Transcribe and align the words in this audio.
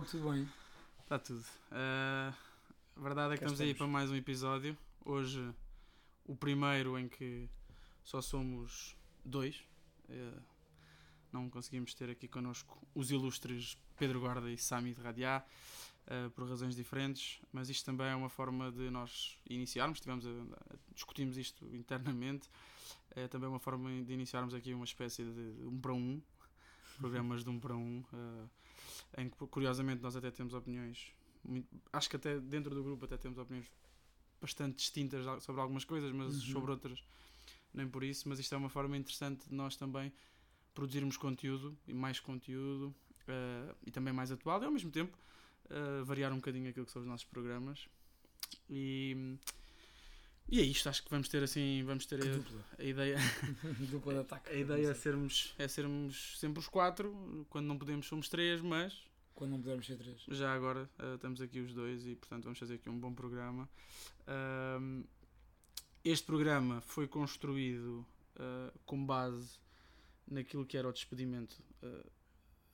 Diogo, 0.00 0.06
tudo 0.06 0.30
bem? 0.30 0.48
Está 1.02 1.18
tudo. 1.18 1.44
Uh, 1.70 2.34
a 2.96 3.00
verdade 3.00 3.34
é 3.34 3.36
que 3.36 3.40
Cá 3.40 3.46
estamos 3.46 3.60
aí 3.60 3.74
para 3.74 3.86
mais 3.86 4.10
um 4.10 4.14
episódio. 4.14 4.76
Hoje, 5.04 5.52
o 6.24 6.34
primeiro 6.36 6.98
em 6.98 7.08
que 7.08 7.48
só 8.04 8.20
somos 8.22 8.96
dois. 9.24 9.56
Uh, 10.08 10.40
não 11.32 11.48
conseguimos 11.50 11.94
ter 11.94 12.10
aqui 12.10 12.26
connosco 12.28 12.78
os 12.94 13.10
ilustres 13.10 13.76
Pedro 13.98 14.20
Guarda 14.20 14.50
e 14.50 14.56
Sami 14.58 14.94
de 14.94 15.00
Radiá, 15.00 15.44
uh, 16.06 16.30
por 16.30 16.48
razões 16.48 16.74
diferentes, 16.74 17.40
mas 17.52 17.68
isto 17.68 17.84
também 17.84 18.06
é 18.08 18.14
uma 18.14 18.28
forma 18.28 18.70
de 18.72 18.90
nós 18.90 19.36
iniciarmos. 19.48 20.00
Tivemos 20.00 20.26
a, 20.26 20.30
a- 20.30 20.76
discutimos 20.94 21.36
isto 21.36 21.64
internamente. 21.74 22.48
É 23.12 23.28
também 23.28 23.48
uma 23.48 23.58
forma 23.60 23.90
de 24.02 24.12
iniciarmos 24.12 24.54
aqui 24.54 24.72
uma 24.72 24.84
espécie 24.84 25.24
de 25.24 25.66
um 25.66 25.78
para 25.80 25.92
um, 25.92 26.22
programas 26.96 27.44
de 27.44 27.50
um 27.50 27.58
para 27.60 27.74
um. 27.76 28.02
uh, 28.12 28.48
em 29.18 29.28
que 29.28 29.36
curiosamente 29.46 30.02
nós 30.02 30.14
até 30.16 30.30
temos 30.30 30.54
opiniões 30.54 31.12
muito- 31.44 31.68
acho 31.92 32.08
que 32.10 32.16
até 32.16 32.38
dentro 32.38 32.74
do 32.74 32.82
grupo 32.82 33.04
até 33.04 33.16
temos 33.16 33.38
opiniões 33.38 33.66
bastante 34.40 34.76
distintas 34.76 35.24
sobre 35.42 35.60
algumas 35.60 35.84
coisas 35.84 36.12
mas 36.12 36.34
Uhum. 36.34 36.52
sobre 36.52 36.70
outras 36.70 37.02
nem 37.74 37.88
por 37.88 38.02
isso 38.04 38.28
mas 38.28 38.38
isto 38.38 38.54
é 38.54 38.58
uma 38.58 38.68
forma 38.70 38.96
interessante 38.96 39.48
de 39.48 39.54
nós 39.54 39.76
também 39.76 40.12
produzirmos 40.74 41.16
conteúdo 41.16 41.76
e 41.86 41.92
mais 41.94 42.20
conteúdo 42.20 42.94
eh, 43.28 43.74
e 43.86 43.90
também 43.90 44.12
mais 44.12 44.30
atual 44.32 44.62
e 44.62 44.64
ao 44.66 44.72
mesmo 44.72 44.90
tempo 44.90 45.16
eh, 45.68 46.02
variar 46.04 46.32
um 46.32 46.36
bocadinho 46.36 46.68
aquilo 46.70 46.86
que 46.86 46.92
são 46.92 47.02
os 47.02 47.08
nossos 47.08 47.26
programas 47.26 47.88
e 48.68 49.36
e 50.48 50.60
é 50.60 50.62
isto, 50.62 50.88
acho 50.88 51.02
que 51.04 51.10
vamos 51.10 51.28
ter 51.28 51.42
assim, 51.42 51.82
vamos 51.84 52.06
ter 52.06 52.20
a, 52.20 52.36
dupla. 52.36 52.64
a 52.78 52.84
ideia, 52.84 53.16
dupla 53.90 54.14
de 54.14 54.18
ataque. 54.20 54.50
a 54.50 54.54
ideia 54.54 54.88
é 54.88 54.94
sermos, 54.94 55.54
é 55.58 55.68
sermos 55.68 56.38
sempre 56.38 56.58
os 56.58 56.68
quatro, 56.68 57.46
quando 57.48 57.66
não 57.66 57.78
podemos 57.78 58.06
somos 58.06 58.28
três, 58.28 58.60
mas 58.60 59.04
Quando 59.34 59.52
não 59.52 59.60
pudermos 59.60 59.86
ser 59.86 59.96
três. 59.96 60.22
já 60.28 60.52
agora 60.52 60.90
uh, 60.98 61.14
estamos 61.14 61.40
aqui 61.40 61.60
os 61.60 61.72
dois 61.72 62.06
e 62.06 62.16
portanto 62.16 62.44
vamos 62.44 62.58
fazer 62.58 62.74
aqui 62.74 62.88
um 62.88 62.98
bom 62.98 63.12
programa. 63.14 63.68
Este 66.02 66.24
programa 66.24 66.80
foi 66.80 67.06
construído 67.06 68.06
uh, 68.36 68.78
com 68.86 69.04
base 69.04 69.58
naquilo 70.26 70.64
que 70.64 70.76
era 70.76 70.88
o 70.88 70.92
despedimento, 70.92 71.62
uh, 71.82 72.10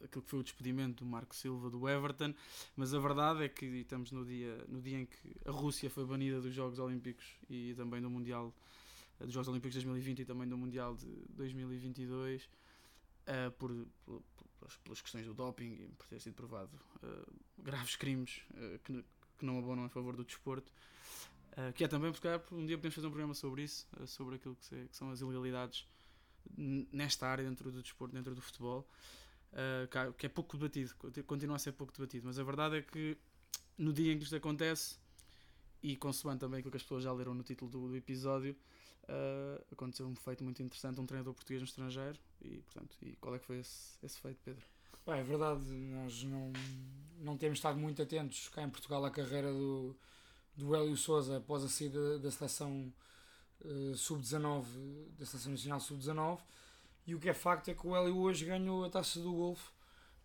aquilo 0.04 0.22
que 0.22 0.30
foi 0.30 0.40
o 0.40 0.42
despedimento 0.42 1.04
do 1.04 1.10
Marco 1.10 1.34
Silva 1.34 1.70
do 1.70 1.88
Everton, 1.88 2.34
mas 2.76 2.92
a 2.94 2.98
verdade 2.98 3.44
é 3.44 3.48
que 3.48 3.64
estamos 3.66 4.10
no 4.12 4.24
dia, 4.24 4.64
no 4.68 4.80
dia 4.80 5.00
em 5.00 5.06
que 5.06 5.36
a 5.44 5.50
Rússia 5.50 5.88
foi 5.90 6.04
banida 6.04 6.40
dos 6.40 6.54
Jogos 6.54 6.78
Olímpicos 6.78 7.24
e 7.48 7.74
também 7.74 8.00
do 8.00 8.10
Mundial 8.10 8.54
dos 9.18 9.32
Jogos 9.32 9.48
Olímpicos 9.48 9.72
de 9.74 9.80
2020 9.86 10.18
e 10.20 10.24
também 10.24 10.46
do 10.48 10.58
Mundial 10.58 10.94
de 10.94 11.06
2022 11.30 12.44
uh, 12.44 13.50
por, 13.58 13.70
por- 14.04 14.22
pelas, 14.58 14.76
pelas 14.78 15.00
questões 15.00 15.26
do 15.26 15.34
doping 15.34 15.72
e 15.72 15.88
por 15.96 16.06
ter 16.06 16.20
sido 16.20 16.34
provado 16.34 16.70
uh, 17.02 17.32
graves 17.58 17.96
crimes 17.96 18.42
uh, 18.52 18.78
que, 18.84 19.04
que 19.38 19.44
não 19.46 19.58
abonam 19.58 19.84
a 19.84 19.88
favor 19.88 20.16
do 20.16 20.24
desporto. 20.24 20.72
Que 21.74 21.84
é 21.84 21.88
também, 21.88 22.12
porque 22.12 22.28
um 22.52 22.66
dia 22.66 22.76
podemos 22.76 22.94
fazer 22.94 23.06
um 23.06 23.10
programa 23.10 23.32
sobre 23.32 23.62
isso, 23.62 23.86
sobre 24.06 24.34
aquilo 24.36 24.54
que, 24.56 24.88
que 24.88 24.94
são 24.94 25.10
as 25.10 25.22
ilegalidades 25.22 25.86
nesta 26.54 27.26
área, 27.26 27.42
dentro 27.48 27.72
do 27.72 27.80
desporto, 27.82 28.14
dentro 28.14 28.34
do 28.34 28.42
futebol, 28.42 28.86
uh, 29.56 30.12
que 30.14 30.26
é 30.26 30.28
pouco 30.28 30.56
debatido, 30.56 30.94
conti- 30.96 31.22
continua 31.22 31.56
a 31.56 31.58
ser 31.58 31.72
pouco 31.72 31.92
debatido, 31.92 32.26
mas 32.26 32.38
a 32.38 32.44
verdade 32.44 32.76
é 32.76 32.82
que 32.82 33.16
no 33.76 33.92
dia 33.92 34.12
em 34.12 34.18
que 34.18 34.24
isto 34.24 34.36
acontece, 34.36 34.98
e 35.82 35.96
consoante 35.96 36.40
também 36.40 36.58
aquilo 36.58 36.70
que 36.70 36.76
as 36.76 36.82
pessoas 36.82 37.04
já 37.04 37.12
leram 37.12 37.34
no 37.34 37.42
título 37.42 37.70
do, 37.70 37.88
do 37.88 37.96
episódio, 37.96 38.56
uh, 39.04 39.64
aconteceu 39.72 40.06
um 40.06 40.14
feito 40.14 40.44
muito 40.44 40.62
interessante, 40.62 41.00
um 41.00 41.06
treinador 41.06 41.34
português 41.34 41.60
no 41.60 41.66
estrangeiro, 41.66 42.18
e 42.40 42.58
portanto, 42.62 42.96
e 43.02 43.16
qual 43.16 43.34
é 43.34 43.38
que 43.38 43.46
foi 43.46 43.58
esse, 43.58 43.98
esse 44.02 44.20
feito, 44.20 44.40
Pedro? 44.44 44.64
Pá, 45.04 45.16
é 45.16 45.22
verdade, 45.22 45.64
nós 45.64 46.22
não, 46.24 46.52
não 47.18 47.36
temos 47.36 47.58
estado 47.58 47.78
muito 47.78 48.02
atentos 48.02 48.48
cá 48.48 48.62
em 48.62 48.70
Portugal 48.70 49.04
à 49.04 49.10
carreira 49.10 49.52
do, 49.52 49.96
do 50.56 50.74
Hélio 50.74 50.96
Souza 50.96 51.36
após 51.36 51.62
a 51.62 51.68
saída 51.68 52.18
da 52.18 52.30
seleção 52.30 52.92
eh, 53.64 53.92
sub-19, 53.94 54.64
da 55.16 55.24
seleção 55.24 55.52
nacional 55.52 55.80
sub-19. 55.80 56.40
E 57.06 57.14
o 57.14 57.20
que 57.20 57.28
é 57.28 57.34
facto 57.34 57.68
é 57.68 57.74
que 57.74 57.86
o 57.86 57.94
Hélio 57.96 58.16
hoje 58.18 58.44
ganhou 58.44 58.84
a 58.84 58.90
taça 58.90 59.20
do 59.20 59.32
Golfo 59.32 59.72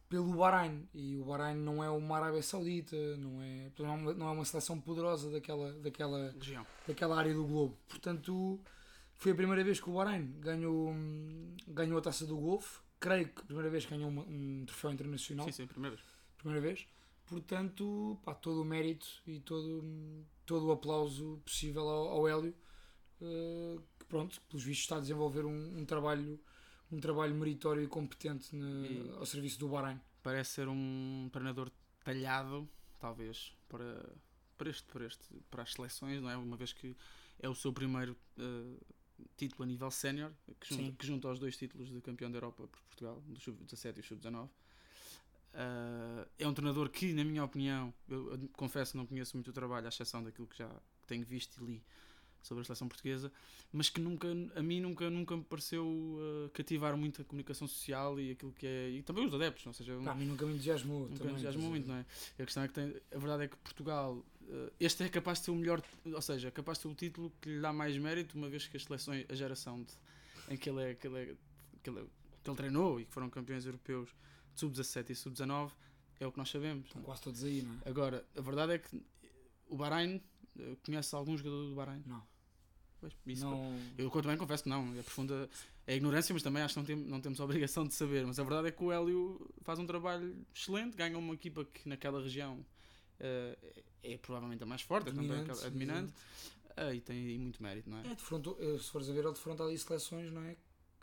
pelo 0.10 0.36
Bahrein. 0.36 0.88
E 0.94 1.16
o 1.18 1.26
Bahrein 1.26 1.56
não 1.56 1.84
é 1.84 1.90
uma 1.90 2.18
Arábia 2.18 2.42
Saudita, 2.42 2.96
não 3.18 3.42
é, 3.42 3.72
não 3.78 3.86
é 3.86 3.90
uma, 3.92 4.14
não 4.14 4.28
é 4.28 4.32
uma 4.32 4.46
seleção 4.46 4.80
poderosa 4.82 5.30
daquela, 5.32 5.72
daquela, 5.74 6.32
Região. 6.32 6.66
daquela 6.88 7.18
área 7.18 7.34
do 7.34 7.46
globo. 7.46 7.78
Portanto, 7.88 8.60
foi 9.16 9.32
a 9.32 9.36
primeira 9.36 9.64
vez 9.64 9.80
que 9.80 9.90
o 9.90 9.94
Bahrein 9.94 10.34
ganhou, 10.40 10.92
ganhou 11.68 11.98
a 12.00 12.02
taça 12.02 12.26
do 12.26 12.36
Golfo. 12.38 12.82
Creio 13.00 13.30
que 13.30 13.42
a 13.42 13.46
primeira 13.46 13.70
vez 13.70 13.86
que 13.86 13.92
ganhou 13.96 14.10
uma- 14.10 14.24
um 14.24 14.64
troféu 14.66 14.92
internacional. 14.92 15.46
Sim, 15.46 15.52
sim, 15.52 15.68
primeiras. 15.68 16.00
Primeira 16.38 16.62
vez. 16.62 16.88
Portanto, 17.28 18.20
pá, 18.24 18.34
todo 18.36 18.62
o 18.62 18.66
mérito 18.66 19.08
e 19.26 19.40
todo, 19.40 19.84
todo 20.46 20.68
o 20.68 20.72
aplauso 20.72 21.42
possível 21.46 21.88
ao, 21.88 22.08
ao 22.10 22.28
Hélio. 22.28 22.54
eh, 23.22 23.78
que 24.00 24.06
pronto, 24.06 24.42
pelos 24.50 24.64
vistos 24.64 24.84
está 24.86 24.98
a 24.98 25.00
desenvolver 25.00 25.46
um, 25.46 25.78
um 25.80 25.86
trabalho 25.86 26.40
um 26.92 27.00
trabalho 27.00 27.34
meritório 27.36 27.82
e 27.84 27.88
competente 27.88 28.56
na- 28.56 28.88
E- 28.88 29.10
ao 29.18 29.26
serviço 29.26 29.60
do 29.60 29.68
Bahrein. 29.70 30.00
Parece 30.24 30.52
ser 30.52 30.68
um 30.68 31.30
treinador 31.32 31.72
talhado, 32.04 32.68
talvez, 33.00 33.54
para, 33.70 34.10
para, 34.58 34.70
este, 34.70 34.84
para, 34.92 35.06
este, 35.06 35.24
para 35.50 35.64
as 35.64 35.74
seleções, 35.74 36.22
não 36.22 36.30
é? 36.30 36.36
Uma 36.38 36.58
vez 36.58 36.74
que 36.74 36.96
é 37.40 37.50
o 37.50 37.56
seu 37.56 37.72
primeiro 37.74 38.16
eh, 38.38 38.78
título 39.38 39.64
a 39.64 39.66
nível 39.66 39.90
sénior, 39.92 40.32
que 40.60 40.68
junta, 40.76 40.98
que 40.98 41.08
junta 41.08 41.28
aos 41.28 41.40
dois 41.40 41.56
títulos 41.58 41.90
de 41.90 42.00
campeão 42.02 42.30
da 42.32 42.38
Europa 42.38 42.68
por 42.68 42.82
Portugal, 42.84 43.22
do 43.28 43.40
Sub-17 43.40 43.98
e 43.98 44.00
o 44.00 44.04
Sub-19. 44.04 44.50
Eh, 45.54 46.28
é 46.40 46.48
um 46.48 46.54
treinador 46.54 46.90
que, 46.90 47.14
na 47.14 47.24
minha 47.24 47.44
opinião, 47.44 47.94
eu 48.08 48.34
ad- 48.34 48.48
confesso 48.50 48.92
que 48.94 48.98
não 48.98 49.06
conheço 49.06 49.36
muito 49.36 49.50
o 49.50 49.54
trabalho, 49.54 49.86
à 49.86 49.90
exceção 49.90 50.24
daquilo 50.24 50.48
que 50.48 50.58
já 50.58 50.70
tenho 51.08 51.26
visto 51.26 51.62
e 51.62 51.66
li 51.66 51.84
sobre 52.42 52.62
a 52.62 52.66
seleção 52.66 52.88
portuguesa, 52.88 53.32
mas 53.72 53.90
que 53.90 54.00
nunca, 54.02 54.28
a 54.56 54.62
mim 54.62 54.80
nunca, 54.80 55.10
nunca 55.10 55.38
me 55.38 55.44
pareceu 55.44 56.20
eh, 56.20 56.50
cativar 56.54 56.96
muito 56.98 57.22
a 57.22 57.26
comunicação 57.26 57.68
social 57.68 58.20
e 58.20 58.32
aquilo 58.32 58.52
que 58.52 58.66
é, 58.66 58.90
e 58.90 59.04
também 59.04 59.26
os 59.26 59.34
adeptos, 59.34 59.66
ou 59.66 59.74
seja, 59.74 59.98
Pá, 60.04 60.12
a 60.12 60.16
mim 60.16 60.26
nunca 60.26 60.46
me 60.46 60.54
entusiasmou. 60.54 61.02
Nunca 61.02 61.18
também, 61.18 61.34
entusiasmou 61.34 61.70
muito, 61.70 61.88
não 61.88 61.96
é? 61.96 62.06
A 62.40 62.46
questão 62.46 62.64
é 62.64 62.68
que 62.68 62.74
tem, 62.74 62.96
a 63.14 63.18
verdade 63.18 63.44
é 63.44 63.48
que 63.48 63.58
Portugal, 63.58 64.24
eh, 64.50 64.74
este 64.80 65.04
é 65.04 65.10
capaz 65.10 65.40
de 65.40 65.46
ser 65.46 65.52
o 65.52 65.56
melhor, 65.56 65.82
ou 66.06 66.22
seja, 66.22 66.48
é 66.48 66.52
capaz 66.52 66.78
de 66.78 66.84
ser 66.84 66.88
o 66.88 66.96
título 66.96 67.32
que 67.42 67.50
lhe 67.50 67.62
dá 67.62 67.72
mais 67.72 67.98
mérito, 67.98 68.38
uma 68.38 68.50
vez 68.50 68.68
que 68.68 68.78
as 68.78 68.84
seleções, 68.84 69.26
a 69.30 69.36
geração 69.36 69.84
de, 69.84 69.94
em 70.54 70.58
que 70.58 70.70
ele, 70.70 70.84
é, 70.84 70.94
que, 70.96 71.08
ele 71.08 71.20
é, 71.20 71.36
que, 71.84 71.90
ele, 71.90 72.06
que 72.44 72.50
ele 72.50 72.58
treinou 72.58 73.00
e 73.00 73.06
que 73.06 73.14
foram 73.14 73.30
campeões 73.30 73.66
europeus 73.66 74.10
de 74.54 74.60
sub-17 74.60 75.10
e 75.12 75.16
sub-19, 75.16 75.72
é 76.20 76.28
o 76.28 76.32
que 76.32 76.38
nós 76.38 76.50
sabemos. 76.50 76.86
Estão 76.88 77.02
quase 77.02 77.22
todos 77.22 77.44
aí, 77.44 77.62
não 77.62 77.74
é? 77.74 77.90
Agora, 77.90 78.26
a 78.36 78.42
verdade 78.42 78.74
é 78.74 78.78
que 78.78 79.02
o 79.68 79.76
Bahrein, 79.78 80.22
eh, 80.60 80.76
conhece 80.86 81.16
algum 81.16 81.36
jogador 81.38 81.70
do 81.70 81.76
Bahrein? 81.76 82.04
Não. 82.06 82.22
Pois, 83.02 83.14
isso 83.26 83.44
não 83.44 83.76
eu 83.98 84.10
também 84.12 84.38
confesso 84.38 84.64
que 84.64 84.70
não, 84.70 84.98
é 84.98 85.02
profunda 85.02 85.50
é 85.88 85.96
ignorância, 85.96 86.32
mas 86.32 86.44
também 86.44 86.62
acho 86.62 86.76
que 86.76 86.80
não, 86.80 86.86
tem, 86.86 86.96
não 86.96 87.20
temos 87.20 87.42
a 87.42 87.44
obrigação 87.44 87.84
de 87.84 87.94
saber. 87.96 88.26
Mas 88.26 88.38
a 88.40 88.44
verdade 88.44 88.68
é 88.68 88.72
que 88.72 88.84
o 88.84 88.92
Hélio 88.92 89.50
faz 89.64 89.80
um 89.80 89.86
trabalho 89.88 90.36
excelente, 90.56 90.96
ganha 90.96 91.18
uma 91.18 91.34
equipa 91.34 91.66
que 91.66 91.90
naquela 91.90 92.22
região 92.22 92.64
eh, 93.20 93.58
é, 94.04 94.18
provavelmente 94.18 94.64
a 94.64 94.66
mais 94.66 94.82
forte, 94.82 95.12
também 95.12 95.28
Dominante, 95.28 95.66
é 95.66 95.70
dominante, 95.70 96.14
eh, 96.78 96.96
e 96.96 97.02
tem 97.02 97.18
aí 97.28 97.38
muito 97.38 97.62
mérito, 97.62 97.90
não 97.90 97.98
é? 97.98 98.02
É, 98.02 98.16
defrontou, 98.16 98.58
eh, 98.60 98.78
se 98.78 98.90
fores 98.90 99.10
a 99.10 99.14
ver, 99.14 99.24
ele 99.24 99.34
defronta 99.34 99.64
ali 99.64 99.78
seleções, 99.78 100.32
não 100.32 100.44
é? 100.44 100.56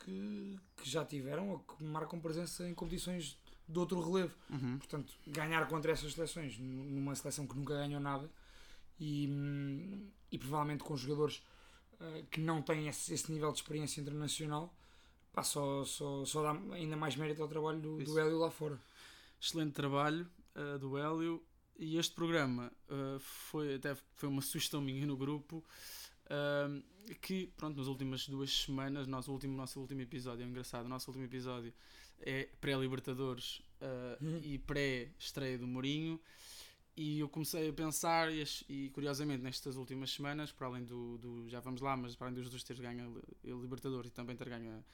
Que, 0.04 0.58
que 0.76 0.88
já 0.88 1.04
tiveram 1.04 1.50
ou 1.50 1.58
que 1.58 1.82
marcam 1.82 2.20
presença 2.20 2.68
em 2.68 2.74
competições 2.74 3.36
de 3.68 3.78
outro 3.78 4.00
relevo. 4.00 4.34
Uhum. 4.48 4.78
Portanto, 4.78 5.12
ganhar 5.26 5.66
contra 5.68 5.92
essas 5.92 6.12
seleções, 6.12 6.58
numa 6.58 7.14
seleção 7.14 7.46
que 7.46 7.56
nunca 7.56 7.74
ganhou 7.74 8.00
nada 8.00 8.30
e, 8.98 9.28
hum, 9.28 10.08
e 10.30 10.38
provavelmente 10.38 10.82
com 10.82 10.96
jogadores 10.96 11.42
eh, 12.00 12.24
que 12.30 12.40
não 12.40 12.62
têm 12.62 12.88
esse, 12.88 13.12
esse 13.14 13.30
nível 13.32 13.50
de 13.52 13.58
experiência 13.58 14.00
internacional, 14.00 14.74
pá, 15.32 15.42
só, 15.42 15.84
só, 15.84 16.24
só 16.24 16.42
dá 16.42 16.74
ainda 16.74 16.96
mais 16.96 17.16
mérito 17.16 17.42
ao 17.42 17.48
trabalho 17.48 17.80
do, 17.80 18.00
Isso. 18.00 18.12
do 18.12 18.18
Hélio 18.18 18.38
lá 18.38 18.50
fora. 18.50 18.80
Excelente 19.40 19.72
trabalho 19.72 20.28
eh, 20.54 20.78
do 20.78 20.96
Hélio. 20.98 21.42
E 21.80 21.96
este 21.96 22.12
programa 22.14 22.72
eh, 22.88 23.18
foi 23.20 23.76
até 23.76 23.94
foi 24.16 24.28
uma 24.28 24.42
sugestão 24.42 24.80
minha 24.80 25.06
no 25.06 25.16
grupo. 25.16 25.64
eh, 26.28 26.82
que 27.22 27.46
pronto, 27.56 27.76
nas 27.78 27.86
últimas 27.86 28.28
duas 28.28 28.50
semanas, 28.64 29.06
nosso 29.06 29.32
último, 29.32 29.56
nosso 29.56 29.80
último 29.80 30.00
episódio, 30.02 30.44
é 30.44 30.46
engraçado, 30.46 30.84
o 30.84 30.88
nosso 30.88 31.08
último 31.10 31.24
episódio 31.24 31.72
é 32.20 32.48
pré-Libertadores 32.60 33.62
eh, 33.80 34.18
Uhum. 34.20 34.40
e 34.42 34.58
pré-estreia 34.58 35.56
do 35.56 35.66
Mourinho. 35.66 36.20
E 36.98 37.20
eu 37.20 37.28
comecei 37.28 37.68
a 37.68 37.72
pensar, 37.72 38.26
e, 38.32 38.42
e 38.68 38.90
curiosamente 38.90 39.42
nestas 39.42 39.76
últimas 39.76 40.10
semanas, 40.10 40.50
para 40.50 40.66
além 40.66 40.84
do, 40.84 41.16
do- 41.18 41.48
Já 41.48 41.60
vamos 41.60 41.80
lá, 41.80 41.96
mas 41.96 42.16
para 42.16 42.26
além 42.26 42.34
dos 42.40 42.50
dois 42.50 42.64
teres 42.64 42.80
ganho 42.82 43.22
a 43.44 43.48
Libertadores 43.48 44.10
e 44.10 44.14
também 44.14 44.36
ter 44.36 44.48
ganho 44.48 44.84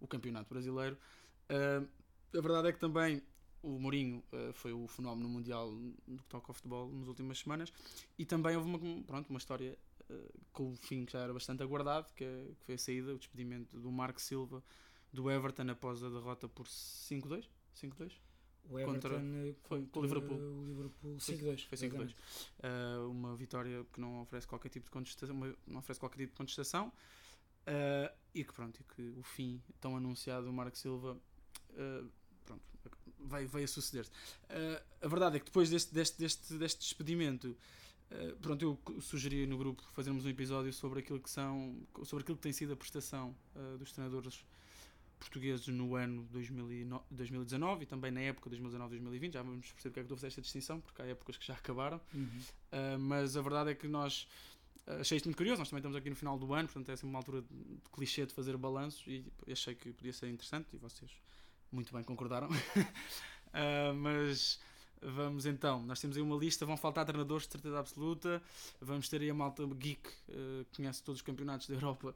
o 0.00 0.06
Campeonato 0.06 0.48
Brasileiro, 0.48 0.96
eh, 1.48 1.82
a 2.36 2.40
verdade 2.40 2.68
é 2.68 2.72
que 2.72 2.78
também 2.80 3.22
o 3.62 3.78
Mourinho 3.78 4.22
eh, 4.32 4.52
foi 4.54 4.72
o 4.72 4.86
fenómeno 4.88 5.28
mundial 5.28 5.70
no 6.06 6.18
que 6.22 6.28
toca 6.28 6.50
ao 6.50 6.54
futebol 6.54 6.90
nas 6.92 7.08
últimas 7.08 7.38
semanas 7.40 7.70
e 8.18 8.24
também 8.24 8.56
houve 8.56 8.68
uma, 8.68 9.02
pronto, 9.04 9.28
uma 9.28 9.38
história 9.38 9.76
eh, 10.08 10.14
com 10.52 10.70
o 10.72 10.76
fim 10.76 11.04
que 11.04 11.12
já 11.12 11.20
era 11.20 11.34
bastante 11.34 11.62
aguardado, 11.62 12.06
que, 12.16 12.24
que 12.58 12.64
foi 12.64 12.74
a 12.76 12.78
saída, 12.78 13.14
o 13.14 13.18
despedimento 13.18 13.78
do 13.78 13.90
Marco 13.92 14.20
Silva 14.20 14.62
do 15.12 15.30
Everton 15.30 15.68
após 15.70 16.02
a 16.02 16.08
derrota 16.08 16.48
por 16.48 16.66
5-2. 16.68 17.44
5-2? 17.74 18.12
O 18.70 18.78
Everton 18.78 18.92
Contra- 19.00 19.16
eh, 19.16 19.54
foi 19.64 19.82
contra 19.86 20.00
Liverpool. 20.02 20.38
o 20.38 20.64
Liverpool 20.66 21.18
Foi- 21.18 21.34
5-2. 21.36 21.62
Foi 21.64 21.76
5-2. 21.78 21.82
exatamente. 21.82 22.16
Uh, 22.58 23.10
uma 23.10 23.36
vitória 23.36 23.84
que 23.92 24.00
não 24.00 24.22
oferece 24.22 24.46
qualquer 24.46 24.68
tipo 24.68 24.86
de 24.86 24.90
contestação, 24.92 25.36
não 25.66 25.78
oferece 25.80 25.98
qualquer 26.00 26.18
tipo 26.18 26.32
de 26.32 26.36
contestação 26.38 26.88
uh, 26.88 28.14
e 28.34 28.44
que 28.44 28.52
pronto, 28.52 28.80
e 28.80 28.84
que 28.94 29.02
o 29.18 29.22
fim 29.22 29.60
tão 29.80 29.96
anunciado 29.96 30.46
do 30.46 30.52
Marco 30.52 30.78
Silva 30.78 31.16
uh, 31.70 32.10
pronto, 32.46 32.62
vai, 33.18 33.44
vai 33.46 33.64
a 33.64 33.68
suceder-se. 33.68 34.10
A 35.02 35.08
verdade 35.08 35.36
é 35.36 35.38
que 35.40 35.46
depois 35.46 35.68
deste, 35.68 35.92
deste, 35.92 36.18
deste, 36.18 36.54
deste 36.54 36.80
despedimento 36.80 37.56
pronto, 38.40 38.78
eu 38.88 39.00
sugeri 39.00 39.46
no 39.46 39.56
grupo 39.56 39.82
fazermos 39.92 40.24
um 40.24 40.28
episódio 40.28 40.72
sobre 40.72 40.98
aquilo 41.00 41.20
que 41.20 41.30
são 41.30 41.76
sobre 42.04 42.22
aquilo 42.22 42.36
que 42.36 42.42
tem 42.42 42.52
sido 42.52 42.72
a 42.72 42.76
prestação 42.76 43.34
dos 43.78 43.92
treinadores 43.92 44.44
portugueses 45.20 45.68
no 45.68 45.94
ano 45.94 46.26
2009 46.32 47.04
2019 47.10 47.82
e 47.84 47.86
também 47.86 48.10
na 48.10 48.20
época 48.20 48.50
2019-2020 48.50 49.32
já 49.34 49.42
vamos 49.42 49.70
perceber 49.70 49.90
porque 49.90 50.00
é 50.00 50.04
que 50.04 50.12
a 50.12 50.16
fazer 50.16 50.26
esta 50.26 50.40
distinção 50.40 50.80
porque 50.80 51.02
há 51.02 51.06
épocas 51.06 51.36
que 51.36 51.46
já 51.46 51.54
acabaram 51.54 52.00
Uhum. 52.14 52.40
Uh, 52.72 52.98
mas 52.98 53.36
a 53.36 53.42
verdade 53.42 53.70
é 53.70 53.74
que 53.74 53.88
nós 53.88 54.26
uh, 54.86 55.00
achei 55.00 55.16
isto 55.16 55.26
muito 55.26 55.36
curioso. 55.36 55.60
Nós 55.60 55.68
também 55.68 55.80
estamos 55.80 55.96
aqui 55.96 56.10
no 56.10 56.16
final 56.16 56.38
do 56.38 56.52
ano, 56.54 56.68
portanto 56.68 56.88
é 56.90 56.96
sempre 56.96 57.08
uma 57.08 57.18
altura 57.18 57.42
de, 57.42 57.48
clichê 57.92 58.26
de 58.26 58.34
fazer 58.34 58.56
balanços 58.56 59.04
e 59.06 59.24
achei 59.50 59.74
que 59.74 59.92
podia 59.92 60.12
ser 60.12 60.28
interessante 60.28 60.68
e 60.72 60.76
vocês 60.76 61.10
muito 61.70 61.92
bem 61.92 62.02
concordaram. 62.02 62.48
Uh, 62.48 63.94
mas 63.96 64.60
vamos 65.02 65.46
então, 65.46 65.82
nós 65.84 66.00
temos 66.00 66.16
aí 66.16 66.22
uma 66.22 66.36
lista, 66.36 66.66
vão 66.66 66.76
faltar 66.76 67.04
treinadores 67.06 67.46
de 67.46 67.52
certeza 67.52 67.78
absoluta, 67.78 68.42
vamos 68.80 69.08
ter 69.08 69.20
aí 69.22 69.30
a 69.30 69.34
malta 69.34 69.66
geek 69.66 70.02
que 70.02 70.76
conhece 70.76 71.02
todos 71.02 71.20
os 71.20 71.22
campeonatos 71.22 71.68
da 71.68 71.74
Europa 71.74 72.14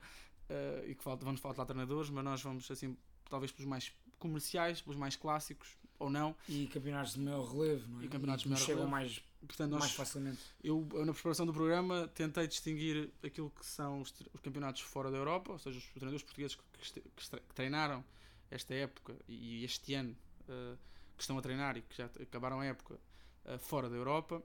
uh, 0.50 0.88
e 0.88 0.94
que 0.94 1.02
falta, 1.02 1.24
vamos 1.24 1.40
faltar 1.40 1.66
treinadores, 1.66 2.10
mas 2.10 2.24
nós 2.24 2.42
vamos 2.42 2.70
assim, 2.70 2.96
talvez 3.28 3.52
pelos 3.52 3.68
mais 3.68 3.92
comerciais, 4.18 4.80
pelos 4.80 4.96
mais 4.96 5.16
clássicos 5.16 5.76
ou 5.98 6.10
não. 6.10 6.34
E 6.48 6.66
campeonatos 6.66 7.14
de 7.14 7.20
maior 7.20 7.44
relevo, 7.44 7.88
não 7.88 8.00
é? 8.00 8.04
E 8.04 8.08
campeonatos 8.08 8.42
de 8.42 8.48
que 8.48 8.50
nos 8.50 8.60
maior 8.60 8.66
chegam 8.66 8.90
relevo. 8.90 8.90
mais, 8.90 9.22
Portanto, 9.46 9.70
nós 9.70 9.80
mais 9.80 9.92
facilmente. 9.92 10.40
eu, 10.62 10.86
na 11.04 11.12
preparação 11.12 11.46
do 11.46 11.52
programa, 11.52 12.08
tentei 12.14 12.46
distinguir 12.46 13.10
aquilo 13.22 13.50
que 13.50 13.64
são 13.64 14.00
os, 14.00 14.12
os 14.32 14.40
campeonatos 14.40 14.80
fora 14.80 15.10
da 15.10 15.18
Europa, 15.18 15.52
ou 15.52 15.58
seja, 15.58 15.78
os 15.78 15.84
treinadores 15.88 16.22
portugueses 16.22 16.56
que, 16.56 17.00
que 17.00 17.40
que 17.40 17.54
treinaram 17.54 18.04
esta 18.50 18.74
época 18.74 19.16
e 19.28 19.64
este 19.64 19.94
ano 19.94 20.16
eh, 20.48 20.76
que 21.16 21.22
estão 21.22 21.38
a 21.38 21.42
treinar 21.42 21.76
e 21.76 21.82
que 21.82 21.96
já 21.96 22.06
acabaram 22.06 22.60
a 22.60 22.66
época 22.66 22.98
eh, 23.44 23.58
fora 23.58 23.88
da 23.88 23.96
Europa, 23.96 24.42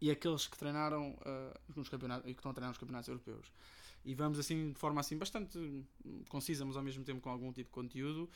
e 0.00 0.10
aqueles 0.10 0.46
que 0.46 0.56
treinaram 0.56 1.16
eh, 1.24 1.60
nos 1.74 1.88
campeonatos 1.88 2.28
e 2.28 2.34
que 2.34 2.38
estão 2.38 2.50
a 2.50 2.54
treinar 2.54 2.70
nos 2.70 2.78
campeonatos 2.78 3.08
europeus. 3.08 3.50
E 4.06 4.14
vamos 4.14 4.38
assim, 4.38 4.72
de 4.72 4.78
forma 4.78 5.00
assim 5.00 5.18
bastante 5.18 5.58
concisa, 6.28 6.64
mas 6.64 6.76
ao 6.76 6.82
mesmo 6.82 7.04
tempo 7.04 7.20
com 7.20 7.28
algum 7.28 7.52
tipo 7.52 7.68
de 7.68 7.74
conteúdo. 7.74 8.30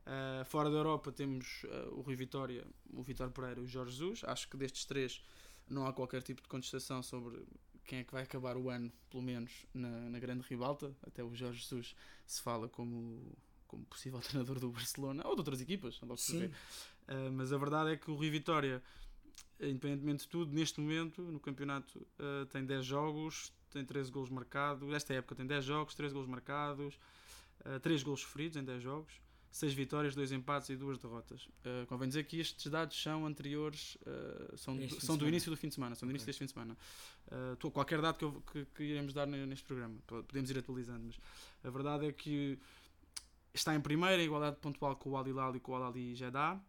Uh, 0.00 0.44
fora 0.44 0.68
da 0.70 0.76
Europa 0.76 1.10
temos 1.10 1.64
uh, 1.64 1.94
o 1.94 2.02
Rui 2.02 2.14
Vitória, 2.14 2.62
o 2.92 3.02
Vitor 3.02 3.30
Pereira 3.30 3.58
e 3.58 3.64
o 3.64 3.66
Jorge 3.66 3.92
Jesus. 3.92 4.22
Acho 4.24 4.46
que 4.48 4.56
destes 4.56 4.84
três 4.84 5.24
não 5.66 5.86
há 5.86 5.94
qualquer 5.94 6.22
tipo 6.22 6.42
de 6.42 6.48
contestação 6.48 7.02
sobre 7.02 7.42
quem 7.86 8.00
é 8.00 8.04
que 8.04 8.12
vai 8.12 8.22
acabar 8.22 8.54
o 8.58 8.68
ano, 8.68 8.92
pelo 9.08 9.22
menos 9.22 9.64
na, 9.72 10.10
na 10.10 10.18
grande 10.18 10.46
ribalta. 10.46 10.94
Até 11.02 11.24
o 11.24 11.34
Jorge 11.34 11.60
Jesus 11.60 11.96
se 12.26 12.42
fala 12.42 12.68
como, 12.68 13.34
como 13.66 13.82
possível 13.86 14.20
treinador 14.22 14.60
do 14.60 14.70
Barcelona 14.70 15.26
ou 15.26 15.34
de 15.34 15.40
outras 15.40 15.60
equipas. 15.60 15.98
vê. 16.38 16.48
Sim, 16.48 16.52
Uh, 17.06 17.30
mas 17.30 17.52
a 17.52 17.58
verdade 17.58 17.92
é 17.92 17.96
que 17.98 18.10
o 18.10 18.14
Rui 18.14 18.30
Vitória, 18.30 18.82
independentemente 19.60 20.22
de 20.22 20.28
tudo, 20.30 20.54
neste 20.54 20.80
momento 20.80 21.20
no 21.20 21.38
campeonato 21.38 21.98
uh, 21.98 22.46
tem 22.46 22.64
10 22.64 22.82
jogos, 22.82 23.52
tem 23.74 23.84
13 23.84 24.10
golos 24.10 24.30
marcados. 24.30 24.90
Esta 24.92 25.12
época 25.14 25.34
tem 25.34 25.46
10 25.46 25.64
jogos, 25.64 25.94
13 25.94 26.14
golos 26.14 26.28
marcados, 26.28 26.94
uh, 27.66 27.78
3 27.80 28.02
golos 28.02 28.20
sofridos 28.20 28.56
em 28.56 28.64
10 28.64 28.82
jogos, 28.82 29.12
6 29.50 29.72
vitórias, 29.74 30.14
2 30.14 30.32
empates 30.32 30.68
e 30.70 30.76
2 30.76 30.98
derrotas. 30.98 31.46
Uh, 31.46 31.86
convém 31.86 32.08
dizer 32.08 32.24
que 32.24 32.38
estes 32.40 32.70
dados 32.70 33.00
são 33.00 33.26
anteriores, 33.26 33.96
uh, 34.06 34.56
são, 34.56 34.76
de 34.76 34.88
são 35.00 35.16
do 35.16 35.28
início 35.28 35.50
do 35.50 35.56
fim 35.56 35.68
de 35.68 35.74
semana, 35.74 35.94
são 35.94 36.06
do 36.06 36.10
início 36.12 36.24
Ok. 36.24 36.30
deste 36.32 36.38
fim 36.40 36.46
de 36.46 36.52
semana. 36.52 36.76
Uh, 37.62 37.70
qualquer 37.70 38.00
dado 38.00 38.16
que, 38.18 38.24
eu- 38.24 38.42
que, 38.52 38.64
que 38.74 38.82
iremos 38.84 39.12
dar 39.12 39.26
ne- 39.26 39.46
neste 39.46 39.64
programa, 39.64 39.96
po- 40.06 40.22
podemos 40.24 40.50
ir 40.50 40.58
atualizando, 40.58 41.04
mas 41.06 41.18
a 41.62 41.70
verdade 41.70 42.06
é 42.06 42.12
que 42.12 42.58
está 43.52 43.74
em 43.74 43.80
primeira, 43.80 44.20
em 44.20 44.26
igualdade 44.26 44.56
pontual 44.56 44.96
com 44.96 45.10
o 45.10 45.16
Al 45.16 45.26
Hilal 45.28 45.54
e 45.56 45.60
com 45.60 45.72
o 45.72 45.74
Al 45.76 45.84
Ali 45.88 46.14
Jeddah. 46.16 46.60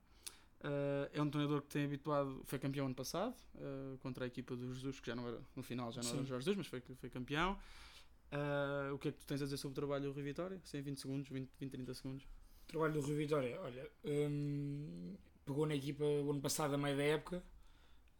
Uh, 0.65 1.07
é 1.13 1.21
um 1.21 1.29
treinador 1.29 1.61
que 1.61 1.67
tem 1.67 1.85
habituado, 1.85 2.41
foi 2.45 2.57
campeão 2.57 2.87
ano 2.87 2.95
passado 2.95 3.35
uh, 3.53 3.99
contra 3.99 4.25
a 4.25 4.27
equipa 4.27 4.55
do 4.55 4.73
Jesus, 4.73 4.99
que 4.99 5.05
já 5.05 5.15
não 5.15 5.27
era 5.27 5.39
no 5.55 5.61
final, 5.61 5.91
já 5.91 6.01
não 6.01 6.09
era 6.09 6.17
Sim. 6.17 6.23
o 6.23 6.27
Jorge 6.27 6.45
Jesus, 6.45 6.57
mas 6.57 6.65
foi, 6.65 6.81
foi 6.95 7.07
campeão. 7.07 7.55
Uh, 8.31 8.95
o 8.95 8.97
que 8.97 9.09
é 9.09 9.11
que 9.11 9.19
tu 9.19 9.27
tens 9.27 9.43
a 9.43 9.45
dizer 9.45 9.57
sobre 9.57 9.73
o 9.73 9.75
trabalho 9.75 10.05
do 10.05 10.11
Rui 10.11 10.23
Vitória? 10.23 10.59
Sem 10.63 10.81
20 10.81 10.99
segundos, 10.99 11.29
20, 11.29 11.51
20 11.59 11.71
30 11.71 11.93
segundos. 11.93 12.23
o 12.23 12.67
trabalho 12.67 12.93
do 12.93 13.01
Rui 13.01 13.15
Vitória, 13.15 13.61
olha, 13.61 13.87
hum, 14.05 15.15
pegou 15.45 15.67
na 15.67 15.75
equipa 15.75 16.03
o 16.03 16.31
ano 16.31 16.41
passado, 16.41 16.73
a 16.73 16.77
meio 16.79 16.97
da 16.97 17.03
época, 17.03 17.43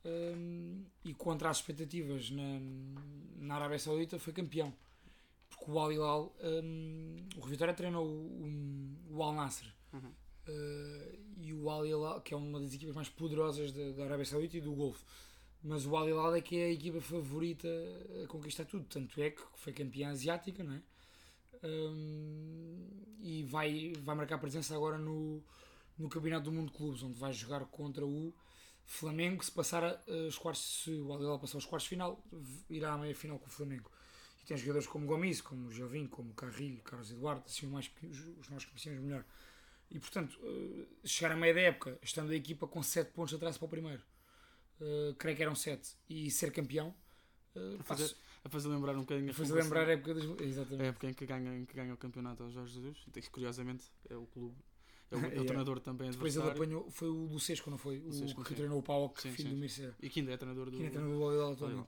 hum, 0.05 0.83
e 1.03 1.15
contra 1.15 1.49
as 1.49 1.57
expectativas 1.57 2.29
na, 2.29 2.59
na 3.37 3.55
Arábia 3.55 3.79
Saudita 3.79 4.19
foi 4.19 4.33
campeão. 4.33 4.71
Porque 5.49 5.71
o 5.71 5.79
Al 5.79 5.91
Hilal, 5.91 6.35
hum, 6.43 7.15
o 7.37 7.39
Rui 7.39 7.49
Vitória 7.49 7.73
treinou 7.73 8.05
o, 8.05 8.95
o 9.09 9.23
Al 9.23 9.33
Nasser. 9.33 9.73
Uhum. 9.91 10.11
Uh, 10.47 11.17
e 11.37 11.53
o 11.53 11.69
Al 11.69 11.85
Hilal, 11.85 12.21
que 12.21 12.33
é 12.33 12.37
uma 12.37 12.59
das 12.59 12.73
equipas 12.73 12.95
mais 12.95 13.09
poderosas 13.09 13.71
da, 13.71 13.91
da 13.91 14.03
Arábia 14.05 14.25
Saudita 14.25 14.57
e 14.57 14.61
do 14.61 14.73
Golfo. 14.73 15.03
Mas 15.63 15.85
o 15.85 15.95
Al 15.95 16.07
Hilal 16.07 16.35
é 16.35 16.41
que 16.41 16.57
é 16.57 16.65
a 16.65 16.71
equipa 16.71 17.01
favorita 17.01 17.67
a 18.23 18.27
conquistar 18.27 18.65
tudo. 18.65 18.85
Tanto 18.85 19.19
é 19.21 19.31
que 19.31 19.41
foi 19.55 19.73
campeã 19.73 20.09
asiática, 20.11 20.63
não 20.63 20.73
é? 20.73 20.81
Um, 21.63 22.87
e 23.21 23.43
vai, 23.43 23.93
vai 24.01 24.15
marcar 24.15 24.37
presença 24.37 24.75
agora 24.75 24.97
no, 24.97 25.41
no 25.97 26.09
Campeonato 26.09 26.45
do 26.45 26.51
Mundo 26.51 26.71
de 26.71 26.77
Clubes, 26.77 27.03
onde 27.03 27.17
vai 27.19 27.33
jogar 27.33 27.65
contra 27.67 28.05
o 28.05 28.33
Flamengo. 28.85 29.43
Se 29.43 29.51
passar 29.51 29.83
a- 29.83 30.01
os 30.27 30.37
quartos, 30.37 30.83
se 30.83 30.91
o 30.91 31.11
Al 31.11 31.21
Hilal 31.21 31.39
passar 31.39 31.57
os 31.57 31.65
quartos 31.65 31.87
final, 31.87 32.23
irá 32.69 32.93
à 32.93 32.97
meia 32.97 33.15
final 33.15 33.39
com 33.39 33.47
o 33.47 33.51
Flamengo. 33.51 33.89
E 34.43 34.45
tem 34.45 34.57
jogadores 34.57 34.87
como 34.87 35.07
Gomes, 35.07 35.41
como 35.41 35.71
Jovinho, 35.71 36.07
como 36.09 36.33
Carrilho, 36.33 36.81
Carlos 36.83 37.11
Eduardo, 37.11 37.43
assim, 37.47 37.65
mais, 37.67 37.89
os 38.39 38.49
nós 38.49 38.65
conhecemos 38.65 39.01
melhor. 39.01 39.25
E 39.91 39.99
portanto, 39.99 40.37
eh, 40.43 40.85
chegar 41.07 41.31
a 41.31 41.35
meio 41.37 41.53
da 41.53 41.61
época, 41.61 41.97
estando 42.01 42.31
a 42.31 42.35
equipa 42.35 42.67
com 42.67 42.81
7 42.83 43.11
pontos 43.11 43.29
de 43.29 43.35
atraso 43.37 43.59
para 43.59 43.65
o 43.65 43.69
primeiro, 43.69 44.01
eh, 44.81 45.13
creio 45.17 45.37
que 45.37 45.43
eram 45.43 45.55
7, 45.55 45.95
e 46.09 46.29
ser 46.31 46.51
campeão, 46.51 46.93
eh, 47.55 47.77
A 47.79 47.83
fazer, 47.83 48.07
faz- 48.09 48.15
a 48.43 48.49
fazer 48.49 48.67
lembrar 48.69 48.95
um 48.95 49.01
bocadinho 49.01 49.29
a 49.29 49.33
faz 49.33 49.47
fundação- 49.47 49.63
lembrar 49.69 49.87
a 49.89 49.93
época 49.93 50.13
das. 50.15 50.23
a 50.23 50.43
Exatamente. 50.43 50.83
época 50.87 51.07
em 51.09 51.13
que 51.13 51.25
ganha, 51.25 51.57
em 51.57 51.65
que 51.65 51.73
ganha 51.75 51.93
o 51.93 51.97
campeonato 51.97 52.43
ao 52.43 52.51
Jorge 52.51 52.73
Jesus, 52.73 52.97
e 53.07 53.11
que 53.21 53.29
curiosamente 53.29 53.85
é 54.09 54.15
o 54.17 54.25
clube, 54.25 54.55
é 55.11 55.15
o, 55.15 55.19
é 55.19 55.21
o 55.21 55.25
Yeah. 55.27 55.45
treinador 55.45 55.79
também 55.79 56.09
Depois 56.11 56.35
ele 56.35 56.49
apanhou, 56.49 56.89
foi 56.89 57.07
o 57.09 57.25
Lucesco, 57.27 57.69
não 57.69 57.77
foi? 57.77 57.99
O 57.99 58.05
Lucesco, 58.07 58.41
que 58.43 58.49
sim. 58.49 58.55
treinou 58.55 58.79
o 58.79 58.83
Paulo, 58.83 59.13
Sim, 59.17 59.31
filho 59.31 59.49
sim. 59.49 59.53
do 59.55 59.59
Mircea. 59.61 59.95
e 60.01 60.09
que 60.09 60.19
ainda 60.19 60.31
é 60.33 60.37
treinador 60.37 60.69
do. 60.71 60.77
Que 60.77 60.85
é 60.87 60.89
treinador. 60.89 61.87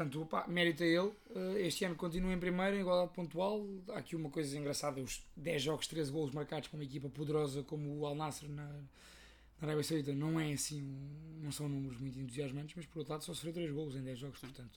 Portanto, 0.00 0.22
opá, 0.22 0.46
mérito 0.48 0.82
a 0.82 0.86
ele. 0.86 1.12
Eh, 1.34 1.66
Este 1.66 1.84
ano 1.84 1.94
continua 1.94 2.32
em 2.32 2.38
primeiro, 2.38 2.74
em 2.74 2.80
igualdade 2.80 3.12
pontual. 3.12 3.66
Há 3.90 3.98
aqui 3.98 4.16
uma 4.16 4.30
coisa 4.30 4.56
engraçada: 4.58 4.98
os 4.98 5.22
10 5.36 5.62
jogos, 5.62 5.86
13 5.86 6.10
golos 6.10 6.32
marcados 6.32 6.68
para 6.68 6.78
uma 6.78 6.84
equipa 6.84 7.10
poderosa 7.10 7.62
como 7.64 7.98
o 7.98 8.06
Al 8.06 8.14
Nassr 8.14 8.48
na, 8.48 8.64
na 8.64 8.80
Arábia 9.60 9.82
Saudita 9.84 10.14
não 10.14 10.40
é 10.40 10.54
assim, 10.54 10.80
não 11.42 11.52
são 11.52 11.68
números 11.68 11.98
muito 12.00 12.18
entusiasmantes, 12.18 12.74
mas 12.74 12.86
por 12.86 13.00
outro 13.00 13.12
lado 13.12 13.24
só 13.24 13.34
sofreu 13.34 13.52
3 13.52 13.70
golos 13.72 13.94
em 13.94 14.02
10 14.02 14.18
jogos, 14.18 14.38
portanto, 14.40 14.70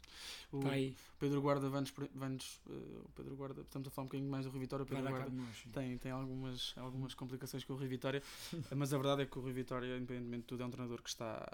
O 0.51 0.57
está 0.57 0.71
aí, 0.71 0.93
Pedro 1.17 1.41
Guarda 1.41 1.69
vai-nos. 1.69 1.93
vai-nos, 2.13 2.59
eh, 2.69 2.73
Pedro 3.15 3.35
Guarda, 3.37 3.61
estamos 3.61 3.87
a 3.87 3.91
falar 3.91 4.03
um 4.03 4.07
bocadinho 4.09 4.29
mais 4.29 4.43
do 4.45 4.51
Rui 4.51 4.59
Vitória. 4.59 4.85
Pedro 4.85 5.09
Guarda 5.09 5.29
nós. 5.29 5.63
tem, 5.71 5.97
tem 5.99 6.11
algumas, 6.11 6.73
algumas 6.75 7.13
complicações 7.13 7.63
com 7.63 7.71
o 7.71 7.77
Rui 7.77 7.87
Vitória, 7.87 8.21
mas 8.75 8.93
a 8.93 8.97
verdade 8.97 9.21
é 9.21 9.25
que 9.25 9.39
o 9.39 9.41
Rui 9.41 9.53
Vitória, 9.53 9.95
independentemente 9.95 10.41
de 10.41 10.47
tudo, 10.47 10.63
é 10.63 10.65
um 10.65 10.69
treinador 10.69 11.01
que 11.01 11.07
está, 11.07 11.49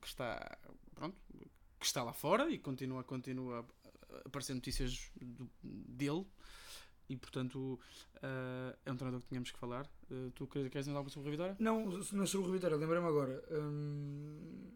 que 0.00 0.06
está, 0.06 0.58
pronto, 0.94 1.14
que 1.80 1.86
está 1.86 2.02
lá 2.04 2.12
fora 2.12 2.48
e 2.50 2.58
continua, 2.58 3.02
continua 3.02 3.66
a 4.12 4.28
aparecer 4.28 4.54
notícias 4.54 5.10
do- 5.20 5.50
dele 5.62 6.26
e, 7.08 7.16
portanto, 7.16 7.80
eh, 8.22 8.76
é 8.86 8.92
um 8.92 8.96
treinador 8.96 9.20
que 9.22 9.28
tínhamos 9.28 9.50
que 9.50 9.58
falar. 9.58 9.90
Eh, 10.10 10.30
tu 10.34 10.46
queres 10.46 10.70
queres 10.70 10.86
dizer 10.86 10.96
algo 10.96 11.08
sobre 11.10 11.22
o 11.28 11.30
Rui 11.30 11.36
Vitória? 11.36 11.56
Não, 11.58 11.86
não 12.12 12.26
sobre 12.26 12.44
o 12.46 12.50
Rui 12.50 12.58
Vitória, 12.58 12.76
lembrei-me 12.76 13.06
agora. 13.08 13.42
hum, 13.50 14.70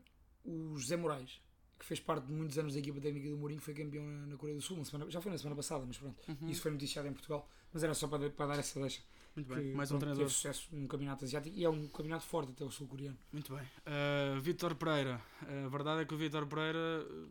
o 0.44 0.76
José 0.76 0.96
Moraes, 0.96 1.40
que 1.78 1.84
fez 1.84 2.00
parte 2.00 2.26
de 2.26 2.32
muitos 2.32 2.56
anos 2.58 2.72
da 2.74 2.78
equipa 2.80 3.00
técnica 3.00 3.28
do 3.30 3.36
Mourinho, 3.36 3.60
foi 3.60 3.74
campeão 3.74 4.04
na, 4.06 4.26
na 4.26 4.36
Coreia 4.36 4.56
do 4.58 4.62
Sul, 4.62 4.76
na 4.78 4.84
semana- 4.84 5.10
já 5.10 5.20
foi 5.20 5.30
na 5.32 5.38
semana 5.38 5.56
passada, 5.56 5.84
mas 5.86 5.98
pronto. 5.98 6.16
Uhum. 6.28 6.48
Isso 6.48 6.62
foi 6.62 6.70
noticiado 6.70 7.06
em 7.08 7.12
Portugal, 7.12 7.48
mas 7.72 7.82
era 7.84 7.94
só 7.94 8.08
para, 8.08 8.30
para 8.30 8.46
dar 8.46 8.58
essa 8.58 8.80
deixa. 8.80 9.02
Muito 9.34 9.48
bem, 9.52 9.70
que 9.70 9.74
mais 9.74 9.90
um 9.90 9.98
pronto, 9.98 10.00
treinador. 10.00 10.24
teve 10.26 10.34
sucesso 10.34 10.68
num 10.70 10.86
campeonato 10.86 11.24
asiático 11.24 11.56
e 11.56 11.64
é 11.64 11.68
um 11.68 11.88
campeonato 11.88 12.24
forte 12.24 12.52
até 12.52 12.64
o 12.64 12.70
sul-coreano. 12.70 13.18
Muito 13.32 13.54
bem. 13.54 13.64
Uh, 13.64 14.40
Vítor 14.40 14.74
Pereira. 14.76 15.20
A 15.64 15.68
verdade 15.68 16.02
é 16.02 16.04
que 16.04 16.14
o 16.14 16.16
Vítor 16.16 16.46
Pereira 16.46 17.04
uh, 17.04 17.28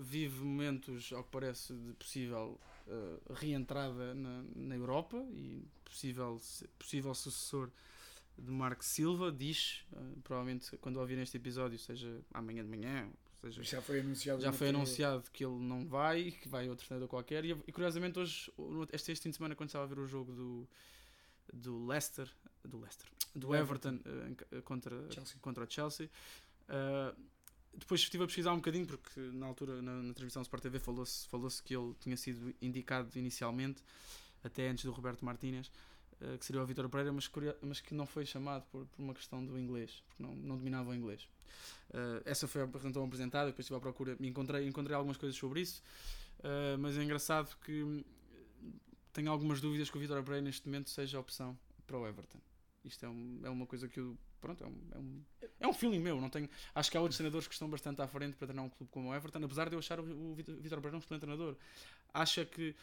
vive 0.00 0.42
momentos, 0.42 1.12
ao 1.12 1.22
que 1.24 1.30
parece, 1.30 1.74
de 1.74 1.92
possível 1.92 2.58
uh, 2.86 3.32
reentrada 3.34 4.14
na, 4.14 4.44
na 4.56 4.74
Europa 4.74 5.22
e 5.30 5.62
possível, 5.84 6.40
possível 6.78 7.14
sucessor 7.14 7.70
de 8.38 8.50
Marco 8.50 8.84
Silva. 8.84 9.30
Diz, 9.30 9.84
uh, 9.92 10.20
provavelmente 10.22 10.74
quando 10.78 10.96
ouvirem 10.98 11.22
este 11.22 11.36
episódio, 11.36 11.78
seja 11.78 12.20
amanhã 12.32 12.64
de 12.64 12.70
manhã, 12.70 13.10
seja 13.42 13.62
Já 13.62 13.82
foi 13.82 14.00
anunciado. 14.00 14.40
já 14.40 14.50
no 14.50 14.56
foi 14.56 14.68
anunciado 14.70 15.24
que 15.30 15.44
ele 15.44 15.58
não 15.58 15.86
vai, 15.86 16.30
que 16.30 16.48
vai 16.48 16.68
outro 16.70 16.86
treinador 16.86 17.08
qualquer. 17.08 17.44
E, 17.44 17.50
e 17.66 17.72
curiosamente, 17.72 18.18
hoje, 18.18 18.50
este, 18.90 19.12
este 19.12 19.22
fim 19.24 19.30
de 19.30 19.36
semana, 19.36 19.54
quando 19.54 19.68
estava 19.68 19.84
a 19.84 19.88
ver 19.88 19.98
o 19.98 20.06
jogo 20.06 20.32
do, 20.32 20.68
do 21.52 21.86
Leicester, 21.86 22.28
do 22.64 22.78
Leicester, 22.78 23.06
do 23.34 23.54
Everton, 23.54 23.96
uh, 23.96 24.62
contra, 24.62 24.96
Chelsea. 25.10 25.36
contra 25.40 25.64
o 25.64 25.70
Chelsea. 25.70 26.10
Uh, 26.68 27.16
depois 27.74 28.02
estive 28.02 28.24
a 28.24 28.26
pesquisar 28.26 28.52
um 28.52 28.56
bocadinho, 28.56 28.86
porque 28.86 29.18
na 29.18 29.46
altura, 29.46 29.80
na, 29.80 30.02
na 30.02 30.12
transmissão 30.12 30.42
do 30.42 30.44
Sport 30.44 30.62
TV, 30.62 30.78
falou-se 30.78 31.26
falou 31.28 31.48
que 31.64 31.74
ele 31.74 31.94
tinha 32.00 32.16
sido 32.16 32.54
indicado 32.60 33.08
inicialmente, 33.18 33.82
até 34.44 34.68
antes 34.68 34.84
do 34.84 34.92
Roberto 34.92 35.24
Martínez, 35.24 35.70
uh, 36.20 36.36
que 36.38 36.44
seria 36.44 36.62
o 36.62 36.66
Vitor 36.66 36.88
Pereira, 36.88 37.12
mas, 37.12 37.30
mas 37.62 37.80
que 37.80 37.94
não 37.94 38.06
foi 38.06 38.26
chamado 38.26 38.64
por, 38.70 38.84
por 38.86 39.02
uma 39.02 39.14
questão 39.14 39.44
do 39.44 39.58
inglês, 39.58 40.02
porque 40.06 40.22
não, 40.22 40.34
não 40.34 40.56
dominava 40.56 40.90
o 40.90 40.94
inglês. 40.94 41.26
Essa 42.24 42.48
foi 42.48 42.62
a 42.62 42.68
então 42.84 43.04
apresentada, 43.04 43.48
depois 43.48 43.64
estive 43.64 43.76
à 43.76 43.80
procura, 43.80 44.16
encontrei, 44.20 44.66
encontrei 44.66 44.96
algumas 44.96 45.18
coisas 45.18 45.38
sobre 45.38 45.60
isso, 45.60 45.82
mas 46.80 46.96
é 46.96 47.02
engraçado 47.02 47.54
que 47.66 48.02
tenho 49.12 49.30
algumas 49.30 49.60
dúvidas 49.60 49.90
que 49.90 49.96
o 49.96 50.00
Vitor 50.00 50.22
Pereira 50.22 50.44
neste 50.44 50.66
momento 50.66 50.90
seja 50.90 51.18
opção 51.18 51.58
para 51.86 51.98
o 51.98 52.06
Everton. 52.06 52.38
Isto 52.84 53.06
é, 53.06 53.08
um, 53.08 53.40
é 53.44 53.50
uma 53.50 53.66
coisa 53.66 53.88
que 53.88 54.00
eu. 54.00 54.16
Pronto, 54.40 54.64
é 54.64 54.66
um, 54.66 54.88
é 54.92 54.98
um, 54.98 55.22
é 55.60 55.68
um 55.68 55.72
feeling 55.72 56.00
meu. 56.00 56.20
Não 56.20 56.28
tenho, 56.28 56.48
acho 56.74 56.90
que 56.90 56.96
há 56.96 57.00
outros 57.00 57.16
treinadores 57.16 57.46
que 57.46 57.54
estão 57.54 57.70
bastante 57.70 58.02
à 58.02 58.08
frente 58.08 58.36
para 58.36 58.48
treinar 58.48 58.64
um 58.64 58.68
clube 58.68 58.90
como 58.90 59.10
o 59.10 59.14
Everton, 59.14 59.44
apesar 59.44 59.68
de 59.68 59.76
eu 59.76 59.78
achar 59.78 60.00
o, 60.00 60.32
o 60.32 60.34
Vitor 60.34 60.80
Pereira 60.80 60.96
um 60.96 60.98
excelente 60.98 61.20
treinador. 61.20 61.56
Acha 62.12 62.44
que 62.44 62.74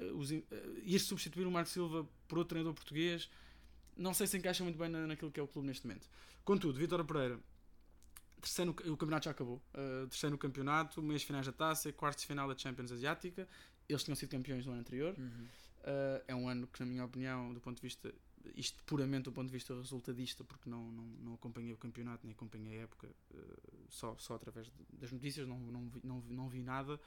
uh, 0.00 0.18
os, 0.18 0.32
uh, 0.32 0.44
ir 0.82 0.98
substituir 0.98 1.46
o 1.46 1.50
Marco 1.50 1.70
Silva 1.70 2.08
por 2.26 2.38
outro 2.38 2.48
treinador 2.48 2.74
português 2.74 3.30
não 3.96 4.12
sei 4.12 4.26
se 4.26 4.36
encaixa 4.36 4.62
muito 4.62 4.78
bem 4.78 4.88
na, 4.88 5.06
naquilo 5.06 5.32
que 5.32 5.40
é 5.40 5.42
o 5.42 5.48
clube 5.48 5.66
neste 5.66 5.86
momento. 5.86 6.08
Contudo, 6.44 6.78
Vitor 6.78 7.02
Pereira, 7.04 7.40
terceiro, 8.40 8.70
o 8.70 8.96
campeonato 8.96 9.24
já 9.24 9.30
acabou. 9.30 9.62
Uh, 9.72 10.06
terceiro 10.08 10.32
no 10.32 10.38
campeonato, 10.38 11.02
meias 11.02 11.22
finais 11.22 11.46
da 11.46 11.52
taça, 11.52 11.90
quartos 11.92 12.22
de 12.22 12.28
final 12.28 12.46
da 12.46 12.56
Champions 12.56 12.92
Asiática. 12.92 13.48
Eles 13.88 14.04
tinham 14.04 14.14
sido 14.14 14.30
campeões 14.30 14.66
no 14.66 14.72
ano 14.72 14.80
anterior. 14.80 15.14
Uhum. 15.16 15.46
Uh, 15.86 16.20
é 16.26 16.34
um 16.34 16.48
ano 16.48 16.66
que, 16.66 16.80
na 16.80 16.86
minha 16.86 17.04
opinião, 17.04 17.54
do 17.54 17.60
ponto 17.60 17.76
de 17.76 17.82
vista, 17.82 18.12
isto 18.56 18.82
puramente 18.84 19.24
do 19.24 19.32
ponto 19.32 19.46
de 19.46 19.52
vista 19.52 19.72
resultadista, 19.72 20.42
porque 20.42 20.68
não, 20.68 20.90
não, 20.90 21.04
não 21.22 21.34
acompanhei 21.34 21.72
o 21.72 21.76
campeonato 21.76 22.26
nem 22.26 22.34
acompanhei 22.34 22.80
a 22.80 22.82
época, 22.82 23.06
uh, 23.06 23.86
só, 23.88 24.16
só 24.18 24.34
através 24.34 24.68
das 24.92 25.12
notícias, 25.12 25.46
não, 25.46 25.60
não, 25.60 25.88
vi, 25.88 26.00
não, 26.02 26.20
não 26.28 26.48
vi 26.48 26.60
nada. 26.60 27.00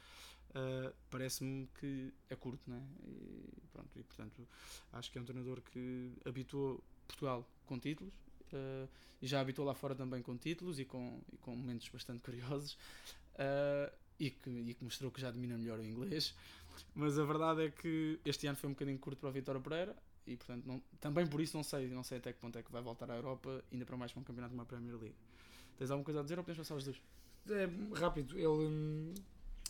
Uh, 0.52 0.94
Parece-me 1.10 1.68
que 1.78 2.14
é 2.30 2.38
curto, 2.38 2.70
né? 2.70 2.82
E, 3.04 3.68
pronto, 3.74 4.00
e 4.00 4.04
portanto 4.04 4.48
acho 4.94 5.12
que 5.12 5.18
é 5.18 5.22
um 5.22 5.26
treinador 5.26 5.62
que 5.62 6.14
habituou 6.26 6.82
Portugal 7.06 7.46
com 7.66 7.78
títulos 7.78 8.14
e 9.22 9.28
já 9.28 9.42
habituou 9.42 9.68
lá 9.68 9.76
fora 9.76 9.94
também 9.94 10.24
com 10.24 10.36
títulos 10.36 10.80
e 10.80 10.86
com, 10.86 11.22
e 11.32 11.38
com 11.38 11.56
momentos 11.56 11.88
bastante 11.90 12.24
curiosos 12.24 12.76
e 14.20 14.30
que, 14.30 14.50
e 14.50 14.74
que 14.74 14.84
mostrou 14.84 15.12
que 15.12 15.22
já 15.22 15.32
domina 15.32 15.58
melhor 15.58 15.80
o 15.80 15.84
inglês. 15.84 16.36
Mas 16.94 17.18
a 17.18 17.24
verdade 17.24 17.66
é 17.66 17.70
que 17.70 18.20
este 18.26 18.48
ano 18.48 18.58
foi 18.58 18.70
um 18.70 18.74
bocadinho 18.74 19.00
curto 19.00 19.20
para 19.20 19.30
o 19.30 19.32
Vitória 19.32 19.62
Pereira 19.62 19.96
e 20.26 20.36
portanto 20.38 20.66
não, 20.66 20.82
também 21.00 21.26
por 21.26 21.42
isso 21.42 21.58
não 21.58 21.64
sei, 21.64 21.88
não 21.88 22.04
sei 22.04 22.20
até 22.20 22.32
que 22.32 22.40
ponto 22.40 22.58
é 22.58 22.64
que 22.64 22.72
vai 22.72 22.82
voltar 22.82 23.10
à 23.10 23.16
Europa, 23.16 23.64
ainda 23.72 23.86
para 23.86 23.98
mais 23.98 24.12
para 24.12 24.22
um 24.22 24.24
campeonato 24.24 24.54
de 24.54 24.60
uma 24.60 24.66
Premier 24.66 24.96
League. 24.96 25.16
Tens 25.78 25.90
alguma 25.92 26.06
coisa 26.06 26.20
a 26.20 26.24
dizer 26.24 26.38
ou 26.38 26.44
podemos 26.44 26.68
passar 26.68 26.76
os 26.76 26.84
dois? 26.84 27.02
É 27.50 27.70
rápido, 27.98 28.38
ele, 28.38 29.14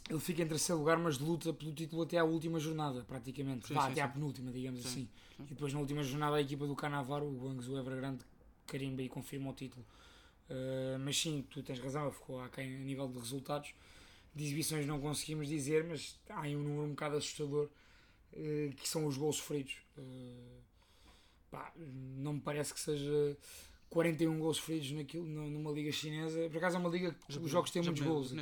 ele 0.10 0.20
fica 0.20 0.42
em 0.42 0.48
terceiro 0.48 0.80
lugar, 0.80 0.98
mas 0.98 1.18
luta 1.18 1.54
pelo 1.54 1.72
título 1.72 2.02
até 2.02 2.18
à 2.18 2.24
última 2.24 2.60
jornada, 2.60 3.04
praticamente. 3.04 3.68
Sim, 3.68 3.74
Vá, 3.74 3.82
sim, 3.84 3.92
até 3.92 4.02
sim. 4.02 4.08
à 4.08 4.08
penúltima, 4.08 4.52
digamos 4.52 4.82
Sim, 4.82 4.88
assim. 4.88 5.10
sim. 5.38 5.44
E 5.44 5.54
depois 5.54 5.72
na 5.72 5.80
última 5.80 6.04
jornada 6.04 6.36
a 6.36 6.42
equipa 6.42 6.66
do 6.68 6.76
Canavaro, 6.76 7.26
o 7.26 7.38
Guangzhou 7.38 7.78
Evergrande, 7.78 8.26
carimba 8.66 9.02
e 9.02 9.08
confirma 9.08 9.52
o 9.52 9.54
título. 9.54 9.86
Uh, 10.50 10.98
mas 11.00 11.16
sim, 11.16 11.46
tu 11.50 11.62
tens 11.62 11.80
razão, 11.80 12.12
ficou 12.12 12.42
aquém 12.42 12.76
a 12.76 12.80
nível 12.80 13.08
de 13.08 13.20
resultados. 13.20 13.74
De 14.34 14.44
exibições 14.44 14.86
não 14.86 15.00
conseguimos 15.00 15.48
dizer, 15.48 15.84
mas 15.84 16.20
há 16.30 16.42
aí 16.42 16.56
um 16.56 16.62
número 16.62 16.84
um 16.84 16.90
bocado 16.90 17.18
assustador 17.18 17.68
uh, 18.34 18.76
que 18.76 18.88
são 18.88 19.06
os 19.06 19.18
gols 19.18 19.38
sofridos. 19.38 19.78
Uh, 19.98 20.62
pá, 21.50 21.74
não 22.18 22.34
me 22.34 22.40
parece 22.42 22.74
que 22.74 22.80
seja 22.80 23.38
41 23.90 24.40
gols 24.40 24.58
sofridos 24.58 24.92
naquilo, 24.92 25.26
numa 25.26 25.72
liga 25.72 25.92
chinesa. 25.92 26.48
Por 26.50 26.58
acaso 26.58 26.78
é 26.78 26.80
uma 26.80 26.90
liga 26.90 27.16
que 27.28 27.38
os 27.40 27.50
jogos 27.50 27.72
têm 27.72 27.82
muitos 27.82 28.04
gols. 28.04 28.34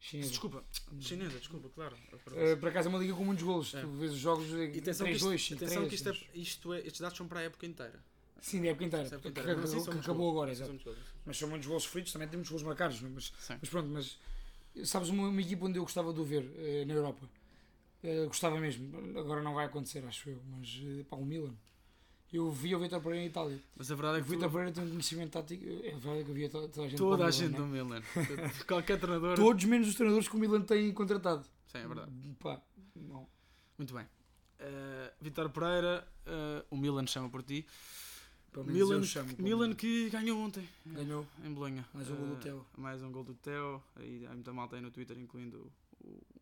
Chinesa. 0.00 0.28
Desculpa, 0.28 0.64
chinesa, 1.00 1.38
desculpa, 1.38 1.68
claro. 1.70 1.96
Uh, 2.12 2.56
por 2.58 2.68
acaso 2.68 2.88
é 2.88 2.90
uma 2.90 3.00
liga 3.00 3.14
com 3.14 3.24
muitos 3.24 3.44
golos. 3.44 3.74
É. 3.74 3.80
Tu 3.80 3.88
vês 3.88 4.12
os 4.12 4.18
jogos 4.18 4.48
E 4.52 4.78
atenção, 4.78 5.06
que 5.06 5.12
3-2, 5.14 5.34
isto, 5.34 5.54
atenção 5.54 5.82
5-3. 5.82 5.88
que 5.88 5.94
isto 5.94 6.08
é, 6.08 6.12
isto 6.34 6.72
é, 6.72 6.78
estes 6.78 7.00
dados 7.00 7.16
são 7.16 7.26
para 7.26 7.40
a 7.40 7.42
época 7.42 7.66
inteira. 7.66 8.00
Sim, 8.40 8.62
da 8.62 8.68
época 8.68 8.84
inteira. 8.84 9.06
Época 9.06 9.20
que, 9.22 9.28
inteira. 9.28 9.54
Que- 9.56 9.60
que 9.68 9.74
muitos 9.74 9.98
acabou 9.98 10.30
agora, 10.30 10.54
Sim, 10.54 10.62
exato. 10.62 10.96
Mas 11.26 11.36
são 11.36 11.48
muitos 11.48 11.66
gols 11.66 11.82
sofridos, 11.82 12.12
também 12.12 12.28
temos 12.28 12.48
gols 12.48 12.62
marcados. 12.62 13.02
É? 13.02 13.08
Mas, 13.08 13.32
mas 13.48 13.68
pronto, 13.68 13.88
mas 13.88 14.18
sabes 14.84 15.08
uma, 15.08 15.28
uma 15.28 15.40
equipa 15.40 15.66
onde 15.66 15.78
eu 15.78 15.82
gostava 15.82 16.12
de 16.12 16.20
o 16.20 16.24
ver 16.24 16.50
eh, 16.56 16.84
na 16.84 16.94
Europa? 16.94 17.28
Eh, 18.02 18.26
gostava 18.26 18.58
mesmo. 18.60 19.18
Agora 19.18 19.42
não 19.42 19.54
vai 19.54 19.66
acontecer, 19.66 20.04
acho 20.04 20.30
eu. 20.30 20.40
Mas 20.50 20.80
pá, 21.08 21.16
o 21.16 21.24
Milan. 21.24 21.54
Eu 22.30 22.50
vi 22.50 22.74
o 22.74 22.78
Vitor 22.78 23.00
Pereira 23.00 23.24
em 23.24 23.28
Itália. 23.28 23.58
Mas 23.74 23.90
a 23.90 23.94
verdade 23.94 24.18
é 24.18 24.20
O 24.20 24.24
que 24.24 24.30
Vitor 24.30 24.48
tu, 24.48 24.52
Pereira 24.52 24.72
tem 24.72 24.84
um 24.84 24.90
conhecimento 24.90 25.30
tático. 25.30 25.64
É 25.64 25.90
verdade 25.96 26.24
que 26.24 26.30
havia 26.30 26.50
toda, 26.50 26.68
toda 26.68 26.86
a 26.86 26.88
gente. 26.90 26.98
toda 26.98 27.24
a 27.24 27.28
o 27.28 27.30
gente 27.30 27.52
do 27.54 27.60
não 27.62 27.68
Milan, 27.68 28.02
qualquer 28.68 29.00
treinador. 29.00 29.32
é? 29.32 29.36
Todos 29.36 29.64
menos 29.64 29.88
os 29.88 29.94
treinadores 29.94 30.28
que 30.28 30.36
o 30.36 30.38
Milan 30.38 30.60
tem 30.60 30.92
contratado. 30.92 31.42
Sim, 31.66 31.78
é 31.78 31.86
verdade. 31.86 32.12
Pá, 32.38 32.60
não. 32.94 33.26
Muito 33.78 33.94
bem. 33.94 34.04
Uh, 34.04 35.10
Vitor 35.22 35.48
Pereira, 35.48 36.06
uh, 36.26 36.66
o 36.70 36.76
Milan 36.76 37.06
chama 37.06 37.30
por 37.30 37.42
ti. 37.42 37.66
Pelo 38.52 38.64
menos 38.66 38.80
Milan, 38.80 38.96
eu 39.00 39.04
chamo. 39.04 39.34
Milan 39.38 39.74
que 39.74 40.08
ganhou 40.10 40.38
ontem 40.40 40.66
Ganhou. 40.86 41.26
em 41.44 41.52
Bolonha. 41.52 41.86
Mais 41.94 42.08
um 42.10 42.16
gol 42.16 42.26
do 42.26 42.32
Uh, 42.34 42.36
Theo. 42.38 42.66
Mais 42.76 43.02
um 43.02 43.12
gol 43.12 43.24
do 43.24 43.34
Theo. 43.34 43.82
Aí 43.96 44.26
há 44.26 44.32
muita 44.34 44.52
malta 44.52 44.76
aí 44.76 44.82
no 44.82 44.90
Twitter, 44.90 45.18
incluindo 45.18 45.70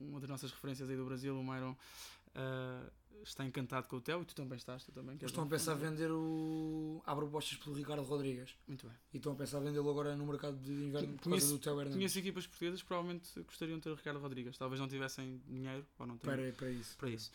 uma 0.01 0.21
das 0.21 0.29
nossas 0.29 0.51
referências 0.53 0.89
aí 0.89 0.97
do 0.97 1.05
Brasil, 1.05 1.39
o 1.39 1.43
Myron. 1.45 1.73
uh, 1.73 2.91
está 3.23 3.45
encantado 3.45 3.89
com 3.89 3.97
o 3.97 4.01
Theo 4.01 4.23
e 4.23 4.25
tu 4.25 4.35
também 4.35 4.57
estás. 4.57 4.85
Tu 4.85 4.93
também, 4.93 5.17
queres 5.17 5.31
Estão 5.31 5.45
a 5.45 5.47
pensar 5.47 5.75
em 5.77 5.79
vender 5.79 6.11
o. 6.11 7.03
Há 7.07 7.15
propostas 7.15 7.59
pelo 7.59 7.75
Ricardo 7.77 8.03
Rodrigues. 8.03 8.55
Muito 8.67 8.87
bem. 8.87 8.97
E 9.15 9.17
estão 9.17 9.33
a 9.33 9.35
pensar 9.37 9.61
vendê-lo 9.61 9.89
agora 9.91 10.15
no 10.17 10.27
mercado 10.27 10.57
de 10.59 10.71
inverno 10.73 11.15
por 11.15 11.23
Conheço- 11.25 11.47
causa 11.47 11.53
do 11.59 11.59
Theo 11.63 11.73
Hernandes. 11.73 11.95
Conheço 11.95 12.19
equipas 12.19 12.47
portuguesas 12.47 12.83
que 12.83 12.87
provavelmente 12.89 13.43
gostariam 13.43 13.79
de 13.79 13.85
ter 13.85 13.91
o 13.91 13.95
Ricardo 13.95 14.21
Rodrigues. 14.21 14.57
Talvez 14.59 14.81
não 14.81 14.89
tivessem 14.89 15.41
dinheiro 15.47 15.85
ou 15.99 16.07
não 16.07 16.17
tenham 16.19 16.37
Para, 16.37 16.53
para 16.53 16.71
isso. 16.71 16.97
para 16.97 17.11
isso. 17.11 17.31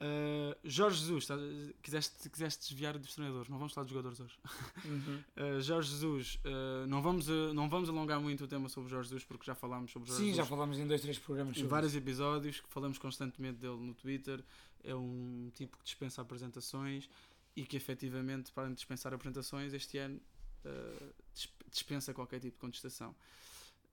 Uh, 0.00 0.56
Jorge 0.64 0.98
Jesus, 0.98 1.24
tá- 1.26 1.36
quiseste, 1.80 2.28
quiseste 2.28 2.68
desviar 2.68 2.98
dos 2.98 3.14
treinadores, 3.14 3.48
não 3.48 3.56
vamos 3.58 3.72
falar 3.72 3.84
dos 3.84 3.92
jogadores 3.92 4.18
hoje. 4.20 4.36
Uhum. 4.84 5.22
Uh, 5.36 5.60
Jorge 5.62 5.90
Jesus, 5.92 6.38
uh, 6.44 6.86
não, 6.88 7.00
vamos, 7.00 7.28
não 7.54 7.68
vamos 7.68 7.88
alongar 7.88 8.20
muito 8.20 8.44
o 8.44 8.48
tema 8.48 8.68
sobre 8.68 8.90
Jorge 8.90 9.08
Jesus 9.10 9.24
porque 9.24 9.46
já 9.46 9.54
falámos 9.54 9.92
sobre 9.92 10.08
Jorge 10.08 10.20
Sim, 10.22 10.30
já 10.30 10.36
Jesus 10.42 10.48
falámos 10.48 10.78
em 10.78 10.86
dois, 10.86 11.00
três 11.00 11.18
programas 11.18 11.56
em 11.56 11.66
vários 11.66 11.94
episódios, 11.94 12.60
que 12.60 12.68
falamos 12.68 12.98
constantemente 12.98 13.58
dele 13.60 13.76
no 13.76 13.94
Twitter. 13.94 14.42
É 14.84 14.94
um 14.94 15.50
tipo 15.54 15.78
que 15.78 15.84
dispensa 15.84 16.20
apresentações 16.22 17.08
e 17.56 17.64
que 17.64 17.76
efetivamente, 17.76 18.52
para 18.52 18.68
dispensar 18.68 19.14
apresentações, 19.14 19.72
este 19.72 19.98
ano 19.98 20.20
uh, 20.64 21.14
dis- 21.32 21.48
dispensa 21.70 22.12
qualquer 22.12 22.40
tipo 22.40 22.56
de 22.56 22.60
contestação. 22.60 23.14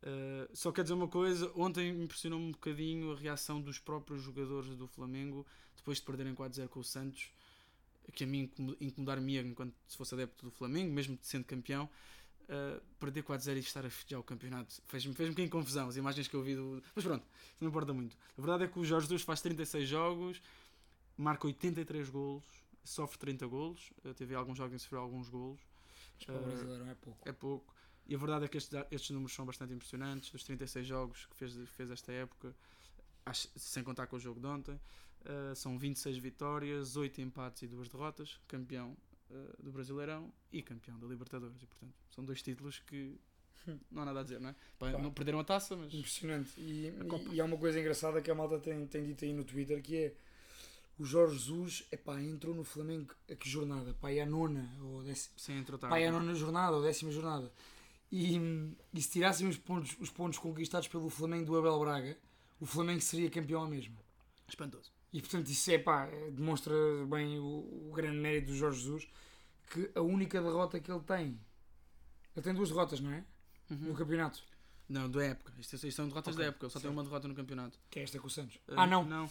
Uh, 0.03 0.49
só 0.55 0.71
quer 0.71 0.81
dizer 0.81 0.95
uma 0.95 1.07
coisa, 1.07 1.51
ontem 1.55 1.93
me 1.93 2.03
impressionou-me 2.03 2.47
um 2.47 2.51
bocadinho 2.51 3.11
a 3.13 3.15
reação 3.15 3.61
dos 3.61 3.77
próprios 3.77 4.23
jogadores 4.23 4.75
do 4.75 4.87
Flamengo 4.87 5.45
depois 5.77 5.99
de 5.99 6.03
perderem 6.03 6.33
4-0 6.33 6.67
com 6.69 6.79
o 6.79 6.83
Santos, 6.83 7.31
que 8.13 8.23
a 8.23 8.27
mim 8.27 8.39
incomo- 8.41 8.75
incomodar-me 8.81 9.37
enquanto 9.39 9.73
se 9.87 9.95
fosse 9.95 10.13
adepto 10.15 10.45
do 10.45 10.51
Flamengo, 10.51 10.91
mesmo 10.91 11.17
sendo 11.21 11.45
campeão, 11.45 11.87
uh, 12.49 12.81
perder 12.99 13.23
4-0 13.23 13.57
e 13.57 13.59
estar 13.59 13.85
a 13.85 13.89
festejar 13.89 14.19
o 14.19 14.23
campeonato 14.23 14.81
fez-me 14.87 15.13
fez 15.13 15.29
um 15.29 15.33
bocadinho 15.33 15.51
confusão, 15.51 15.87
as 15.87 15.95
imagens 15.97 16.27
que 16.27 16.35
eu 16.35 16.41
vi 16.41 16.55
do... 16.55 16.83
Mas 16.95 17.05
pronto, 17.05 17.25
não 17.59 17.69
importa 17.69 17.93
muito. 17.93 18.17
A 18.37 18.41
verdade 18.41 18.63
é 18.63 18.67
que 18.67 18.79
o 18.79 18.83
Jorge 18.83 19.05
Jesus 19.05 19.21
faz 19.21 19.39
36 19.41 19.87
jogos, 19.87 20.41
marca 21.21 21.47
83 21.47 22.09
golos, 22.09 22.45
sofre 22.83 23.17
30 23.19 23.47
golos, 23.47 23.91
teve 24.15 24.35
alguns 24.35 24.57
jogos 24.57 24.73
em 24.73 24.77
que 24.77 24.83
sofreu 24.83 25.01
alguns 25.01 25.29
golos, 25.29 25.59
Mas 26.17 26.25
para 26.25 26.35
o 26.35 26.39
Uh, 26.39 26.45
brasileiro 26.45 26.85
é 26.87 26.95
pouco. 26.95 27.29
é 27.29 27.31
pouco. 27.31 27.75
E 28.07 28.15
a 28.15 28.17
verdade 28.17 28.45
é 28.45 28.47
que 28.47 28.57
estes, 28.57 28.77
estes 28.91 29.11
números 29.11 29.33
são 29.33 29.45
bastante 29.45 29.73
impressionantes. 29.73 30.31
Dos 30.31 30.43
36 30.43 30.85
jogos 30.87 31.25
que 31.27 31.35
fez, 31.35 31.55
fez 31.69 31.89
esta 31.91 32.11
época, 32.11 32.55
acho- 33.25 33.49
sem 33.55 33.83
contar 33.83 34.07
com 34.07 34.15
o 34.17 34.19
jogo 34.19 34.39
de 34.39 34.47
ontem, 34.47 34.73
uh, 34.73 35.55
são 35.55 35.77
26 35.77 36.17
vitórias, 36.17 36.95
8 36.95 37.21
empates 37.21 37.61
e 37.63 37.67
2 37.67 37.87
derrotas. 37.89 38.39
Campeão 38.47 38.97
uh, 39.29 39.63
do 39.63 39.71
Brasileirão 39.71 40.33
e 40.51 40.61
campeão 40.61 40.99
da 40.99 41.07
Libertadores. 41.07 41.61
E, 41.61 41.65
portanto, 41.67 41.93
são 42.09 42.25
dois 42.25 42.41
títulos 42.41 42.79
que 42.79 43.17
não 43.91 44.01
há 44.01 44.05
nada 44.05 44.19
a 44.21 44.23
dizer, 44.23 44.39
não 44.39 44.49
é? 44.49 44.55
Pá. 44.79 44.91
Não 44.93 45.13
perderam 45.13 45.39
a 45.39 45.43
taça, 45.43 45.75
mas. 45.77 45.93
Impressionante. 45.93 46.59
E, 46.59 46.87
e, 46.87 47.35
e 47.35 47.41
há 47.41 47.45
uma 47.45 47.57
coisa 47.57 47.79
engraçada 47.79 48.21
que 48.21 48.31
a 48.31 48.35
malta 48.35 48.59
tem, 48.59 48.85
tem 48.87 49.05
dito 49.05 49.23
aí 49.23 49.33
no 49.33 49.43
Twitter 49.43 49.81
que 49.81 49.95
é 49.97 50.15
o 50.99 51.03
Jorge 51.05 51.35
Jesus 51.37 51.87
epá, 51.91 52.21
entrou 52.21 52.53
no 52.53 52.63
Flamengo 52.63 53.13
a 53.29 53.35
que 53.35 53.49
jornada? 53.49 53.93
Pá, 53.95 54.11
é 54.11 54.21
a 54.21 54.25
nona 54.25 54.69
ou 54.81 55.03
décima, 55.03 55.33
Sem 55.37 55.57
entrar 55.57 55.77
pá, 55.77 55.97
é 55.97 56.07
a 56.07 56.11
nona 56.11 56.33
jornada 56.35 56.75
ou 56.77 56.83
décima 56.83 57.11
jornada. 57.11 57.51
E, 58.11 58.37
e 58.93 59.01
se 59.01 59.09
tirassem 59.09 59.47
os 59.47 59.57
pontos, 59.57 59.95
os 59.99 60.09
pontos 60.09 60.37
conquistados 60.37 60.87
pelo 60.87 61.09
Flamengo 61.09 61.45
do 61.45 61.57
Abel 61.57 61.79
Braga, 61.79 62.17
o 62.59 62.65
Flamengo 62.65 63.01
seria 63.01 63.29
campeão 63.29 63.67
mesmo. 63.67 63.97
Espantoso. 64.47 64.91
E 65.13 65.19
portanto 65.21 65.47
isso 65.47 65.71
é 65.71 65.77
pá, 65.77 66.07
demonstra 66.31 66.73
bem 67.09 67.39
o, 67.39 67.89
o 67.89 67.91
grande 67.93 68.17
mérito 68.17 68.47
do 68.51 68.55
Jorge 68.55 68.79
Jesus 68.81 69.07
que 69.69 69.89
a 69.95 70.01
única 70.01 70.41
derrota 70.41 70.79
que 70.79 70.91
ele 70.91 70.99
tem, 71.01 71.39
ele 72.35 72.43
tem 72.43 72.53
duas 72.53 72.69
derrotas, 72.69 72.99
não 72.99 73.11
é? 73.11 73.23
No 73.69 73.89
Uhum. 73.89 73.95
campeonato. 73.95 74.43
Não, 74.91 75.09
da 75.09 75.23
época. 75.23 75.53
Isto, 75.57 75.75
isto 75.75 75.91
são 75.91 76.07
derrotas 76.07 76.33
Ok, 76.35 76.43
da 76.43 76.49
época. 76.49 76.65
Ele 76.65 76.71
só 76.71 76.79
tem 76.79 76.83
certo. 76.83 76.93
uma 76.93 77.03
derrota 77.03 77.27
no 77.27 77.33
campeonato. 77.35 77.79
Que 77.89 77.99
é 77.99 78.03
esta 78.03 78.19
com 78.19 78.27
o 78.27 78.29
Santos. 78.29 78.55
Uh, 78.67 78.73
ah, 78.75 78.85
não. 78.87 79.05
Não. 79.05 79.29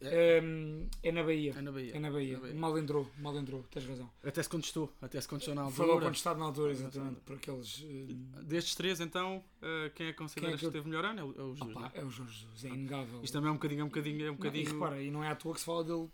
É, 0.00 0.40
Hum, 0.42 0.88
é 1.02 1.12
na 1.12 1.22
Bahia. 1.22 1.54
é 1.56 1.60
na 1.60 1.70
Bahia. 1.70 1.96
É 1.96 1.98
na 2.00 2.10
Bahia. 2.10 2.34
Na 2.34 2.40
Bahia. 2.40 2.54
Mal 2.54 2.78
entrou, 2.78 3.08
mal 3.18 3.36
entrou, 3.38 3.62
tens 3.70 3.86
razão. 3.86 4.10
Até 4.24 4.42
se 4.42 4.48
contestou. 4.48 4.92
Até 5.00 5.20
se 5.20 5.28
contestou 5.28 5.54
na 5.54 5.70
Foi 5.70 5.84
logo 5.84 5.92
altura. 5.92 6.06
contestado 6.06 6.40
na 6.40 6.46
altura, 6.46 6.72
exatamente, 6.72 7.20
por 7.20 7.36
aqueles. 7.36 7.82
hum, 7.82 8.24
Destes 8.42 8.74
três, 8.74 9.00
então, 9.00 9.44
uh, 9.62 9.90
quem 9.94 10.06
é 10.08 10.12
que 10.12 10.18
consideras 10.18 10.48
Quem 10.48 10.54
é 10.54 10.58
que, 10.58 10.66
que 10.66 10.72
teve 10.72 10.88
melhor 10.88 11.04
ano? 11.04 11.20
É 11.20 11.24
o, 11.24 11.28
é 11.40 11.42
o 11.44 11.54
Jesus, 11.54 11.70
opá, 11.76 11.80
né? 11.82 11.90
é 11.94 12.04
o 12.04 12.10
Jorge 12.10 12.40
Jesus, 12.40 12.64
é 12.64 12.68
inegável. 12.68 13.20
Isto 13.22 13.32
também 13.34 13.48
é 13.48 13.52
um 13.52 13.56
bocadinho, 13.56 13.80
é 13.80 13.84
um 13.84 13.88
bocadinho, 13.88 14.20
é 14.22 14.24
um 14.24 14.26
Não, 14.28 14.34
bocadinho... 14.36 14.68
e 14.68 14.72
repara, 14.72 15.02
e 15.02 15.10
não 15.10 15.22
é 15.22 15.28
à 15.28 15.36
toa 15.36 15.52
que 15.54 15.60
se 15.60 15.66
fala 15.66 15.84
dele. 15.84 16.08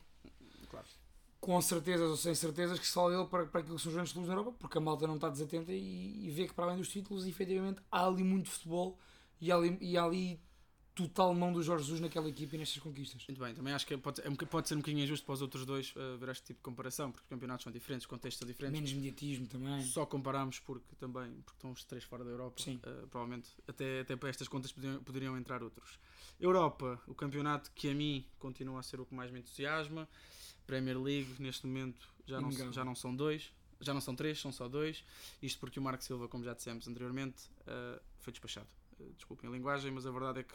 Com 1.41 1.61
certezas 1.61 2.11
ou 2.11 2.17
sem 2.17 2.35
certezas 2.35 2.79
que 2.79 2.87
fala 2.87 3.11
dele 3.11 3.29
para, 3.29 3.47
para 3.47 3.61
aquilo 3.61 3.77
que 3.77 3.83
são 3.83 3.91
os 3.91 3.95
grandes 3.95 4.13
clubes 4.13 4.29
na 4.29 4.35
Europa, 4.35 4.57
porque 4.59 4.79
a 4.79 4.81
malta 4.81 5.07
não 5.07 5.15
está 5.15 5.29
desatenta 5.29 5.73
e, 5.73 6.27
e 6.27 6.31
vê 6.31 6.47
que 6.47 6.55
para 6.55 6.65
além 6.67 6.79
dos 6.79 6.89
títulos, 6.89 7.27
efetivamente, 7.27 7.81
há 7.91 8.07
ali 8.07 8.25
muito 8.25 8.49
futebol 8.49 8.99
e 9.41 9.53
há 9.53 9.57
ali, 9.57 9.79
e 9.81 9.97
há 9.97 10.05
ali 10.05 10.41
total 10.99 11.33
mão 11.33 11.53
do 11.53 11.63
Jorge 11.63 11.85
Jesus 11.85 12.01
naquela 12.01 12.29
equipa 12.29 12.57
e 12.57 12.59
nestas 12.59 12.83
conquistas. 12.83 13.25
Muito 13.29 13.39
bem, 13.41 13.55
também 13.55 13.73
acho 13.73 13.87
que 13.87 13.97
pode, 13.97 14.21
é 14.21 14.31
pode 14.47 14.67
ser 14.67 14.75
um 14.75 14.79
bocadinho 14.79 15.05
injusto 15.05 15.25
para 15.25 15.35
os 15.35 15.43
outros 15.43 15.65
dois 15.65 15.95
uh, 15.95 16.19
ver 16.19 16.31
este 16.31 16.47
tipo 16.47 16.59
de 16.59 16.65
comparação, 16.65 17.13
porque 17.13 17.25
os 17.25 17.29
campeonatos 17.29 17.63
são 17.63 17.73
diferentes, 17.73 18.05
os 18.05 18.11
contextos 18.11 18.41
são 18.41 18.49
diferentes. 18.49 18.81
Menos 18.81 18.93
mediatismo 18.93 19.47
também. 19.47 19.81
Só 19.83 20.05
comparamos 20.05 20.59
porque 20.59 20.97
também 20.97 21.31
porque 21.43 21.57
estão 21.57 21.71
os 21.71 21.85
três 21.85 22.03
fora 22.03 22.25
da 22.25 22.31
Europa. 22.31 22.61
Sim. 22.61 22.81
Uh, 22.85 23.07
provavelmente 23.07 23.49
até, 23.69 24.01
até 24.01 24.17
para 24.17 24.29
estas 24.29 24.49
contas 24.49 24.73
poderiam, 24.73 25.03
poderiam 25.05 25.39
entrar 25.39 25.63
outros. 25.63 26.01
Europa, 26.41 27.01
o 27.07 27.15
campeonato 27.15 27.71
que 27.75 27.89
a 27.89 27.95
mim 27.95 28.27
continua 28.39 28.81
a 28.81 28.83
ser 28.83 29.01
o 29.01 29.07
que 29.07 29.15
mais 29.15 29.31
me 29.31 29.39
entusiasma. 29.39 30.09
Premier 30.69 31.01
League, 31.01 31.35
neste 31.39 31.67
momento, 31.67 32.07
já 32.27 32.39
não, 32.43 32.53
já 32.53 32.85
não 32.85 32.95
são 32.95 33.17
dois, 33.17 33.51
já 33.81 33.95
não 33.95 34.03
são 34.03 34.15
três, 34.15 34.39
são 34.39 34.53
só 34.53 34.69
dois. 34.69 35.03
Isto 35.43 35.59
porque 35.59 35.81
o 35.81 35.83
Marco 35.83 36.05
Silva, 36.05 36.29
como 36.29 36.45
já 36.45 36.53
dissemos 36.53 36.87
anteriormente, 36.87 37.47
uh, 37.63 37.99
foi 38.19 38.35
despachado. 38.35 38.69
Uh, 39.01 39.11
desculpem 39.15 39.49
a 39.49 39.53
linguagem, 39.53 39.91
mas 39.91 40.05
a 40.05 40.11
verdade 40.11 40.41
é 40.41 40.43
que 40.43 40.55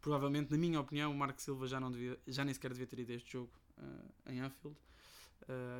provavelmente, 0.00 0.50
na 0.50 0.58
minha 0.58 0.80
opinião, 0.80 1.12
o 1.12 1.14
Marco 1.14 1.40
Silva 1.40 1.68
já, 1.68 1.78
não 1.78 1.92
devia, 1.92 2.18
já 2.26 2.44
nem 2.44 2.52
sequer 2.52 2.72
devia 2.72 2.88
ter 2.88 2.98
ido 2.98 3.12
a 3.12 3.14
este 3.14 3.32
jogo 3.34 3.52
uh, 3.78 4.30
em 4.32 4.40
Anfield. 4.40 4.76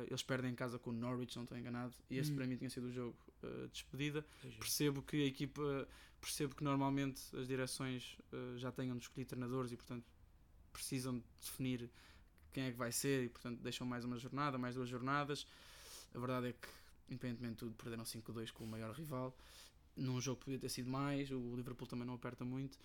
Eles 0.07 0.21
perdem 0.21 0.51
em 0.51 0.55
casa 0.55 0.77
com 0.77 0.89
o 0.89 0.93
Norwich, 0.93 1.35
não 1.35 1.43
estou 1.43 1.57
enganado, 1.57 1.93
e 2.09 2.17
esse 2.17 2.31
Hum. 2.31 2.35
para 2.35 2.45
mim 2.45 2.57
tinha 2.57 2.69
sido 2.69 2.87
o 2.87 2.91
jogo 2.91 3.17
uh, 3.43 3.67
de 3.67 3.73
despedida. 3.73 4.25
Percebo 4.59 5.01
que 5.01 5.23
a 5.23 5.25
equipa, 5.25 5.87
percebo 6.21 6.53
que 6.55 6.63
normalmente 6.63 7.21
as 7.35 7.47
direções 7.47 8.17
já 8.57 8.71
tenham 8.71 8.95
de 8.97 9.03
escolher 9.03 9.25
treinadores 9.25 9.71
e, 9.71 9.77
portanto, 9.77 10.05
precisam 10.71 11.17
de 11.17 11.23
definir 11.41 11.89
quem 12.53 12.65
é 12.65 12.71
que 12.71 12.77
vai 12.77 12.91
ser 12.91 13.25
e, 13.25 13.29
portanto, 13.29 13.59
deixam 13.61 13.85
mais 13.85 14.05
uma 14.05 14.17
jornada, 14.17 14.57
mais 14.57 14.75
duas 14.75 14.87
jornadas. 14.87 15.45
A 16.13 16.19
verdade 16.19 16.47
é 16.49 16.53
que, 16.53 16.67
independentemente 17.09 17.53
de 17.53 17.59
tudo, 17.59 17.75
perderam 17.75 18.03
5-2 18.03 18.51
com 18.51 18.63
o 18.63 18.67
maior 18.67 18.93
rival. 18.93 19.35
Num 19.95 20.19
jogo 20.21 20.41
podia 20.41 20.59
ter 20.59 20.69
sido 20.69 20.89
mais, 20.89 21.29
o 21.31 21.55
Liverpool 21.55 21.87
também 21.87 22.05
não 22.05 22.13
aperta 22.13 22.45
muito. 22.45 22.77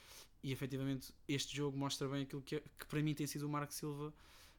E 0.43 0.53
efetivamente, 0.53 1.13
este 1.27 1.57
jogo 1.57 1.77
mostra 1.77 2.09
bem 2.09 2.23
aquilo 2.23 2.43
que, 2.43 2.57
é- 2.57 2.63
que 2.79 2.87
para 2.87 3.03
mim 3.03 3.15
tem 3.15 3.27
sido 3.27 3.47
o 3.47 3.49
Marco 3.49 3.73
Silva 3.73 4.13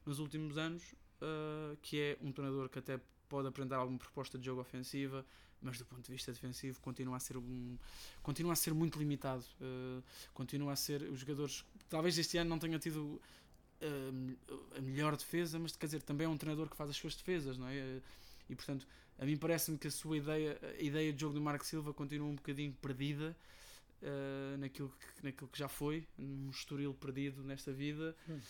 nos 0.04 0.18
últimos 0.18 0.56
anos, 0.56 0.82
uh, 1.20 1.76
que 1.82 2.00
é 2.00 2.18
um 2.20 2.32
treinador 2.32 2.68
que 2.68 2.78
até 2.78 3.00
pode 3.28 3.46
apresentar 3.48 3.76
alguma 3.76 3.98
proposta 3.98 4.38
de 4.38 4.44
jogo 4.44 4.60
ofensiva, 4.60 5.24
mas 5.62 5.78
do 5.78 5.84
ponto 5.84 6.02
de 6.02 6.10
vista 6.12 6.32
defensivo 6.32 6.80
continua 6.80 7.16
a 7.16 7.20
ser 7.20 7.36
um, 7.36 7.76
continua 8.22 8.52
a 8.52 8.56
ser 8.56 8.74
muito 8.74 8.98
limitado. 8.98 9.44
Uh, 9.60 10.02
continua 10.34 10.72
a 10.72 10.76
ser 10.76 11.02
os 11.02 11.20
jogadores. 11.20 11.64
Talvez 11.88 12.18
este 12.18 12.38
ano 12.38 12.50
não 12.50 12.58
tenha 12.58 12.78
tido 12.78 13.20
a 14.76 14.80
melhor 14.80 15.16
defesa, 15.16 15.58
mas 15.58 15.76
quer 15.76 15.86
dizer, 15.86 16.02
também 16.02 16.26
é 16.26 16.28
um 16.28 16.36
treinador 16.36 16.68
que 16.68 16.76
faz 16.76 16.90
as 16.90 16.96
suas 16.96 17.14
defesas, 17.14 17.56
não 17.58 17.68
é? 17.68 18.00
E 18.48 18.54
portanto, 18.54 18.86
a 19.18 19.24
mim 19.24 19.36
parece-me 19.36 19.78
que 19.78 19.88
a 19.88 19.90
sua 19.90 20.16
ideia, 20.18 20.58
a 20.78 20.82
ideia 20.82 21.12
de 21.12 21.20
jogo 21.20 21.34
do 21.34 21.40
Marco 21.40 21.64
Silva 21.64 21.92
continua 21.94 22.28
um 22.28 22.34
bocadinho 22.36 22.72
perdida. 22.80 23.36
uh, 24.02 24.56
naquilo, 24.58 24.90
que, 24.98 25.24
naquilo 25.26 25.48
que 25.48 25.58
já 25.58 25.68
foi, 25.68 26.06
num 26.16 26.50
estoril 26.50 26.94
perdido 26.94 27.42
nesta 27.44 27.72
vida, 27.72 28.16
Hum. 28.28 28.40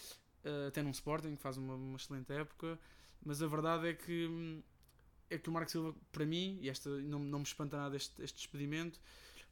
uh, 0.45 0.69
até 0.69 0.83
num 0.83 0.91
Sporting, 0.91 1.37
que 1.37 1.43
faz 1.43 1.57
uma, 1.57 1.75
uma 1.75 1.97
excelente 1.97 2.33
época, 2.33 2.79
mas 3.25 3.43
a 3.43 3.47
verdade 3.47 3.89
é 3.89 3.95
que 3.95 4.63
é 5.31 5.39
que 5.39 5.49
o 5.49 5.53
Marco 5.53 5.71
Silva, 5.71 5.95
para 6.13 6.27
mim, 6.27 6.59
e 6.61 6.69
esta 6.69 6.91
não, 7.03 7.19
não 7.21 7.39
me 7.41 7.45
espanta 7.45 7.77
nada 7.77 7.97
este, 7.97 8.21
este 8.23 8.37
despedimento, 8.39 9.01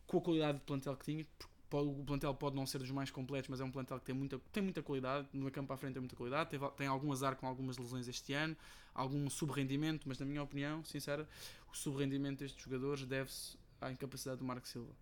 com 0.07 0.19
a 0.19 0.21
qualidade 0.21 0.59
de 0.59 0.64
plantel 0.64 0.97
que 0.97 1.05
tinha, 1.05 1.27
porque 1.38 1.53
pode- 1.70 1.88
o 1.88 2.04
plantel 2.04 2.35
pode 2.35 2.57
não 2.57 2.66
ser 2.66 2.78
dos 2.78 2.90
mais 2.90 3.11
completos, 3.11 3.48
mas 3.48 3.61
é 3.61 3.64
um 3.64 3.70
plantel 3.70 3.98
que 3.98 4.07
tem 4.07 4.14
muita, 4.14 4.38
tem 4.52 4.62
muita 4.62 4.83
qualidade, 4.83 5.28
no 5.33 5.50
campo 5.50 5.72
à 5.72 5.76
frente 5.76 5.94
tem 5.94 6.00
muita 6.00 6.16
qualidade, 6.16 6.50
teve, 6.50 6.68
tem 6.70 6.87
algum 6.87 7.12
azar 7.12 7.37
com 7.37 7.46
algumas 7.46 7.76
lesões 7.78 8.09
este 8.09 8.33
ano, 8.33 8.57
algum 8.94 9.28
subrendimento, 9.31 10.09
mas 10.09 10.18
na 10.18 10.26
minha 10.26 10.42
opinião, 10.42 10.85
sincera, 10.85 11.28
o 11.72 11.76
subrendimento 11.76 12.40
destes 12.40 12.62
jogadores 12.62 13.04
deve-se 13.04 13.57
à 13.81 13.90
incapacidade 13.92 14.38
do 14.38 14.44
Marco 14.44 14.66
Silva. 14.66 14.92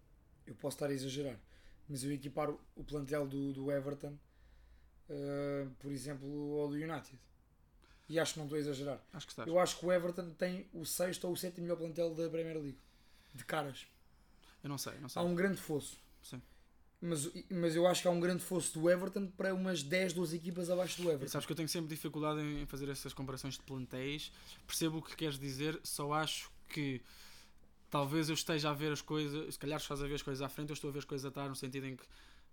Eu 0.46 0.54
posso 0.54 0.76
estar 0.76 0.86
a 0.86 0.92
exagerar, 0.92 1.38
mas 1.88 2.04
eu 2.04 2.12
equipar 2.12 2.50
o- 2.50 2.60
o 2.76 2.84
plantel 2.84 3.26
do, 3.26 3.52
do 3.52 3.70
Everton, 3.72 4.16
uh, 5.10 5.70
por 5.78 5.90
exemplo, 5.92 6.60
ao 6.60 6.68
do 6.68 6.74
United. 6.74 7.18
E 8.08 8.20
acho 8.20 8.34
que 8.34 8.38
não 8.38 8.46
estou 8.46 8.56
a 8.56 8.60
exagerar. 8.60 9.00
Acho 9.12 9.26
que 9.26 9.32
estás. 9.32 9.48
Eu 9.48 9.58
acho 9.58 9.78
que 9.80 9.86
o 9.86 9.92
Everton 9.92 10.30
tem 10.34 10.68
o 10.72 10.84
sexto 10.84 11.24
ou 11.24 11.32
o 11.32 11.36
sétimo 11.36 11.62
melhor 11.64 11.76
plantel 11.76 12.14
da 12.14 12.28
Premier 12.30 12.56
League. 12.56 12.78
De 13.34 13.44
caras. 13.44 13.86
Eu 14.62 14.68
não 14.68 14.78
sei, 14.78 14.96
não 15.00 15.08
sei. 15.08 15.20
Há 15.20 15.24
um 15.24 15.34
grande 15.34 15.60
fosso. 15.60 16.00
Sim. 16.22 16.40
Mas, 17.00 17.30
mas 17.50 17.76
eu 17.76 17.86
acho 17.86 18.02
que 18.02 18.08
há 18.08 18.10
um 18.10 18.18
grande 18.20 18.42
fosso 18.42 18.78
do 18.78 18.90
Everton 18.90 19.26
para 19.28 19.54
umas 19.54 19.82
10, 19.82 20.14
12 20.14 20.36
equipas 20.36 20.70
abaixo 20.70 21.00
do 21.02 21.10
Everton. 21.10 21.28
Sabes 21.30 21.46
que 21.46 21.52
eu 21.52 21.56
tenho 21.56 21.68
sempre 21.68 21.88
dificuldade 21.88 22.40
em 22.40 22.64
fazer 22.66 22.88
essas 22.88 23.12
comparações 23.12 23.54
de 23.54 23.62
plantéis. 23.62 24.32
Percebo 24.66 24.98
o 24.98 25.02
que 25.02 25.14
queres 25.14 25.38
dizer, 25.38 25.78
só 25.84 26.12
acho 26.14 26.50
que 26.68 27.00
talvez 27.90 28.28
eu 28.28 28.34
esteja 28.34 28.70
a 28.70 28.74
ver 28.74 28.92
as 28.92 29.02
coisas, 29.02 29.54
se 29.54 29.58
calhar 29.58 29.78
estás 29.78 30.02
a 30.02 30.06
ver 30.06 30.14
as 30.14 30.22
coisas 30.22 30.42
à 30.42 30.48
frente, 30.48 30.70
eu 30.70 30.74
estou 30.74 30.88
a 30.88 30.92
ver 30.92 31.00
as 31.00 31.04
coisas 31.04 31.24
atrás, 31.26 31.48
no 31.48 31.54
sentido 31.54 31.86
em 31.86 31.96
que 31.96 32.04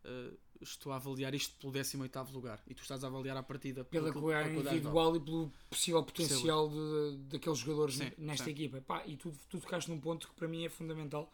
eh, 0.04 0.32
estou 0.62 0.92
a 0.92 0.98
avaliar 0.98 1.34
isto 1.34 1.56
pelo 1.60 1.72
18 1.72 2.20
lugar 2.34 2.62
e 2.68 2.74
tu 2.74 2.82
estás 2.82 3.02
a 3.04 3.08
avaliar 3.08 3.38
a 3.38 3.44
partida 3.44 3.84
Pela 3.86 4.12
pelo- 4.12 4.22
qualidade 4.22 4.44
pela 4.44 4.54
qualidade 4.54 4.76
individual 4.78 5.16
e 5.16 5.20
pelo 5.22 5.52
possível 5.70 6.04
potencial 6.04 6.70
de, 6.70 7.18
daqueles 7.30 7.60
jogadores 7.60 7.96
Sim, 7.96 8.12
nesta 8.18 8.44
sim. 8.46 8.52
equipa. 8.52 8.82
Pá, 8.82 9.04
e 9.08 9.16
tu, 9.16 9.34
tu 9.50 9.60
tocaste 9.62 9.90
num 9.90 10.00
ponto 10.02 10.28
que 10.28 10.34
para 10.36 10.48
mim 10.50 10.66
é 10.66 10.70
fundamental 10.70 11.32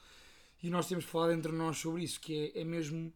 e 0.62 0.70
nós 0.70 0.88
temos 0.88 1.06
falado 1.06 1.32
entre 1.32 1.52
nós 1.52 1.78
sobre 1.78 2.04
isso, 2.04 2.20
que 2.20 2.52
é, 2.56 2.62
é 2.62 2.64
mesmo 2.64 3.14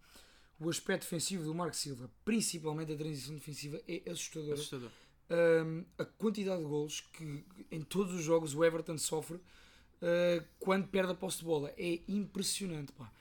o 0.59 0.69
aspecto 0.69 1.03
defensivo 1.03 1.43
do 1.43 1.53
Marco 1.53 1.75
Silva, 1.75 2.09
principalmente 2.23 2.93
a 2.93 2.95
transição 2.95 3.35
defensiva, 3.35 3.81
é 3.87 4.01
assustadora. 4.09 4.53
assustador. 4.53 4.89
Hum, 5.29 5.85
a 5.97 6.05
quantidade 6.05 6.61
de 6.61 6.67
golos 6.67 7.01
que 7.01 7.43
em 7.71 7.81
todos 7.81 8.13
os 8.13 8.23
jogos 8.23 8.53
o 8.53 8.63
Everton 8.63 8.97
sofre 8.97 9.37
uh, 9.37 10.43
quando 10.59 10.87
perde 10.87 11.13
a 11.13 11.15
posse 11.15 11.39
de 11.39 11.45
bola 11.45 11.73
é 11.77 12.01
impressionante. 12.07 12.91
Pá. 12.91 13.11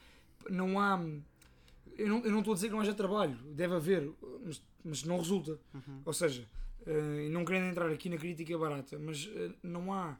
Não 0.49 0.79
há. 0.79 0.99
Eu 1.97 2.07
não, 2.07 2.23
eu 2.23 2.31
não 2.31 2.39
estou 2.39 2.53
a 2.53 2.55
dizer 2.55 2.67
que 2.67 2.73
não 2.73 2.81
haja 2.81 2.93
trabalho, 2.93 3.35
deve 3.53 3.75
haver, 3.75 4.11
mas, 4.45 4.61
mas 4.83 5.03
não 5.03 5.17
resulta. 5.17 5.59
Uhum. 5.73 6.01
Ou 6.05 6.13
seja, 6.13 6.47
uh, 6.81 7.29
não 7.29 7.45
querendo 7.45 7.69
entrar 7.69 7.89
aqui 7.89 8.09
na 8.09 8.17
crítica 8.17 8.57
barata, 8.57 8.97
mas 8.99 9.25
uh, 9.25 9.53
não 9.61 9.93
há 9.93 10.17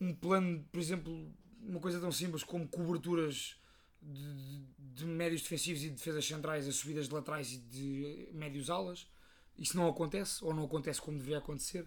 um 0.00 0.14
plano, 0.14 0.64
por 0.72 0.80
exemplo, 0.80 1.26
uma 1.62 1.80
coisa 1.80 2.00
tão 2.00 2.10
simples 2.12 2.42
como 2.44 2.66
coberturas 2.68 3.56
de, 4.02 4.62
de- 4.94 5.04
médios 5.04 5.42
defensivos 5.42 5.82
e 5.84 5.88
de 5.88 5.94
defesas 5.96 6.24
centrais, 6.26 6.66
as 6.66 6.74
subidas 6.76 7.08
de 7.08 7.14
laterais 7.14 7.52
e 7.52 7.58
de 7.58 8.28
médios 8.32 8.68
alas. 8.70 9.06
Isso 9.58 9.76
não 9.76 9.88
acontece, 9.88 10.44
ou 10.44 10.52
não 10.54 10.64
acontece 10.64 11.00
como 11.00 11.16
deveria 11.18 11.38
acontecer. 11.38 11.86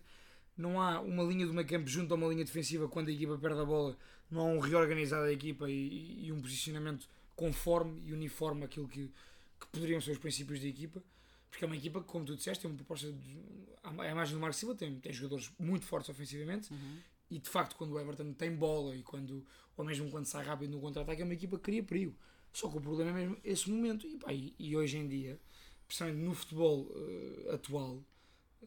Não 0.57 0.81
há 0.81 1.01
uma 1.01 1.23
linha 1.23 1.45
do 1.45 1.53
meio 1.53 1.67
campo 1.67 1.87
junto 1.87 2.13
a 2.13 2.17
uma 2.17 2.27
linha 2.27 2.45
defensiva 2.45 2.87
quando 2.87 3.09
a 3.09 3.11
equipa 3.11 3.37
perde 3.37 3.59
a 3.59 3.65
bola. 3.65 3.97
Não 4.31 4.41
há 4.41 4.45
um 4.45 4.59
reorganizado 4.59 5.25
da 5.25 5.31
equipa 5.33 5.69
e, 5.69 6.25
e 6.27 6.31
um 6.31 6.41
posicionamento 6.41 7.07
conforme 7.35 8.01
e 8.05 8.13
uniforme 8.13 8.63
àquilo 8.63 8.87
que, 8.87 9.11
que 9.59 9.67
poderiam 9.71 9.99
ser 9.99 10.11
os 10.11 10.17
princípios 10.17 10.61
da 10.61 10.67
equipa. 10.67 11.03
Porque 11.49 11.65
é 11.65 11.67
uma 11.67 11.75
equipa 11.75 11.99
que, 12.01 12.07
como 12.07 12.23
tu 12.25 12.35
disseste, 12.35 12.61
tem 12.61 12.71
uma 12.71 12.77
proposta. 12.77 13.11
De, 13.11 13.37
a 13.83 14.09
imagem 14.11 14.33
do 14.33 14.39
Marco 14.39 14.55
Silva 14.55 14.73
tem, 14.75 14.99
tem 14.99 15.11
jogadores 15.13 15.51
muito 15.59 15.85
fortes 15.85 16.09
ofensivamente 16.09 16.71
Uhum. 16.73 16.97
E 17.29 17.39
de 17.39 17.49
facto 17.49 17.75
quando 17.75 17.93
o 17.93 17.99
Everton 17.99 18.33
tem 18.33 18.55
bola 18.55 18.95
e 18.95 19.03
quando 19.03 19.45
ou 19.75 19.83
mesmo 19.83 20.09
quando 20.09 20.25
sai 20.25 20.45
rápido 20.45 20.71
no 20.71 20.79
contra-ataque 20.79 21.21
é 21.21 21.25
uma 21.25 21.33
equipa 21.33 21.57
que 21.57 21.63
cria 21.63 21.83
perigo. 21.83 22.15
Só 22.53 22.69
que 22.69 22.77
o 22.77 22.81
problema 22.81 23.11
é 23.11 23.13
mesmo 23.13 23.37
esse 23.43 23.69
momento. 23.69 24.07
E, 24.07 24.17
pá, 24.17 24.31
e, 24.31 24.55
e 24.57 24.75
hoje 24.75 24.97
em 24.97 25.07
dia 25.07 25.39
principalmente 25.87 26.23
no 26.23 26.33
futebol 26.33 26.91
eh, 26.95 27.53
atual 27.53 28.03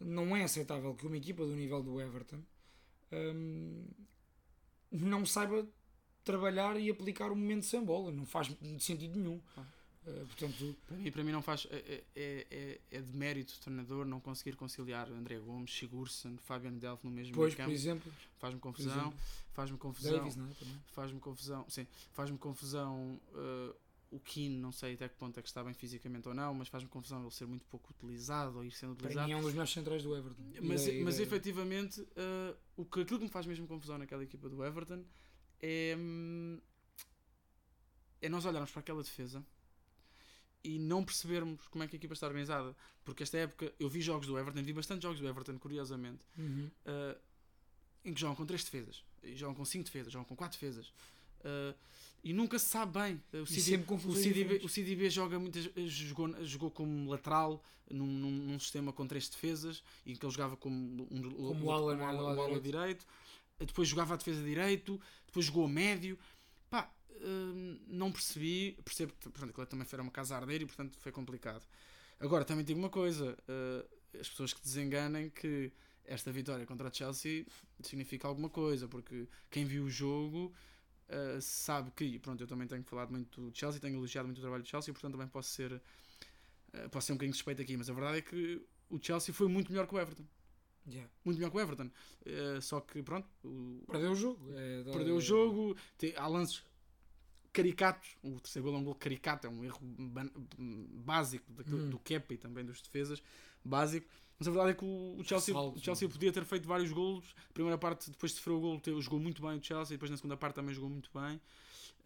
não 0.00 0.36
é 0.36 0.44
aceitável 0.44 0.94
que 0.94 1.06
uma 1.06 1.16
equipa 1.16 1.44
do 1.44 1.54
nível 1.54 1.82
do 1.82 2.00
Everton 2.00 2.40
hum, 3.12 3.84
não 4.90 5.26
saiba 5.26 5.66
trabalhar 6.24 6.78
e 6.78 6.90
aplicar 6.90 7.32
o 7.32 7.36
momento 7.36 7.64
sem 7.64 7.82
bola. 7.82 8.12
Não 8.12 8.24
faz 8.24 8.48
sentido 8.78 9.18
nenhum. 9.18 9.40
Ah. 9.56 9.64
Eh, 10.08 10.24
portanto 10.24 10.76
Para 10.86 10.96
mim, 10.96 11.10
para 11.12 11.24
mim 11.24 11.32
não 11.32 11.42
faz. 11.42 11.66
É, 11.70 12.02
é, 12.16 12.46
é, 12.50 12.80
é 12.90 13.00
de 13.00 13.16
mérito 13.16 13.52
do 13.54 13.60
treinador 13.60 14.06
não 14.06 14.20
conseguir 14.20 14.56
conciliar 14.56 15.10
André 15.10 15.38
Gomes, 15.38 15.70
Sigurdsson, 15.72 16.36
Fabian 16.38 16.72
Delph 16.72 17.04
no 17.04 17.10
mesmo 17.10 17.32
depois 17.32 17.52
meio 17.54 17.56
por 17.56 17.62
campo. 17.64 17.72
exemplo 17.74 18.12
Faz-me 18.38 18.60
confusão. 18.60 19.12
Faz-me 19.52 19.76
confusão. 19.78 20.16
Davis 20.16 20.36
não 20.36 20.46
é? 20.46 20.50
Faz-me 20.92 21.20
confusão. 21.20 21.66
Sim, 21.68 21.86
faz-me 22.12 22.38
confusão. 22.38 23.20
uh, 23.34 23.74
o 24.10 24.18
Keane, 24.20 24.56
não 24.56 24.72
sei 24.72 24.94
até 24.94 25.06
que 25.06 25.16
ponto 25.16 25.38
é 25.38 25.42
que 25.42 25.48
está 25.48 25.62
bem 25.62 25.74
fisicamente 25.74 26.26
ou 26.26 26.32
não, 26.32 26.54
mas 26.54 26.68
faz-me 26.68 26.88
confusão 26.88 27.20
ele 27.20 27.30
ser 27.30 27.46
muito 27.46 27.66
pouco 27.66 27.90
utilizado 27.92 28.56
ou 28.56 28.64
ir 28.64 28.70
sendo 28.70 28.94
para 28.94 29.02
utilizado. 29.04 29.26
mim 29.26 29.32
é 29.34 29.36
um 29.36 29.42
dos 29.42 29.50
melhores 29.50 29.70
centrais 29.70 30.02
do 30.02 30.16
Everton 30.16 30.42
Mas, 30.62 30.86
e 30.86 31.02
mas 31.02 31.16
da- 31.18 31.22
efetivamente, 31.24 32.00
uh, 32.00 32.56
o 32.74 32.86
que, 32.86 33.00
aquilo 33.02 33.18
que 33.18 33.24
me 33.26 33.30
faz 33.30 33.44
mesmo 33.44 33.66
confusão 33.66 33.98
naquela 33.98 34.24
equipa 34.24 34.48
do 34.48 34.64
Everton 34.64 35.04
é, 35.60 35.94
hum, 35.98 36.58
é 38.22 38.28
nós 38.30 38.46
olharmos 38.46 38.70
para 38.70 38.80
aquela 38.80 39.02
defesa 39.02 39.44
e 40.64 40.78
não 40.78 41.04
percebermos 41.04 41.66
como 41.68 41.84
é 41.84 41.86
que 41.88 41.96
a 41.96 41.98
equipa 41.98 42.14
está 42.14 42.26
organizada. 42.26 42.74
Porque 43.04 43.22
esta 43.22 43.38
época 43.38 43.72
eu 43.78 43.88
vi 43.88 44.00
jogos 44.00 44.26
do 44.26 44.38
Everton, 44.38 44.62
vi 44.62 44.72
bastante 44.72 45.02
jogos 45.02 45.20
do 45.20 45.26
Everton, 45.28 45.58
curiosamente, 45.58 46.20
Uhum. 46.36 46.70
uh, 46.86 47.18
em 48.04 48.12
que 48.14 48.20
jogam 48.20 48.36
com 48.36 48.44
3 48.46 48.62
defesas, 48.64 49.02
jogam 49.34 49.54
com 49.54 49.64
5 49.64 49.84
defesas, 49.84 50.12
jogam 50.12 50.24
com 50.26 50.36
4 50.36 50.58
defesas. 50.58 50.88
Uh, 51.40 51.74
e 52.24 52.32
nunca 52.32 52.58
se 52.58 52.66
sabe 52.66 52.98
bem. 52.98 53.22
O 53.40 53.46
CD 53.46 53.76
o 53.76 54.14
CDB, 54.14 54.60
o 54.64 54.68
CDB 54.68 55.08
joga 55.10 55.38
muitas, 55.38 55.70
jogou, 55.86 56.44
jogou 56.44 56.70
como 56.70 57.08
lateral 57.10 57.62
num, 57.88 58.06
num, 58.06 58.30
num 58.30 58.58
sistema 58.58 58.92
com 58.92 59.06
três 59.06 59.28
defesas 59.28 59.82
e 60.04 60.16
que 60.16 60.24
ele 60.26 60.32
jogava 60.32 60.56
como 60.56 61.06
um, 61.10 61.22
Como 61.48 61.70
ala, 61.70 61.94
um 61.94 61.96
não 61.96 62.04
é? 62.04 62.08
ala- 62.08 62.34
um 62.34 62.42
ala 62.42 62.60
direito. 62.60 63.06
Depois 63.58 63.88
jogava 63.88 64.14
a 64.14 64.16
defesa 64.16 64.42
direito, 64.42 65.00
depois 65.26 65.46
jogou 65.46 65.64
a 65.64 65.68
médio. 65.68 66.18
Pá, 66.68 66.92
hum, 67.22 67.78
não 67.86 68.12
percebi. 68.12 68.78
Percebo 68.84 69.12
que 69.12 69.28
portanto, 69.28 69.50
aquilo 69.50 69.66
também 69.66 69.86
foi 69.86 69.98
uma 70.00 70.10
casa 70.10 70.34
a 70.34 70.38
arder 70.38 70.62
e 70.62 70.66
portanto 70.66 70.98
foi 70.98 71.12
complicado. 71.12 71.66
Agora 72.20 72.44
também 72.44 72.64
digo 72.64 72.78
uma 72.78 72.90
coisa: 72.90 73.36
uh, 73.48 74.18
as 74.18 74.28
pessoas 74.28 74.52
que 74.52 74.60
desenganem 74.60 75.30
que 75.30 75.72
esta 76.04 76.32
vitória 76.32 76.64
contra 76.64 76.88
o 76.88 76.94
Chelsea 76.94 77.46
significa 77.82 78.26
alguma 78.26 78.48
coisa, 78.48 78.88
porque 78.88 79.28
quem 79.50 79.64
viu 79.64 79.84
o 79.84 79.90
jogo 79.90 80.54
Uh, 81.08 81.40
sabe 81.40 81.90
que, 81.92 82.18
pronto, 82.18 82.42
eu 82.42 82.46
também 82.46 82.68
tenho 82.68 82.84
falado 82.84 83.10
muito 83.10 83.40
do 83.50 83.58
Chelsea, 83.58 83.80
tenho 83.80 83.96
elogiado 83.96 84.26
muito 84.28 84.36
o 84.36 84.42
trabalho 84.42 84.62
do 84.62 84.68
Chelsea, 84.68 84.92
portanto 84.92 85.12
também 85.12 85.26
posso 85.26 85.48
ser, 85.48 85.72
uh, 85.72 86.90
posso 86.90 87.06
ser 87.06 87.12
um 87.14 87.16
bocadinho 87.16 87.32
suspeito 87.32 87.62
aqui, 87.62 87.78
mas 87.78 87.88
a 87.88 87.94
verdade 87.94 88.18
é 88.18 88.20
que 88.20 88.62
o 88.90 88.98
Chelsea 89.02 89.32
foi 89.32 89.48
muito 89.48 89.72
melhor 89.72 89.86
que 89.86 89.94
o 89.94 89.98
Everton. 89.98 90.24
Yeah. 90.86 91.10
Muito 91.24 91.38
melhor 91.38 91.50
que 91.50 91.56
o 91.56 91.60
Everton. 91.60 91.90
Uh, 92.26 92.60
só 92.60 92.82
que, 92.82 93.02
pronto, 93.02 93.26
o- 93.42 93.82
Perdeu 93.90 94.12
o 94.12 94.14
jogo. 94.14 94.52
É, 94.54 94.82
dá- 94.82 94.92
perdeu 94.92 95.16
o 95.16 95.20
jogo, 95.20 95.74
te- 95.96 96.12
há 96.14 96.26
lances 96.26 96.62
caricatos. 97.62 98.16
O 98.22 98.40
terceiro 98.40 98.66
gol 98.68 98.76
é 98.76 98.80
um 98.80 98.84
gol 98.84 98.94
caricato, 98.94 99.46
é 99.46 99.50
um 99.50 99.64
erro 99.64 99.80
básico 101.04 101.44
daquilo- 101.52 101.84
Hum. 101.84 101.90
do 101.90 101.98
Kepa 101.98 102.34
e 102.34 102.36
também 102.38 102.64
dos 102.64 102.80
defesas, 102.80 103.22
básico. 103.64 104.06
Mas 104.38 104.46
a 104.46 104.50
verdade 104.52 104.70
é 104.70 104.74
que 104.74 104.84
o 104.84 105.20
Chelsea, 105.24 105.56
o 105.56 105.78
Chelsea 105.78 106.08
podia 106.08 106.32
ter 106.32 106.44
feito 106.44 106.66
vários 106.68 106.92
golos. 106.92 107.34
A 107.50 107.52
primeira 107.52 107.76
parte, 107.76 108.08
depois 108.10 108.30
de 108.32 108.38
sofrer 108.38 108.52
o 108.54 108.60
gol, 108.60 108.78
te- 108.80 109.00
jogou 109.00 109.18
muito 109.18 109.42
bem 109.42 109.58
o 109.58 109.62
Chelsea. 109.62 109.96
Depois 109.96 110.10
na 110.10 110.16
segunda 110.16 110.36
parte 110.36 110.54
também 110.54 110.72
jogou 110.72 110.88
muito 110.88 111.10
bem. 111.12 111.40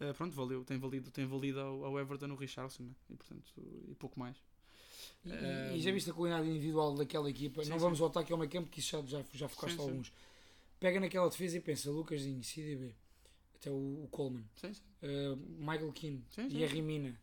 Uh, 0.01 0.15
pronto, 0.15 0.35
valeu. 0.35 0.65
Tem 0.65 0.79
valido, 0.79 1.11
tem 1.11 1.27
valido 1.27 1.61
ao, 1.61 1.85
ao 1.85 2.01
Everton 2.01 2.31
o 2.31 2.35
Richardson 2.35 2.85
né? 2.85 2.91
e, 3.11 3.15
portanto, 3.17 3.53
e 3.89 3.95
pouco 3.97 4.19
mais. 4.19 4.37
E, 5.25 5.31
Um, 5.31 5.77
e 5.77 5.81
já 5.81 5.93
viste 5.93 6.11
a 6.11 6.15
qualidade 6.15 6.49
individual 6.49 6.95
daquela 6.95 7.29
equipa? 7.29 7.63
Sim, 7.63 7.71
não 7.71 7.77
sim. 7.79 7.83
vamos 7.85 7.99
voltar 7.99 8.21
aqui 8.21 8.33
ao 8.33 8.39
meio 8.39 8.51
campo, 8.51 8.69
que 8.71 8.81
isso 8.81 8.91
já, 8.93 9.03
já, 9.19 9.25
já 9.35 9.47
focaste 9.49 9.77
Sim, 9.77 9.83
alguns. 9.83 10.13
Pega 10.81 10.99
naquela 10.99 11.29
defesa 11.29 11.59
e 11.59 11.61
pensa: 11.61 11.91
Lucaszinho, 11.91 12.43
CDB, 12.43 12.95
até 13.63 13.71
o, 13.71 13.75
o 14.05 14.09
Coleman, 14.11 14.45
Sim, 14.57 14.75
sim. 14.75 14.83
uh, 15.05 15.37
Michael 15.59 15.93
Keane 15.93 16.25
Sim, 16.31 16.51
sim, 16.51 16.59
e 16.59 16.65
a. 16.65 16.67
Rimina. 16.67 17.17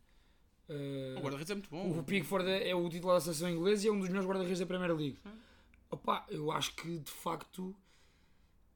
uh, 0.68 1.18
O 1.18 1.20
guarda-redes 1.20 1.50
é 1.50 1.54
muito 1.54 1.68
bom. 1.70 1.98
o 1.98 2.02
Pickford 2.02 2.48
é 2.48 2.74
o 2.74 2.88
titular 2.88 3.16
da 3.16 3.20
seleção 3.20 3.50
inglesa 3.50 3.84
e 3.86 3.88
é 3.88 3.92
um 3.92 3.98
dos 4.00 4.08
melhores 4.08 4.26
guarda-redes 4.28 4.58
da 4.58 4.66
Premier 4.66 4.94
League. 4.96 5.18
Sim. 5.22 5.30
Opa, 5.90 6.24
eu 6.30 6.50
acho 6.50 6.74
que 6.76 6.98
de 6.98 7.10
facto 7.10 7.74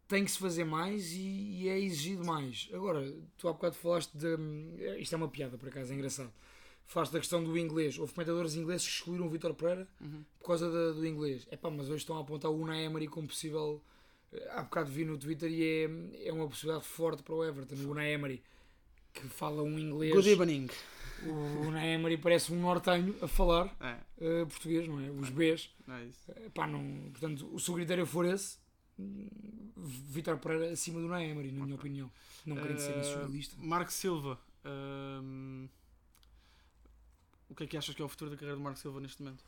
tem 0.07 0.25
que 0.25 0.31
se 0.31 0.39
fazer 0.39 0.65
mais 0.65 1.13
e, 1.13 1.21
e 1.63 1.69
é 1.69 1.79
exigido 1.79 2.25
mais. 2.25 2.69
Agora, 2.73 3.11
tu 3.39 3.49
há 3.49 3.53
bocado 3.53 3.75
falaste 3.77 4.13
de. 4.13 4.37
Isto 5.01 5.15
é 5.15 5.17
uma 5.17 5.29
piada, 5.29 5.57
por 5.57 5.69
acaso, 5.69 5.93
é 5.93 5.97
engraçado. 5.97 6.33
Falaste 6.87 7.13
da 7.13 7.19
questão 7.21 7.43
do 7.43 7.57
inglês. 7.57 7.99
Houve 7.99 8.13
comentadores 8.13 8.57
ingleses 8.57 8.87
que 8.87 8.93
excluíram 8.93 9.27
o 9.27 9.31
Vitor 9.31 9.55
Pereira 9.55 9.89
Uhum. 10.03 10.23
por 10.39 10.47
causa 10.49 10.71
da- 10.71 10.93
do 10.93 11.07
inglês. 11.07 11.47
Epá, 11.51 11.71
mas 11.71 11.87
hoje 11.89 11.99
estão 12.03 12.19
a 12.19 12.21
apontar 12.21 12.51
o 12.51 12.55
Unai 12.61 12.85
Emery 12.85 13.07
como 13.09 13.27
possível. 13.27 13.83
Há 14.51 14.63
bocado 14.63 14.91
vi 14.91 15.05
no 15.05 15.17
Twitter 15.19 15.51
e 15.51 15.63
é, 16.23 16.29
é 16.29 16.33
uma 16.33 16.49
possibilidade 16.49 16.85
forte 16.87 17.23
para 17.23 17.35
o 17.35 17.45
Everton. 17.45 17.75
O 17.77 17.91
Unai 17.91 18.13
Emery 18.13 18.43
que 19.13 19.29
fala 19.29 19.63
um 19.63 19.79
inglês. 19.79 20.13
Good 20.13 20.29
evening. 20.29 20.69
O 21.25 21.67
Unai 21.69 21.91
Emery 21.95 22.17
parece 22.17 22.53
um 22.53 22.61
nortenho 22.61 23.15
a 23.23 23.29
falar 23.29 23.75
É, 23.81 23.97
eh, 24.21 24.45
português, 24.45 24.89
não 24.89 25.01
é? 25.01 25.09
Os 25.11 25.31
Bs. 25.31 25.71
é 25.89 26.05
isso. 26.05 26.31
Epá, 26.47 26.67
não, 26.67 27.11
portanto, 27.13 27.59
se 27.59 27.71
o 27.71 27.75
critério 27.75 28.05
for 28.07 28.25
esse, 28.27 28.59
Vitor 29.77 30.37
Pereira 30.39 30.73
acima 30.73 30.99
do 31.01 31.07
Unai 31.07 31.27
Emery, 31.31 31.53
na 31.53 31.65
minha 31.65 31.77
opinião. 31.77 32.11
Não 32.45 32.57
querendo 32.57 32.79
ser 32.81 32.93
Eh, 32.93 32.97
nacionalista. 32.97 33.57
Marco 33.59 33.93
Silva. 33.93 34.39
hum, 34.65 35.69
o 37.49 37.55
que 37.55 37.65
é 37.65 37.67
que 37.69 37.77
achas 37.77 37.95
que 37.95 38.03
é 38.03 38.05
o 38.05 38.09
futuro 38.09 38.31
da 38.31 38.37
carreira 38.37 38.57
de 38.57 38.63
Marco 38.63 38.79
Silva 38.79 39.01
neste 39.01 39.23
momento? 39.23 39.45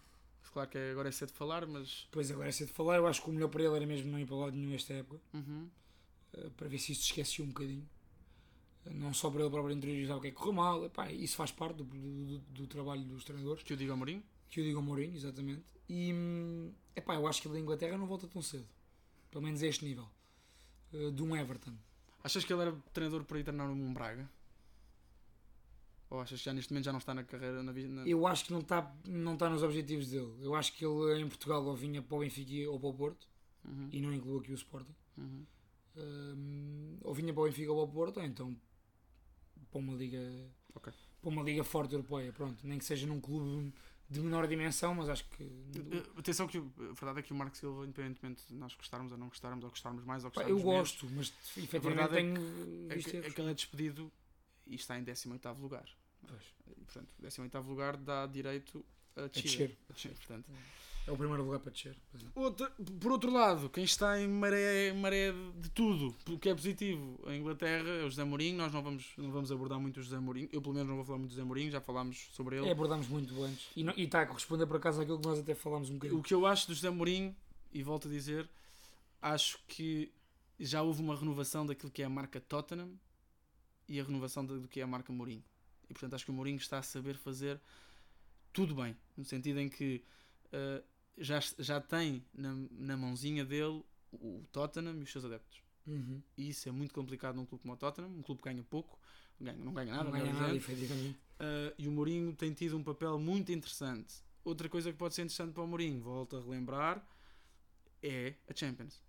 Claro 0.53 0.69
que 0.71 0.79
agora 0.79 1.09
é 1.09 1.13
cedo 1.13 1.29
de 1.33 1.35
falar, 1.35 1.67
mas. 1.67 2.07
Pois 2.11 2.31
agora 2.31 2.49
é 2.49 2.53
cedo 2.53 2.69
de 2.69 2.75
falar. 2.75 2.97
Eu 2.97 3.07
acho 3.07 3.23
que 3.23 3.31
o 3.31 3.33
melhor 3.33 3.49
para 3.49 3.63
ele 3.63 3.77
era 3.77 3.87
mesmo 3.87 4.11
não 4.11 4.19
ir 4.19 4.27
para 4.27 4.37
lado 4.37 4.57
nenhum 4.57 4.75
esta 4.75 4.93
época. 4.95 5.21
Uhum. 5.35 5.69
eh, 6.35 6.51
para 6.57 6.69
ver 6.69 6.79
se 6.79 6.93
isto 6.93 7.05
esquecia 7.05 7.45
um 7.45 7.49
bocadinho. 7.49 7.87
Não 8.87 9.13
só 9.13 9.31
para 9.31 9.41
ele 9.41 9.51
próprio 9.51 9.75
interiorizar 9.77 10.17
o 10.17 10.21
que 10.21 10.29
é 10.29 10.31
que 10.31 10.37
correu 10.37 10.53
mal. 10.53 10.85
Epá, 10.85 11.11
isso 11.11 11.37
faz 11.37 11.51
parte 11.51 11.77
do, 11.79 11.85
do, 11.85 12.39
do 12.39 12.67
trabalho 12.67 13.03
dos 13.05 13.25
treinadores. 13.25 13.63
Que 13.63 13.73
eu 13.73 13.77
digo 13.77 13.91
ao 13.91 13.97
Mourinho. 13.97 14.23
Que 14.49 14.61
eu 14.61 14.65
digo 14.65 14.79
ao 14.79 14.85
Mourinho, 14.85 15.15
exatamente. 15.17 15.63
E 15.89 16.13
hum, 16.13 16.73
epá, 16.95 17.15
eu 17.15 17.27
acho 17.27 17.43
que 17.43 17.49
ele 17.49 17.55
da 17.55 17.61
Inglaterra 17.61 17.99
não 17.99 18.07
volta 18.07 18.27
tão 18.27 18.41
cedo. 18.41 18.67
Pelo 19.31 19.45
menos 19.45 19.63
a 19.63 19.67
este 19.67 19.85
nível. 19.85 20.09
Eh, 20.93 21.11
de 21.11 21.23
um 21.23 21.37
Everton. 21.37 21.75
Achas 22.23 22.45
que 22.45 22.53
ele 22.53 22.63
era 22.63 22.73
treinador 22.93 23.25
para 23.25 23.39
ir 23.39 23.45
treinar 23.45 23.69
um 23.71 23.93
Braga? 23.93 24.29
Ou 26.09 26.21
achas 26.21 26.39
que 26.39 26.45
já 26.45 26.53
neste 26.53 26.73
momento 26.73 26.85
já 26.85 26.93
não 26.93 26.99
está 26.99 27.13
na 27.15 27.25
carreira 27.25 27.63
na, 27.63 27.73
na... 27.73 28.07
Eu 28.07 28.27
acho 28.27 28.45
que 28.45 28.53
não 28.53 28.61
está 28.61 28.95
não 29.09 29.35
está 29.35 29.51
nos 29.51 29.63
objetivos 29.63 30.09
dele. 30.09 30.33
Eu 30.41 30.55
acho 30.55 30.73
que 30.73 30.85
ele 30.85 31.21
em 31.21 31.29
Portugal 31.29 31.65
ou 31.65 31.75
vinha 31.75 32.01
para 32.03 32.17
o 32.17 32.21
Benfica 32.21 32.71
ou 32.71 32.79
para 32.79 32.89
o 32.89 32.95
Porto. 32.95 33.27
Uhum, 33.65 33.89
E 33.91 34.01
não 34.01 34.13
incluo 34.13 34.39
aqui 34.39 34.53
o 34.53 34.55
Sporting. 34.55 34.95
uhum. 35.19 35.45
Hum, 35.99 36.99
ou 37.03 37.15
vinha 37.15 37.33
para 37.33 37.43
o 37.43 37.47
Benfica 37.47 37.73
ou 37.73 37.87
para 37.87 37.91
o 37.91 37.95
Porto. 37.95 38.17
Ou 38.19 38.25
então 38.25 38.57
para 39.71 39.79
uma 39.81 39.95
liga... 39.95 40.21
Ok. 40.75 40.93
Para 41.21 41.31
uma 41.31 41.43
liga 41.43 41.65
forte 41.65 41.95
europeia. 41.95 42.33
Pronto. 42.33 42.67
Nem 42.67 42.79
que 42.79 42.85
seja 42.85 43.07
num 43.07 43.21
clube 43.21 43.73
de 44.09 44.21
menor 44.21 44.47
dimensão, 44.47 44.95
mas 44.95 45.09
acho 45.09 45.29
que... 45.31 45.43
Eh, 45.43 46.03
Atenção 46.21 46.47
que 46.47 46.59
a 46.59 46.61
verdade 46.93 47.19
é 47.19 47.23
que 47.23 47.33
o 47.33 47.37
Marco 47.37 47.57
Silva, 47.57 47.83
independentemente 47.85 48.45
de 48.47 48.55
nós 48.55 48.73
gostarmos 48.77 49.11
ou 49.11 49.19
não 49.19 49.29
gostarmos, 49.29 49.65
ou 49.65 49.71
gostarmos 49.71 50.05
mais 50.05 50.25
ou 50.25 50.31
Pá, 50.31 50.43
gostarmos 50.43 50.63
eu 50.63 50.71
menos, 50.71 50.91
gosto, 50.93 51.07
mas 51.11 51.33
efetivamente 51.57 52.01
é 52.05 52.09
tenho 52.09 52.37
é 52.91 52.99
que, 52.99 53.17
é 53.17 53.19
erros. 53.21 53.35
que 53.35 53.41
ele 53.41 53.51
é 53.51 53.55
despedido 53.55 54.13
e 54.67 54.75
está 54.75 54.99
em 54.99 55.05
18 55.05 55.49
lugar. 55.61 55.87
Pois. 56.27 56.43
E, 56.69 56.75
portanto, 56.85 57.09
18 57.19 57.59
lugar 57.61 57.97
dá 57.97 58.27
direito 58.27 58.85
a 59.17 59.27
descer. 59.29 59.43
descer. 59.43 59.77
A 59.89 59.93
descer, 59.93 60.13
portanto. 60.15 60.47
É 61.07 61.13
o 61.13 61.17
primeiro 61.17 61.45
lugar 61.45 61.61
para 61.61 61.71
descer. 61.71 61.97
é. 62.15 62.19
Outra- 62.41 62.69
por 63.01 63.13
outro 63.13 63.31
lado, 63.33 63.71
quem 63.71 63.85
está 63.85 64.21
em 64.21 64.27
maré, 64.27 64.93
maré 64.93 65.31
de 65.55 65.71
tudo, 65.71 66.13
o 66.29 66.37
que 66.37 66.49
é 66.49 66.55
positivo, 66.55 67.21
a 67.29 67.33
Inglaterra 67.33 67.89
é 67.89 68.03
o 68.05 68.11
José 68.11 68.25
Mourinho. 68.25 68.57
Nós 68.59 68.73
não 68.73 68.83
vamos, 68.83 69.13
não 69.17 69.31
vamos 69.31 69.53
abordar 69.53 69.79
muito 69.79 70.01
o 70.01 70.03
José 70.03 70.19
Mourinho. 70.19 70.49
Eu, 70.53 70.61
pelo 70.61 70.75
menos, 70.75 70.89
não 70.89 70.97
vou 70.97 71.05
falar 71.05 71.19
muito 71.19 71.31
do 71.31 71.35
José 71.35 71.45
Mourinho, 71.45 71.71
já 71.71 71.81
falámos 71.81 72.29
sobre 72.33 72.57
ele. 72.59 72.67
É, 72.69 72.73
abordámos 72.73 73.07
muito 73.07 73.41
antes. 73.41 73.69
E, 73.77 73.85
não- 73.85 73.95
e 73.97 74.03
está 74.03 74.23
a 74.23 74.27
corresponder 74.27 74.67
por 74.67 74.77
acaso 74.79 75.01
àquilo 75.01 75.21
que 75.21 75.29
nós 75.29 75.39
até 75.39 75.55
falámos 75.55 75.91
um 75.91 75.95
bocadinho. 75.95 76.19
O 76.19 76.23
que 76.25 76.35
eu 76.35 76.45
acho 76.45 76.67
do 76.67 76.75
José 76.75 76.91
Mourinho, 76.91 77.35
e 77.73 77.85
volto 77.85 78.09
a 78.09 78.11
dizer, 78.11 78.49
acho 79.23 79.61
que 79.69 80.11
já 80.59 80.83
houve 80.83 81.01
uma 81.03 81.15
renovação 81.15 81.65
daquilo 81.65 81.93
que 81.93 82.03
é 82.03 82.05
a 82.05 82.11
marca 82.11 82.41
Tottenham 82.41 82.91
e 83.89 84.01
a 84.01 84.05
renovação 84.05 84.45
do 84.45 84.67
que 84.69 84.81
é 84.81 84.83
a 84.83 84.87
marca 84.87 85.13
Mourinho. 85.13 85.45
E 85.89 85.93
portanto 85.93 86.15
acho 86.15 86.25
que 86.25 86.31
o 86.31 86.35
Mourinho 86.35 86.59
está 86.59 86.79
a 86.79 86.83
saber 86.83 87.17
fazer 87.17 87.61
tudo 88.53 88.75
bem, 88.75 88.97
no 89.17 89.25
sentido 89.25 89.61
em 89.61 89.69
que 89.69 90.03
uh, 90.47 90.83
já, 91.19 91.41
já 91.59 91.81
tem 91.81 92.25
na, 92.33 92.55
na 92.71 92.97
mãozinha 92.97 93.45
dele 93.45 93.85
o 94.13 94.45
Tottenham 94.51 94.99
e 94.99 95.03
os 95.03 95.11
seus 95.13 95.25
adeptos. 95.25 95.63
Uhum. 95.87 96.21
E 96.37 96.49
isso 96.49 96.69
é 96.69 96.73
muito 96.73 96.93
complicado 96.93 97.37
num 97.37 97.45
clube 97.45 97.63
como 97.63 97.75
o 97.75 97.77
Tottenham, 97.77 98.11
um 98.11 98.23
clube 98.23 98.43
que 98.43 98.49
ganha 98.49 98.63
pouco, 98.65 98.99
ganha, 99.41 99.57
não 99.59 99.73
ganha 99.73 99.93
nada, 99.93 100.05
não 100.05 100.13
ganha 100.13 100.25
melhor 100.25 100.41
nada, 100.41 100.57
efetivamente. 100.57 101.19
Uh, 101.39 101.75
e 101.79 101.87
o 101.87 101.93
Mourinho 101.93 102.35
tem 102.35 102.53
tido 102.53 102.77
um 102.77 102.83
papel 102.83 103.19
muito 103.19 103.53
interessante. 103.53 104.15
Outra 104.45 104.69
coisa 104.69 104.91
que 104.91 104.99
pode 104.99 105.15
ser 105.15 105.23
interessante 105.23 105.53
para 105.53 105.63
o 105.63 105.67
Mourinho, 105.67 106.01
volto 106.01 106.37
a 106.37 106.41
relembrar, 106.41 107.07
é 108.03 108.35
a 108.49 108.55
Champions. 108.55 109.03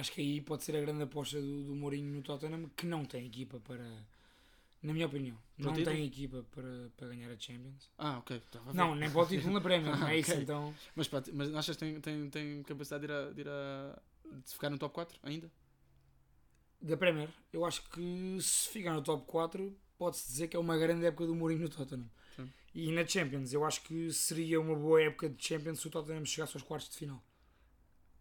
Acho 0.00 0.12
que 0.12 0.20
aí 0.20 0.40
pode 0.40 0.64
ser 0.64 0.76
a 0.76 0.80
grande 0.80 1.02
aposta 1.02 1.40
do, 1.40 1.64
do 1.64 1.74
Mourinho 1.74 2.12
no 2.16 2.22
Tottenham, 2.22 2.68
que 2.76 2.86
não 2.86 3.04
tem 3.04 3.26
equipa 3.26 3.60
para. 3.60 3.84
Na 4.82 4.92
minha 4.94 5.06
opinião, 5.06 5.36
não 5.58 5.72
título? 5.74 5.96
tem 5.96 6.06
equipa 6.06 6.44
para, 6.54 6.90
para 6.96 7.08
ganhar 7.08 7.30
a 7.30 7.38
Champions. 7.38 7.90
Ah, 7.98 8.18
ok. 8.18 8.30
ver. 8.30 8.74
Não, 8.74 8.94
nem 8.94 9.10
para 9.10 9.20
o 9.22 9.26
título 9.26 9.52
na 9.54 9.60
Premier, 9.60 9.96
não 10.00 10.08
é 10.08 10.18
isso 10.18 10.30
Ok. 10.30 10.42
então. 10.42 10.74
Mas, 10.96 11.08
pá, 11.08 11.22
mas 11.34 11.54
achas 11.54 11.76
que 11.76 11.84
tem, 11.84 12.00
tem, 12.00 12.30
tem 12.30 12.62
capacidade 12.62 13.06
de 13.06 13.12
ir, 13.12 13.14
a, 13.14 13.30
de 13.32 13.40
ir 13.42 13.48
a- 13.48 13.98
de 14.46 14.52
ficar 14.54 14.70
no 14.70 14.78
top 14.78 14.94
4 14.94 15.18
ainda? 15.22 15.50
Da 16.82 16.96
Premier, 16.96 17.28
eu 17.52 17.64
acho 17.64 17.82
que 17.90 18.38
se 18.40 18.68
ficar 18.68 18.92
no 18.94 19.02
top 19.02 19.24
4, 19.26 19.76
pode-se 19.98 20.26
dizer 20.28 20.48
que 20.48 20.56
é 20.56 20.60
uma 20.60 20.76
grande 20.78 21.04
época 21.06 21.26
do 21.26 21.34
Mourinho 21.34 21.62
no 21.62 21.68
Tottenham. 21.68 22.08
Sim. 22.36 22.52
E 22.74 22.92
na 22.92 23.06
Champions, 23.06 23.52
eu 23.52 23.64
acho 23.64 23.82
que 23.82 24.12
seria 24.12 24.60
uma 24.60 24.76
boa 24.76 25.02
época 25.02 25.28
de 25.30 25.44
Champions 25.44 25.80
se 25.80 25.88
o 25.88 25.90
Tottenham 25.90 26.24
chegasse 26.26 26.56
aos 26.56 26.64
quartos 26.64 26.90
de 26.90 26.96
final. 26.98 27.22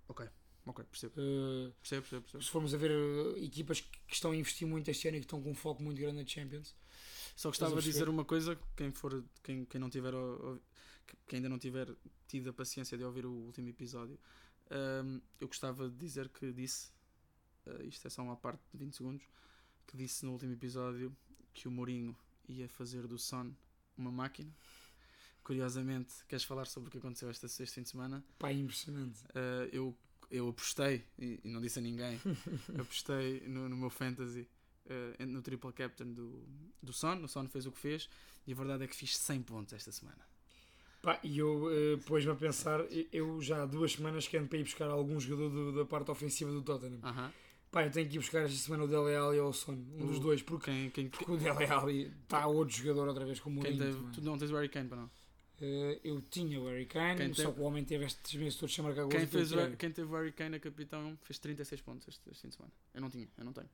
Ok, 0.08 0.22
ok, 0.70 0.86
percebo. 0.86 1.14
Uh, 1.18 1.72
Percebo, 1.82 2.02
percebo, 2.02 2.22
percebo. 2.22 2.44
se 2.44 2.50
formos 2.50 2.74
a 2.74 2.78
ver 2.78 2.92
uh, 2.92 3.38
equipas 3.38 3.82
que 3.82 4.00
que 4.10 4.16
estão 4.16 4.32
a 4.32 4.36
investir 4.36 4.68
muito 4.68 4.90
este 4.90 5.08
ano 5.08 5.18
e 5.18 5.20
que 5.20 5.26
estão 5.26 5.42
com 5.42 5.52
um 5.52 5.56
foco 5.56 5.84
muito 5.84 6.02
grande 6.02 6.22
na 6.22 6.28
Champions, 6.28 6.76
Só 7.36 7.50
gostava 7.50 7.80
de 7.80 7.84
dizer 7.84 8.10
uma 8.10 8.26
coisa, 8.26 8.60
quem 8.76 8.92
for, 8.92 9.24
quem, 9.44 9.64
quem 9.66 9.80
não 9.80 9.90
tiver, 9.90 10.14
quem 11.28 11.38
ainda 11.38 11.48
não 11.48 11.60
tiver 11.60 11.88
tido 12.28 12.50
a 12.50 12.54
paciência 12.54 12.98
de 12.98 13.04
ouvir 13.04 13.26
o 13.26 13.32
último 13.32 13.70
episódio, 13.70 14.20
hum, 14.72 15.22
eu 15.40 15.48
gostava 15.48 15.88
de 15.88 15.96
dizer 15.96 16.28
que 16.30 16.52
disse, 16.52 16.90
uh, 17.68 17.84
isto 17.84 18.08
é 18.08 18.10
só 18.10 18.24
uma 18.24 18.36
parte 18.36 18.62
de 18.74 18.80
20 18.80 18.96
segundos, 18.96 19.24
que 19.86 19.96
disse 19.96 20.26
no 20.26 20.32
último 20.32 20.54
episódio 20.54 21.16
que 21.54 21.68
o 21.68 21.72
Mourinho 21.72 22.18
ia 22.48 22.68
fazer 22.68 23.06
do 23.06 23.18
Son 23.20 23.54
uma 23.96 24.12
máquina. 24.12 24.52
Curiosamente, 25.44 26.14
queres 26.28 26.44
falar 26.44 26.66
sobre 26.66 26.90
o 26.90 26.92
que 26.92 26.98
aconteceu 26.98 27.30
esta 27.30 27.48
sexta 27.48 27.76
fim 27.76 27.84
de 27.84 27.90
semana? 27.90 28.24
Pá, 28.40 28.52
impressionante. 28.52 29.24
Uh, 29.26 29.70
eu, 29.72 29.98
eu 30.30 30.50
apostei, 30.50 31.04
e, 31.18 31.40
e, 31.44 31.50
não 31.50 31.62
disse 31.62 31.80
a 31.80 31.82
ninguém, 31.82 32.20
apostei 32.80 33.42
no, 33.48 33.68
no, 33.68 33.76
meu 33.76 33.90
fantasy, 33.90 34.48
uh, 34.86 35.26
no 35.26 35.42
triple 35.42 35.74
captain 35.74 36.14
do, 36.14 36.48
do 36.82 36.94
Son. 36.94 37.16
O 37.24 37.28
Son 37.28 37.48
fez 37.48 37.66
o 37.66 37.72
que 37.72 37.80
fez 37.80 38.10
e 38.46 38.52
a 38.52 38.56
verdade 38.56 38.84
é 38.84 38.88
que 38.88 38.96
fiz 38.96 39.18
100 39.18 39.42
pontos 39.44 39.74
esta 39.74 39.92
semana. 39.92 40.28
E 41.24 41.40
eu 41.40 41.66
uh, 41.66 41.98
pôs-me 42.06 42.32
a 42.32 42.36
pensar, 42.36 42.82
eu 43.12 43.42
já 43.42 43.64
há 43.64 43.66
duas 43.66 43.94
semanas 43.94 44.28
que 44.28 44.38
ando 44.38 44.50
para 44.50 44.60
ir 44.60 44.64
buscar 44.64 44.90
algum 44.90 45.20
jogador 45.20 45.50
do, 45.50 45.72
da 45.72 45.86
parte 45.86 46.12
ofensiva 46.12 46.52
do 46.52 46.62
Tottenham. 46.62 47.00
Uh 47.00 47.06
-huh. 47.06 47.32
Pá, 47.72 47.86
eu 47.86 47.92
tenho 47.92 48.10
que 48.10 48.16
ir 48.16 48.20
buscar 48.20 48.42
esta 48.42 48.58
semana 48.58 48.84
o 48.84 48.88
Dele 48.88 49.16
Alli 49.16 49.40
ou 49.40 49.50
o 49.50 49.54
Son, 49.54 49.74
um 49.74 50.08
dos 50.08 50.20
dois, 50.20 50.42
porque, 50.42 50.72
quem, 50.72 50.90
quem, 50.90 51.08
porque 51.08 51.32
o 51.32 51.38
Dele 51.38 51.66
Alli 51.66 52.12
está 52.24 52.48
outro 52.48 52.76
jogador 52.76 53.08
outra 53.08 53.26
vez 53.26 53.40
como 53.40 53.60
o 53.60 53.64
quem 53.64 53.78
Mourinho. 53.78 53.96
teve, 53.96 54.12
Tu 54.12 54.22
não 54.22 54.38
tens 54.38 54.52
o 54.52 54.56
Harry 54.56 54.70
Kane 54.70 54.90
para 54.90 55.02
não? 55.02 55.12
Uh, 55.62 56.00
eu 56.04 56.22
tinha 56.22 56.60
o 56.60 56.68
Harry 56.68 56.86
Kane, 56.86 57.18
Quem 57.18 57.34
só 57.34 57.42
teve- 57.44 57.54
que 57.56 57.60
o 57.60 57.64
homem 57.64 57.84
teve 57.84 58.06
estes 58.06 58.34
meses 58.40 58.56
todos 58.58 58.74
chamar 58.74 58.96
cá 58.96 59.06
Quem, 59.08 59.28
fez, 59.28 59.52
o- 59.52 59.76
quem 59.78 59.92
teve 59.92 60.10
o 60.10 60.16
Harry 60.16 60.32
Kane 60.32 60.56
a 60.56 60.60
capitão 60.60 61.18
fez 61.24 61.38
36 61.38 61.82
pontos 61.82 62.08
este, 62.08 62.30
este 62.30 62.42
fim 62.44 62.48
de 62.48 62.56
semana. 62.56 62.72
Eu 62.94 63.02
não 63.02 63.10
tinha, 63.10 63.28
eu 63.38 63.44
não 63.44 63.52
tenho. 63.52 63.70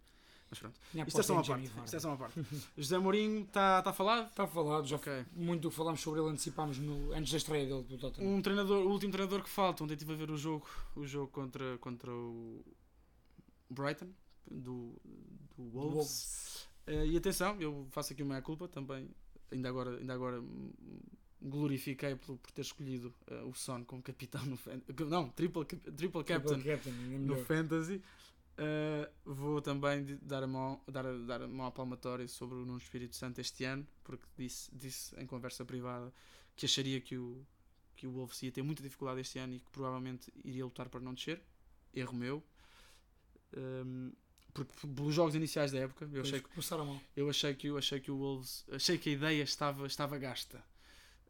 Mas 0.49 0.59
pronto. 0.59 0.79
Isto 1.07 1.19
é 1.19 1.23
só 1.23 1.33
uma 1.33 1.43
parte. 1.43 1.71
Isto 1.85 1.95
é 1.95 1.99
só 1.99 2.07
uma 2.09 2.17
parte. 2.17 2.39
José 2.77 2.97
Mourinho 2.99 3.43
está 3.43 3.81
tá 3.81 3.91
falado? 3.93 4.27
Está 4.29 4.45
falado, 4.47 4.87
já 4.87 4.95
Ok. 4.95 5.25
muito 5.35 5.69
falámos 5.71 6.01
sobre 6.01 6.21
ele, 6.21 6.29
antecipámos 6.29 6.77
no, 6.79 7.11
antes 7.13 7.31
da 7.31 7.37
estreia 7.37 7.65
dele 7.65 7.83
do 7.83 7.97
Tottenham. 7.97 8.31
Um 8.35 8.41
treinador, 8.41 8.85
o 8.85 8.89
último 8.91 9.11
treinador 9.11 9.43
que 9.43 9.49
falta, 9.49 9.83
ontem 9.83 9.93
estive 9.93 10.13
a 10.13 10.15
ver 10.15 10.29
o 10.31 10.37
jogo, 10.37 10.67
o 10.95 11.05
jogo 11.05 11.31
contra, 11.31 11.77
contra 11.79 12.11
o 12.11 12.63
Brighton, 13.69 14.09
do, 14.49 14.93
do 15.03 15.63
Do 15.63 15.69
Wolves. 15.71 15.93
Wolves. 15.95 16.67
Eh, 16.87 17.05
e 17.07 17.17
atenção, 17.17 17.59
eu 17.59 17.87
faço 17.91 18.13
aqui 18.13 18.21
uma 18.21 18.39
culpa 18.41 18.67
também, 18.67 19.09
ainda 19.51 19.67
agora, 19.69 19.97
ainda 19.97 20.13
agora 20.13 20.39
glorifiquei 21.49 22.15
por, 22.15 22.37
por 22.37 22.51
ter 22.51 22.61
escolhido 22.61 23.13
eh, 23.27 23.41
o 23.43 23.53
Son 23.53 23.83
como 23.85 24.01
capitão 24.01 24.43
no 24.45 24.57
fan- 24.57 24.81
não, 25.07 25.29
triple, 25.29 25.63
triple 25.65 26.23
captain 26.23 26.59
Triple 26.59 26.63
captain, 26.63 26.91
no. 27.19 27.35
Fantasy. 27.45 28.01
Uh, 28.57 29.11
vou 29.25 29.61
também 29.61 30.17
dar 30.21 30.41
a, 30.41 30.47
mão, 30.47 30.81
dar, 30.87 31.03
dar 31.25 31.41
a 31.41 31.47
mão 31.47 31.65
à 31.65 31.71
palmatória 31.71 32.25
sobre 32.27 32.55
o 32.55 32.65
Nuno 32.65 32.77
Espírito 32.77 33.13
Santo 33.15 33.41
este 33.41 33.65
ano, 33.65 33.85
porque 34.01 34.25
disse, 34.37 34.69
disse 34.73 35.13
em 35.19 35.25
conversa 35.27 35.65
privada 35.65 36.13
que 36.55 36.65
acharia 36.65 37.01
que 37.01 37.17
o, 37.17 37.45
que 37.97 38.07
o 38.07 38.11
Wolves 38.11 38.41
ia 38.43 38.51
ter 38.53 38.61
muita 38.61 38.81
dificuldade 38.81 39.19
este 39.19 39.39
ano 39.39 39.55
e 39.55 39.59
que 39.59 39.69
provavelmente 39.71 40.31
iria 40.43 40.63
lutar 40.63 40.87
para 40.87 41.01
não 41.01 41.13
descer. 41.13 41.41
Erro 41.93 42.13
meu. 42.15 42.41
Um, 43.57 44.11
porque 44.53 44.71
pelos 44.87 45.13
jogos 45.13 45.35
iniciais 45.35 45.71
da 45.73 45.79
época, 45.79 46.05
eu 46.05 46.09
Pois, 46.11 46.27
achei, 46.27 46.39
que- 46.39 46.47
começaram 46.49 46.85
mal. 46.85 47.01
eu 47.15 47.29
achei 47.29 47.53
que, 47.53 47.67
eu 47.67 47.77
achei 47.77 47.99
que 47.99 48.09
o 48.09 48.17
Wolves, 48.17 48.65
achei 48.71 48.97
que 48.97 49.09
a 49.09 49.13
ideia 49.13 49.43
estava, 49.43 49.85
estava 49.85 50.17
gasta. 50.17 50.63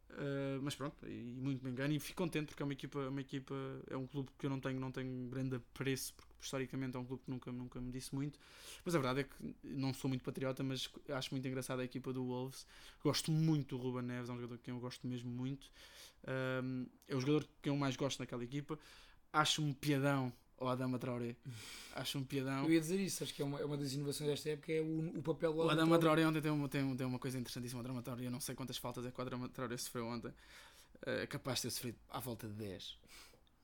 Uh, 0.08 0.62
mas 0.62 0.74
pronto, 0.74 0.96
e 1.06 1.34
muito 1.36 1.64
me 1.64 1.70
engano 1.70 1.92
e 1.92 1.98
fico 1.98 2.22
contente 2.22 2.46
porque 2.46 2.62
é 2.62 2.64
uma 2.64 2.72
equipa, 2.72 2.98
uma 3.08 3.20
equipa 3.20 3.54
é 3.90 3.96
um 3.96 4.06
clube 4.06 4.30
que 4.38 4.46
eu 4.46 4.50
não 4.50 4.60
tenho, 4.60 4.78
não 4.78 4.90
tenho 4.90 5.28
grande 5.28 5.56
apreço 5.56 6.14
porque 6.14 6.32
historicamente 6.40 6.96
é 6.96 7.00
um 7.00 7.04
clube 7.04 7.24
que 7.24 7.30
nunca, 7.30 7.52
nunca 7.52 7.80
me 7.80 7.90
disse 7.90 8.14
muito. 8.14 8.38
Mas 8.84 8.94
a 8.94 8.98
verdade 8.98 9.20
é 9.20 9.24
que 9.24 9.56
não 9.64 9.92
sou 9.92 10.08
muito 10.08 10.22
patriota 10.24 10.62
mas 10.62 10.88
acho 11.08 11.34
muito 11.34 11.46
engraçada 11.46 11.82
a 11.82 11.84
equipa 11.84 12.12
do 12.12 12.24
Wolves. 12.24 12.66
Gosto 13.02 13.30
muito 13.32 13.76
do 13.76 13.82
Ruben 13.82 14.02
Neves, 14.02 14.30
é 14.30 14.32
um 14.32 14.36
jogador 14.36 14.58
que 14.58 14.70
eu 14.70 14.78
gosto 14.78 15.06
mesmo 15.06 15.30
muito. 15.30 15.70
Um, 16.62 16.86
é 17.08 17.14
o 17.14 17.20
jogador 17.20 17.46
que 17.60 17.68
eu 17.68 17.76
mais 17.76 17.96
gosto 17.96 18.20
naquela 18.20 18.44
equipa. 18.44 18.78
Acho 19.32 19.62
um 19.62 19.72
piadão 19.72 20.32
o 20.58 20.68
Adama 20.68 20.98
Traoré 20.98 21.36
acho 21.94 22.18
um 22.18 22.24
piadão 22.24 22.64
Eu 22.64 22.72
ia 22.72 22.80
dizer 22.80 22.98
isso, 23.00 23.22
acho 23.22 23.34
que 23.34 23.42
é 23.42 23.44
uma, 23.44 23.60
é 23.60 23.64
uma 23.64 23.76
das 23.76 23.92
inovações 23.92 24.30
desta 24.30 24.50
época, 24.50 24.72
é 24.72 24.80
o, 24.80 25.18
o 25.18 25.22
papel 25.22 25.52
do 25.52 25.58
o 25.58 25.62
Adama 25.62 25.82
Adama 25.82 25.98
Traoré 25.98 26.26
ontem 26.26 26.40
tem 26.40 26.50
uma, 26.50 26.68
tem, 26.68 26.96
tem 26.96 27.06
uma 27.06 27.18
coisa 27.18 27.38
interessantíssima. 27.38 27.80
O 27.80 27.84
Adama 27.84 28.02
Traoré, 28.02 28.26
eu 28.26 28.30
não 28.30 28.40
sei 28.40 28.54
quantas 28.54 28.76
faltas 28.76 29.04
é 29.04 29.10
que 29.10 29.18
o 29.18 29.22
Adama 29.22 29.48
Traoré 29.48 29.76
sofreu 29.76 30.06
ontem. 30.06 30.32
Eh, 31.04 31.22
É 31.22 31.26
capaz 31.26 31.58
de 31.58 31.62
ter 31.62 31.70
sofrido 31.70 31.98
à 32.08 32.20
volta 32.20 32.46
de 32.48 32.54
10. 32.54 32.98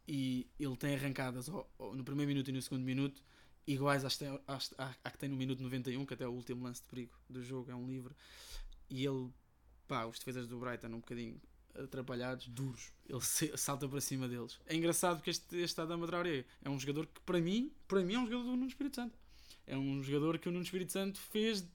E 0.09 0.47
ele 0.59 0.77
tem 0.77 0.95
arrancadas 0.95 1.49
no 1.49 2.05
primeiro 2.05 2.29
minuto 2.29 2.49
e 2.49 2.53
no 2.53 2.61
segundo 2.61 2.83
minuto 2.83 3.23
iguais 3.67 4.05
às, 4.05 4.19
às, 4.47 4.75
à, 4.77 4.95
à 5.05 5.11
que 5.11 5.19
tem 5.19 5.29
no 5.29 5.37
minuto 5.37 5.63
91, 5.63 6.05
que 6.05 6.15
até 6.15 6.25
é 6.25 6.29
o 6.29 6.33
último 6.33 6.65
lance 6.65 6.83
de 6.83 6.89
perigo 6.89 7.13
do 7.29 7.43
jogo, 7.43 7.71
é 7.71 7.75
um 7.75 7.87
livre. 7.87 8.15
E 8.91 9.07
ele, 9.07 9.31
pá, 9.87 10.05
os 10.07 10.19
defesas 10.19 10.47
do 10.49 10.59
Brighton 10.59 10.89
um 10.89 11.01
bocadinho 11.01 11.41
atrapalhados, 11.75 12.49
duros. 12.49 12.93
ele 13.09 13.21
salta 13.57 13.89
para 13.89 14.01
cima 14.01 14.29
deles. 14.29 14.59
É 14.67 14.75
engraçado 14.75 15.17
porque 15.17 15.31
este, 15.31 15.57
este 15.57 15.81
Adama 15.81 16.07
Traoré 16.07 16.45
é 16.63 16.71
um 16.71 16.79
jogador 16.79 17.07
que 17.07 17.21
para 17.23 17.41
mim, 17.41 17.73
para 17.89 18.03
mim 18.03 18.15
é 18.15 18.19
um 18.19 18.27
jogador 18.27 18.45
do 18.45 18.51
Nuno 18.51 18.67
Espírito 18.67 18.97
Santo. 18.97 19.19
É 19.67 19.77
um 19.77 20.03
jogador 20.03 20.39
que 20.39 20.49
o 20.49 20.53
Nuno 20.53 20.65
Espírito 20.65 20.93
Santo 20.93 21.19
fez, 21.19 21.63
ou 21.63 21.69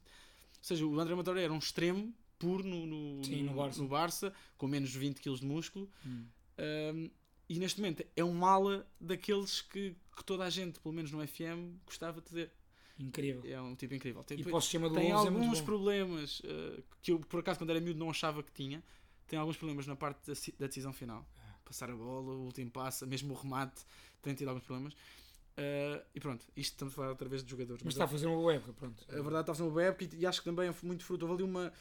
seja, 0.61 0.85
o 0.85 0.99
André 0.99 1.21
Traoré 1.23 1.43
era 1.43 1.53
um 1.53 1.59
extremo 1.59 2.13
puro 2.37 2.63
no, 2.63 2.85
no, 2.85 3.23
Sim, 3.23 3.43
no 3.43 3.53
Barça. 3.53 3.83
Barça, 3.85 4.33
com 4.57 4.67
menos 4.67 4.89
de 4.89 4.99
20 4.99 5.21
kg 5.21 5.35
de 5.35 5.45
músculo. 5.45 5.89
Hum. 6.05 6.25
Um, 6.59 7.09
e 7.49 7.59
neste 7.59 7.79
momento 7.79 8.05
é 8.15 8.23
um 8.23 8.45
ala 8.45 8.85
daqueles 8.99 9.61
que, 9.61 9.95
que 10.15 10.23
toda 10.23 10.43
a 10.43 10.49
gente, 10.49 10.79
pelo 10.79 10.93
menos 10.93 11.11
no 11.11 11.25
FM, 11.25 11.77
gostava 11.85 12.21
de 12.21 12.29
ter. 12.29 12.51
Incrível. 12.99 13.43
É 13.45 13.61
um 13.61 13.75
tipo 13.75 13.93
incrível. 13.93 14.23
Tem, 14.23 14.39
E 14.39 14.43
para 14.43 14.55
o 14.55 14.61
sistema 14.61 14.89
do 14.89 14.95
tem 14.95 15.09
é 15.09 15.13
alguns 15.13 15.59
bom. 15.59 15.65
problemas 15.65 16.39
uh, 16.39 16.83
que 17.01 17.11
eu, 17.11 17.19
por 17.19 17.39
acaso, 17.39 17.59
quando 17.59 17.69
era 17.69 17.79
miúdo, 17.79 17.99
não 17.99 18.09
achava 18.09 18.41
que 18.41 18.51
tinha. 18.51 18.83
Tem 19.27 19.37
alguns 19.37 19.57
problemas 19.57 19.85
na 19.87 19.95
parte 19.95 20.25
da, 20.27 20.35
ci- 20.35 20.55
da 20.57 20.67
decisão 20.67 20.93
final. 20.93 21.27
É. 21.37 21.51
Passar 21.65 21.89
a 21.89 21.95
bola, 21.95 22.31
o 22.33 22.45
último 22.45 22.71
passo, 22.71 23.05
mesmo 23.05 23.33
o 23.33 23.37
remate, 23.37 23.81
tem 24.21 24.33
tido 24.33 24.47
alguns 24.47 24.63
problemas. 24.63 24.93
Uh, 24.93 26.03
e 26.13 26.19
pronto, 26.19 26.45
isto 26.55 26.73
estamos 26.73 26.93
a 26.93 26.95
falar 26.95 27.09
outra 27.09 27.27
vez 27.27 27.43
de 27.43 27.49
jogadores. 27.49 27.81
Mas 27.83 27.93
está 27.95 28.05
a 28.05 28.07
fazer 28.07 28.27
uma 28.27 28.35
boa 28.37 28.53
época, 28.53 28.73
pronto. 28.73 29.03
a 29.09 29.11
verdade 29.15 29.39
está 29.41 29.51
a 29.51 29.55
fazer 29.55 29.63
uma 29.63 29.71
boa 29.71 29.83
época 29.83 30.15
e, 30.15 30.25
acho 30.25 30.39
que 30.41 30.45
também 30.45 30.69
é 30.69 30.75
muito 30.83 31.03
fruto. 31.03 31.25
Houve 31.27 31.41
ali 31.43 31.51
uma, 31.51 31.73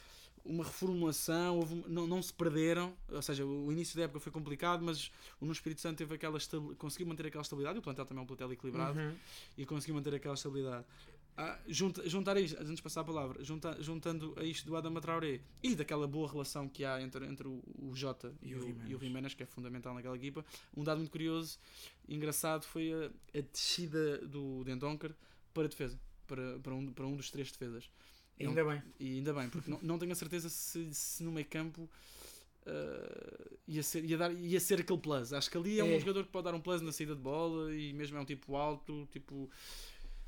uma 0.43 0.63
reformulação, 0.63 1.57
houve, 1.59 1.83
não, 1.87 2.07
não 2.07 2.19
se 2.21 2.33
perderam. 2.33 2.91
Ou 3.07 3.21
seja, 3.21 3.45
o 3.45 3.71
início 3.71 3.95
da 3.95 4.03
época 4.03 4.19
foi 4.19 4.31
complicado, 4.31 4.83
mas 4.83 5.11
o 5.39 5.45
no 5.45 5.51
Espírito 5.51 5.79
Santo 5.79 5.97
teve 5.99 6.15
aquela 6.15 6.39
conseguiu 6.77 7.05
manter 7.07 7.27
aquela 7.27 7.43
estabilidade. 7.43 7.77
O 7.77 7.81
plantel 7.83 8.05
também 8.05 8.19
é 8.21 8.23
um 8.23 8.27
plantel 8.27 8.51
equilibrado 8.51 8.99
Uhum. 8.99 9.15
e 9.57 9.65
conseguiu 9.65 9.93
manter 9.95 10.15
aquela 10.15 10.33
estabilidade. 10.33 10.83
Ah, 11.39 11.59
junta- 11.67 12.09
juntar 12.09 12.35
a 12.35 12.41
isto, 12.41 12.59
antes 12.59 12.75
de 12.77 12.81
passar 12.81 13.01
a 13.01 13.03
palavra, 13.03 13.43
junta- 13.43 13.77
juntando 13.79 14.33
a 14.37 14.43
isto 14.43 14.65
do 14.65 14.75
Adama 14.75 14.99
Traoré 14.99 15.39
e 15.61 15.75
daquela 15.75 16.07
boa 16.07 16.27
relação 16.27 16.67
que 16.67 16.83
há 16.83 16.99
entre, 16.99 17.23
entre 17.27 17.47
o, 17.47 17.61
o 17.77 17.91
Jota 17.95 18.33
e, 18.41 18.49
E 18.49 18.55
o 18.55 18.97
e 18.97 18.97
Jiménez, 18.99 19.35
que 19.35 19.43
é 19.43 19.45
fundamental 19.45 19.93
naquela 19.93 20.15
equipa, 20.15 20.43
um 20.75 20.83
dado 20.83 20.97
muito 20.97 21.11
curioso 21.11 21.59
e 22.07 22.15
engraçado 22.15 22.63
foi 22.65 22.91
a, 22.91 23.11
a 23.37 23.41
descida 23.51 24.17
do 24.25 24.63
Dendonker 24.63 25.13
para 25.53 25.65
a 25.65 25.67
defesa, 25.67 25.99
para, 26.25 26.57
para, 26.57 26.73
um, 26.73 26.91
para 26.91 27.05
um 27.05 27.15
dos 27.15 27.29
três 27.29 27.51
defesas. 27.51 27.87
Um- 28.39 28.47
Ainda 28.49 28.65
bem. 28.65 28.81
e 28.99 29.17
ainda 29.17 29.33
bem, 29.33 29.47
porque 29.49 29.69
não, 29.69 29.79
não 29.83 29.99
tenho 29.99 30.11
a 30.11 30.15
certeza 30.15 30.49
se, 30.49 30.91
se 30.91 31.23
no 31.23 31.31
meio 31.31 31.45
campo 31.45 31.87
ah, 32.65 33.47
ia, 33.67 33.83
ser, 33.83 34.03
ia, 34.05 34.17
dar, 34.17 34.31
ia 34.33 34.59
ser 34.59 34.79
aquele 34.81 34.99
plus. 34.99 35.33
Acho 35.33 35.49
que 35.51 35.57
ali 35.57 35.79
é, 35.79 35.81
É. 35.81 35.83
um 35.95 35.99
jogador 35.99 36.23
que 36.25 36.31
pode 36.31 36.45
dar 36.45 36.53
um 36.55 36.59
plus 36.61 36.81
na 36.81 36.91
saída 36.91 37.15
de 37.15 37.21
bola 37.21 37.73
e 37.75 37.93
mesmo 37.93 38.17
é 38.17 38.21
um 38.21 38.25
tipo 38.25 38.55
alto, 38.55 39.07
tipo. 39.11 39.49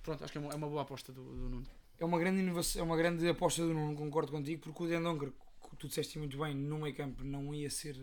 Pronto, 0.04 0.24
acho 0.24 0.32
que 0.32 0.38
é 0.38 0.42
uma, 0.42 0.52
é 0.54 0.56
uma 0.56 0.68
boa 0.68 0.82
aposta 0.82 1.12
do, 1.12 1.24
do 1.24 1.50
Nuno. 1.50 1.68
É 2.00 2.06
uma 2.06 2.18
grande 2.18 2.40
inovação, 2.40 2.82
é 2.82 2.86
uma 2.86 2.96
grande 2.98 3.28
aposta 3.28 3.62
do 3.62 3.74
Nuno, 3.74 3.96
concordo 3.96 4.32
contigo, 4.32 4.62
porque 4.62 4.84
o 4.84 4.88
Dendonker, 4.88 5.32
que 5.70 5.76
tu 5.78 5.88
disseste 5.88 6.18
muito 6.18 6.38
bem, 6.38 6.56
no 6.56 6.80
meio 6.80 6.96
campo 6.96 7.24
não 7.24 7.54
ia 7.54 7.70
ser 7.70 7.96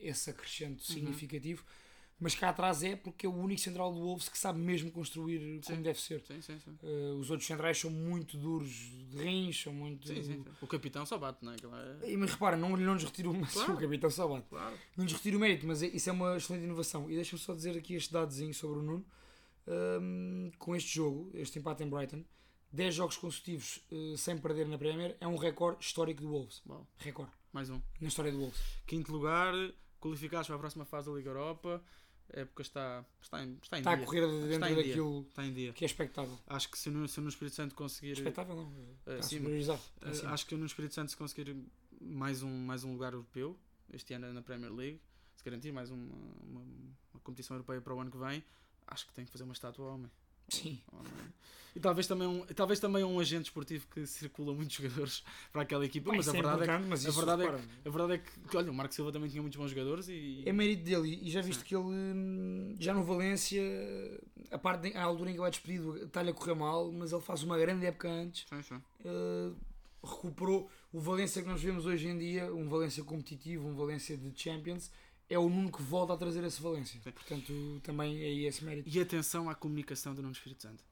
esse 0.00 0.28
acrescento 0.30 0.80
Uhum. 0.80 0.94
significativo, 0.94 1.64
mas 2.20 2.34
cá 2.34 2.50
atrás 2.50 2.82
é 2.82 2.94
porque 2.96 3.26
é 3.26 3.28
o 3.28 3.32
único 3.34 3.60
central 3.60 3.92
do 3.92 4.00
Wolves 4.00 4.28
que 4.28 4.38
sabe 4.38 4.58
mesmo 4.58 4.90
construir 4.90 5.60
como 5.64 5.76
Sim. 5.76 5.82
deve 5.82 6.00
ser. 6.00 6.20
Sim, 6.22 6.40
sim. 6.40 6.58
Eh, 6.82 7.12
os 7.18 7.30
outros 7.30 7.46
centrais 7.46 7.78
são 7.78 7.90
muito 7.90 8.36
duros 8.36 8.70
de 9.10 9.16
rins, 9.18 9.60
são 9.62 9.72
muito. 9.72 10.10
O 10.60 10.66
capitão 10.66 11.04
só 11.06 11.16
bate, 11.18 11.44
não 11.44 11.52
é? 11.52 11.54
Aquilo 11.56 11.74
é- 11.76 12.10
E, 12.12 12.16
mas 12.16 12.30
repara, 12.32 12.56
não, 12.56 12.76
não 12.76 12.94
nos 12.94 13.04
retiro 13.04 13.32
mas 13.34 13.52
Claro. 13.52 13.72
o 13.74 13.78
capitão 13.80 14.10
só 14.10 14.28
bate. 14.28 14.46
Claro. 14.48 14.76
Não 14.96 15.04
nos 15.04 15.12
retiro 15.12 15.36
o 15.38 15.40
mérito, 15.40 15.66
mas 15.66 15.82
é- 15.82 15.86
isso 15.88 16.08
é 16.08 16.12
uma 16.12 16.36
excelente 16.36 16.64
inovação. 16.64 17.10
E 17.10 17.14
deixa-me 17.14 17.40
só 17.40 17.54
dizer 17.54 17.76
aqui 17.76 17.94
este 17.94 18.12
dadozinho 18.12 18.54
sobre 18.54 18.78
o 18.80 18.82
Nuno. 18.82 19.04
Ahm, 19.66 20.50
com 20.58 20.76
este 20.76 20.94
jogo, 20.96 21.30
este 21.34 21.58
empate 21.58 21.82
em 21.82 21.88
Brighton, 21.88 22.24
10 22.72 22.94
jogos 22.94 23.16
consecutivos 23.16 23.80
eh, 23.90 24.14
sem 24.16 24.36
perder 24.36 24.66
na 24.68 24.76
Premier 24.76 25.16
é 25.20 25.26
um 25.26 25.36
recorde 25.36 25.84
histórico 25.84 26.20
do 26.20 26.28
Wolves. 26.28 26.60
Bom, 26.66 26.86
Recorde 26.98 27.32
mais 27.52 27.70
um. 27.70 27.80
na 28.00 28.08
história 28.08 28.30
do 28.32 28.38
Wolves. 28.40 28.60
Quinto 28.86 29.12
lugar, 29.12 29.54
qualificados 30.00 30.46
para 30.48 30.56
a 30.56 30.58
próxima 30.58 30.84
fase 30.84 31.08
da 31.10 31.16
Liga 31.16 31.30
Europa. 31.30 31.82
A 32.34 32.40
época 32.40 32.62
está, 32.62 33.04
está 33.20 33.44
em, 33.44 33.58
está 33.62 33.76
em 33.76 33.80
Está 33.80 33.92
a 33.92 33.96
dia. 33.96 34.04
correr 34.06 34.20
dentro 34.22 34.50
Está 34.50 34.70
em 34.70 34.74
dia. 34.74 34.84
daquilo 34.84 35.20
Está 35.28 35.46
em 35.46 35.52
dia. 35.54 35.72
que 35.72 35.84
é 35.84 35.86
expectável. 35.86 36.38
Acho 36.46 36.70
que 36.70 36.78
se 36.78 36.88
o 36.88 36.92
Nuno- 36.92 37.06
se 37.08 37.18
o 37.18 37.20
Nuno 37.20 37.28
Espírito 37.30 37.54
Santo 37.54 37.74
conseguir. 37.74 38.12
Expectável 38.12 38.56
não, 38.56 38.72
Eh, 39.06 39.18
está 39.18 39.22
sim. 39.22 39.46
Está 39.56 39.78
Eh, 40.02 40.26
acho 40.32 40.46
que 40.46 40.56
no 40.56 40.66
Espírito 40.66 40.94
Santo 40.94 41.10
se 41.10 41.16
conseguir 41.16 41.54
mais 42.00 42.42
um, 42.42 42.50
mais 42.66 42.82
um 42.82 42.92
lugar 42.92 43.12
europeu 43.12 43.56
este 43.92 44.14
ano 44.14 44.32
na 44.32 44.42
Premier 44.42 44.72
League, 44.72 45.00
se 45.36 45.44
garantir 45.44 45.70
mais 45.70 45.90
uma, 45.90 46.02
uma, 46.42 46.60
uma 46.60 47.20
competição 47.22 47.54
europeia 47.56 47.80
para 47.80 47.94
o 47.94 48.00
ano 48.00 48.10
que 48.10 48.18
vem, 48.18 48.42
acho 48.94 49.06
que 49.06 49.12
tem 49.12 49.24
que 49.24 49.30
fazer 49.32 49.44
uma 49.44 49.52
estátua 49.52 49.86
ao 49.86 49.94
homem. 49.94 50.10
Sim. 50.48 50.80
E 51.74 51.80
talvez 51.80 52.06
também, 52.06 52.28
um, 52.28 52.46
talvez 52.46 52.78
também 52.78 53.02
um 53.02 53.18
agente 53.18 53.44
esportivo 53.46 53.86
que 53.88 54.06
circula 54.06 54.54
muitos 54.54 54.76
jogadores 54.76 55.24
para 55.52 55.62
aquela 55.62 55.84
equipa, 55.84 56.10
Bem, 56.10 56.18
mas 56.18 56.28
a 56.28 56.32
verdade, 56.32 56.62
é 56.62 56.78
que, 56.78 56.84
mas 56.86 57.06
a 57.06 57.10
verdade 57.10 57.42
é 57.42 57.44
repara, 57.46 57.64
a 57.84 57.90
verdade 57.90 58.12
é 58.12 58.18
que, 58.18 58.40
que, 58.48 58.56
olha, 58.56 58.70
o 58.70 58.74
Marco 58.74 58.94
Silva 58.94 59.10
também 59.10 59.28
tinha 59.28 59.42
muitos 59.42 59.58
bons 59.58 59.70
jogadores 59.70 60.08
e. 60.08 60.42
É 60.46 60.52
mérito 60.52 60.84
dele 60.84 61.18
e 61.20 61.28
já 61.30 61.40
viste 61.40 61.60
Sim. 61.60 61.66
que 61.66 61.74
ele 61.74 62.76
já 62.78 62.94
no 62.94 63.02
Valência, 63.02 63.60
a 64.52 64.58
parte 64.58 64.90
de- 64.90 64.96
a 64.96 65.02
altura 65.02 65.30
em 65.30 65.34
que 65.34 65.40
ele 65.40 65.48
é 65.48 65.50
despedido 65.50 65.96
está-lhe 66.04 66.30
a 66.30 66.34
correr 66.34 66.54
mal, 66.54 66.92
mas 66.92 67.12
ele 67.12 67.22
faz 67.22 67.42
uma 67.42 67.58
grande 67.58 67.84
época 67.86 68.08
antes. 68.08 68.46
Sim, 68.48 68.62
sim. 68.62 68.82
Uh, 69.04 69.56
recuperou 70.04 70.70
o 70.92 71.00
Valência 71.00 71.42
que 71.42 71.48
nós 71.48 71.60
vemos 71.60 71.86
hoje 71.86 72.06
em 72.06 72.16
dia, 72.16 72.54
um 72.54 72.68
Valência 72.68 73.02
competitivo, 73.02 73.66
um 73.66 73.74
Valência 73.74 74.16
de 74.16 74.30
Champions, 74.40 74.92
é 75.34 75.38
o 75.38 75.48
Nuno 75.48 75.70
que 75.72 75.82
volta 75.82 76.12
a 76.12 76.16
trazer 76.16 76.42
esse 76.44 76.60
Valência. 76.62 77.00
Sim. 77.02 77.10
Portanto, 77.10 77.80
também 77.82 78.18
é 78.22 78.32
esse 78.46 78.64
mérito. 78.64 78.88
E 78.88 79.00
atenção 79.00 79.48
à 79.50 79.54
comunicação 79.54 80.14
do 80.14 80.22
Nuno 80.22 80.32
Espírito 80.32 80.62
Santo. 80.62 80.84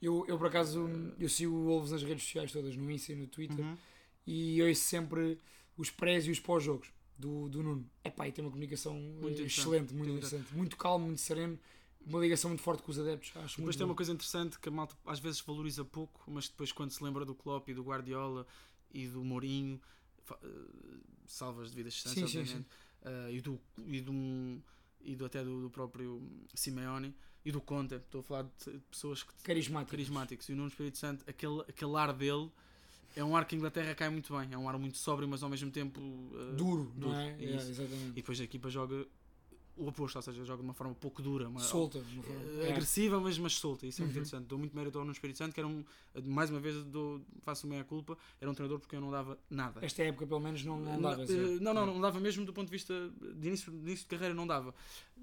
Eu, 0.00 0.24
eu 0.26 0.38
por 0.38 0.46
acaso, 0.46 0.88
eu 1.18 1.28
sigo 1.28 1.54
o 1.54 1.64
Wolves 1.66 1.92
nas 1.92 2.02
redes 2.02 2.24
sociais 2.24 2.50
todas, 2.50 2.74
no 2.76 2.90
Insta 2.90 3.12
e 3.12 3.16
no 3.16 3.26
Twitter, 3.26 3.60
Uhum. 3.64 3.76
e 4.26 4.62
ouço 4.62 4.82
sempre 4.82 5.38
os 5.76 5.90
prés 5.90 6.26
e 6.26 6.30
os 6.30 6.40
pós-jogos 6.40 6.88
do, 7.18 7.48
do 7.50 7.62
Nuno. 7.62 7.88
Epá, 8.02 8.26
e 8.26 8.32
tem 8.32 8.42
uma 8.42 8.50
comunicação 8.50 8.96
eh, 8.96 9.16
interessante, 9.30 9.42
excelente, 9.46 9.94
muito 9.94 10.08
muito 10.08 10.24
interessante. 10.26 10.54
Muito 10.56 10.76
calmo, 10.78 11.04
muito 11.06 11.20
sereno, 11.20 11.58
uma 12.06 12.18
ligação 12.18 12.48
muito 12.48 12.62
forte 12.62 12.82
com 12.82 12.90
os 12.90 12.98
adeptos. 12.98 13.28
Acho 13.36 13.36
Depois 13.58 13.58
muito 13.58 13.76
tem 13.76 13.86
bom. 13.86 13.90
uma 13.90 13.96
coisa 13.96 14.12
interessante 14.12 14.58
que 14.58 14.68
a 14.70 14.72
malta 14.72 14.96
às 15.04 15.18
vezes 15.20 15.40
valoriza 15.42 15.84
pouco, 15.84 16.22
mas 16.28 16.48
depois 16.48 16.72
quando 16.72 16.90
se 16.92 17.04
lembra 17.04 17.26
do 17.26 17.34
Klopp 17.34 17.68
e 17.68 17.74
do 17.74 17.82
Guardiola 17.82 18.46
e 18.90 19.06
do 19.06 19.22
Mourinho, 19.22 19.78
eh, 20.30 20.46
salvas 21.26 21.68
de 21.70 21.76
vida 21.76 21.90
distância, 21.90 22.26
Sim, 22.26 22.46
sim, 22.46 22.64
eh, 23.04 23.32
e, 23.32 23.40
do, 23.40 23.60
e, 23.86 24.00
do, 24.00 24.62
e 25.02 25.16
do, 25.16 25.24
até 25.24 25.42
do, 25.42 25.62
do 25.62 25.70
próprio 25.70 26.22
Simeone 26.54 27.14
e 27.44 27.50
do 27.50 27.60
Conte, 27.60 27.94
estou 27.94 28.20
a 28.20 28.24
falar 28.24 28.42
de 28.42 28.78
pessoas 28.90 29.22
que, 29.22 29.32
Carismático. 29.42 29.90
carismáticos. 29.90 30.48
E 30.48 30.52
o 30.52 30.56
Nuno 30.56 30.68
Espírito 30.68 30.98
Santo, 30.98 31.24
aquele, 31.28 31.60
aquele 31.62 31.96
ar 31.96 32.12
dele 32.12 32.50
é 33.16 33.24
um 33.24 33.34
ar 33.36 33.44
que 33.44 33.54
a 33.54 33.58
Inglaterra 33.58 33.94
cai 33.94 34.08
muito 34.08 34.36
bem, 34.36 34.48
é 34.52 34.58
um 34.58 34.68
ar 34.68 34.78
muito 34.78 34.98
sóbrio, 34.98 35.26
mas 35.26 35.42
ao 35.42 35.48
mesmo 35.48 35.70
tempo 35.70 36.00
eh, 36.00 36.54
Duro, 36.54 36.84
duro, 36.94 36.94
não 36.96 37.18
é? 37.18 37.30
É. 37.30 37.56
E 38.10 38.12
depois 38.12 38.40
a 38.40 38.44
equipa 38.44 38.70
joga 38.70 39.06
o 39.76 39.86
oposto, 39.88 40.16
ou 40.16 40.22
seja, 40.22 40.44
joga 40.44 40.62
de 40.62 40.68
uma 40.68 40.74
forma 40.74 40.94
pouco 40.94 41.22
dura, 41.22 41.48
uma, 41.48 41.60
Solta. 41.60 42.00
de 42.00 42.14
uma 42.14 42.22
forma. 42.22 42.42
É. 42.64 42.70
agressiva, 42.72 43.18
mas, 43.20 43.38
mas 43.38 43.54
solta. 43.54 43.86
Isso 43.86 44.02
é 44.02 44.04
muito 44.04 44.16
Uhum. 44.16 44.22
interessante. 44.22 44.46
Dou 44.48 44.58
muito 44.58 44.76
mérito 44.76 44.98
ao 44.98 45.04
Nuno 45.04 45.12
Espírito 45.12 45.38
Santo, 45.38 45.54
que 45.54 45.60
era 45.60 45.66
um, 45.68 45.84
mais 46.24 46.50
uma 46.50 46.60
vez 46.60 46.84
dou, 46.84 47.20
faço 47.40 47.66
meia 47.66 47.82
culpa, 47.84 48.16
era 48.40 48.50
um 48.50 48.54
treinador 48.54 48.78
porque 48.78 48.94
eu 48.96 49.00
não 49.00 49.10
dava 49.10 49.38
nada. 49.48 49.84
Esta 49.84 50.02
época, 50.02 50.26
pelo 50.26 50.40
menos, 50.40 50.62
não, 50.64 50.78
não 50.78 50.94
Eh, 50.94 51.00
dava. 51.00 51.22
assim. 51.22 51.58
não, 51.60 51.72
não, 51.74 51.86
não 51.86 52.00
dava 52.00 52.20
mesmo 52.20 52.44
do 52.44 52.52
ponto 52.52 52.66
de 52.66 52.72
vista 52.72 52.94
de 53.36 53.48
início, 53.48 53.72
de 53.72 53.78
início 53.78 54.04
de 54.04 54.08
carreira, 54.08 54.34
não 54.34 54.46
dava. 54.46 54.74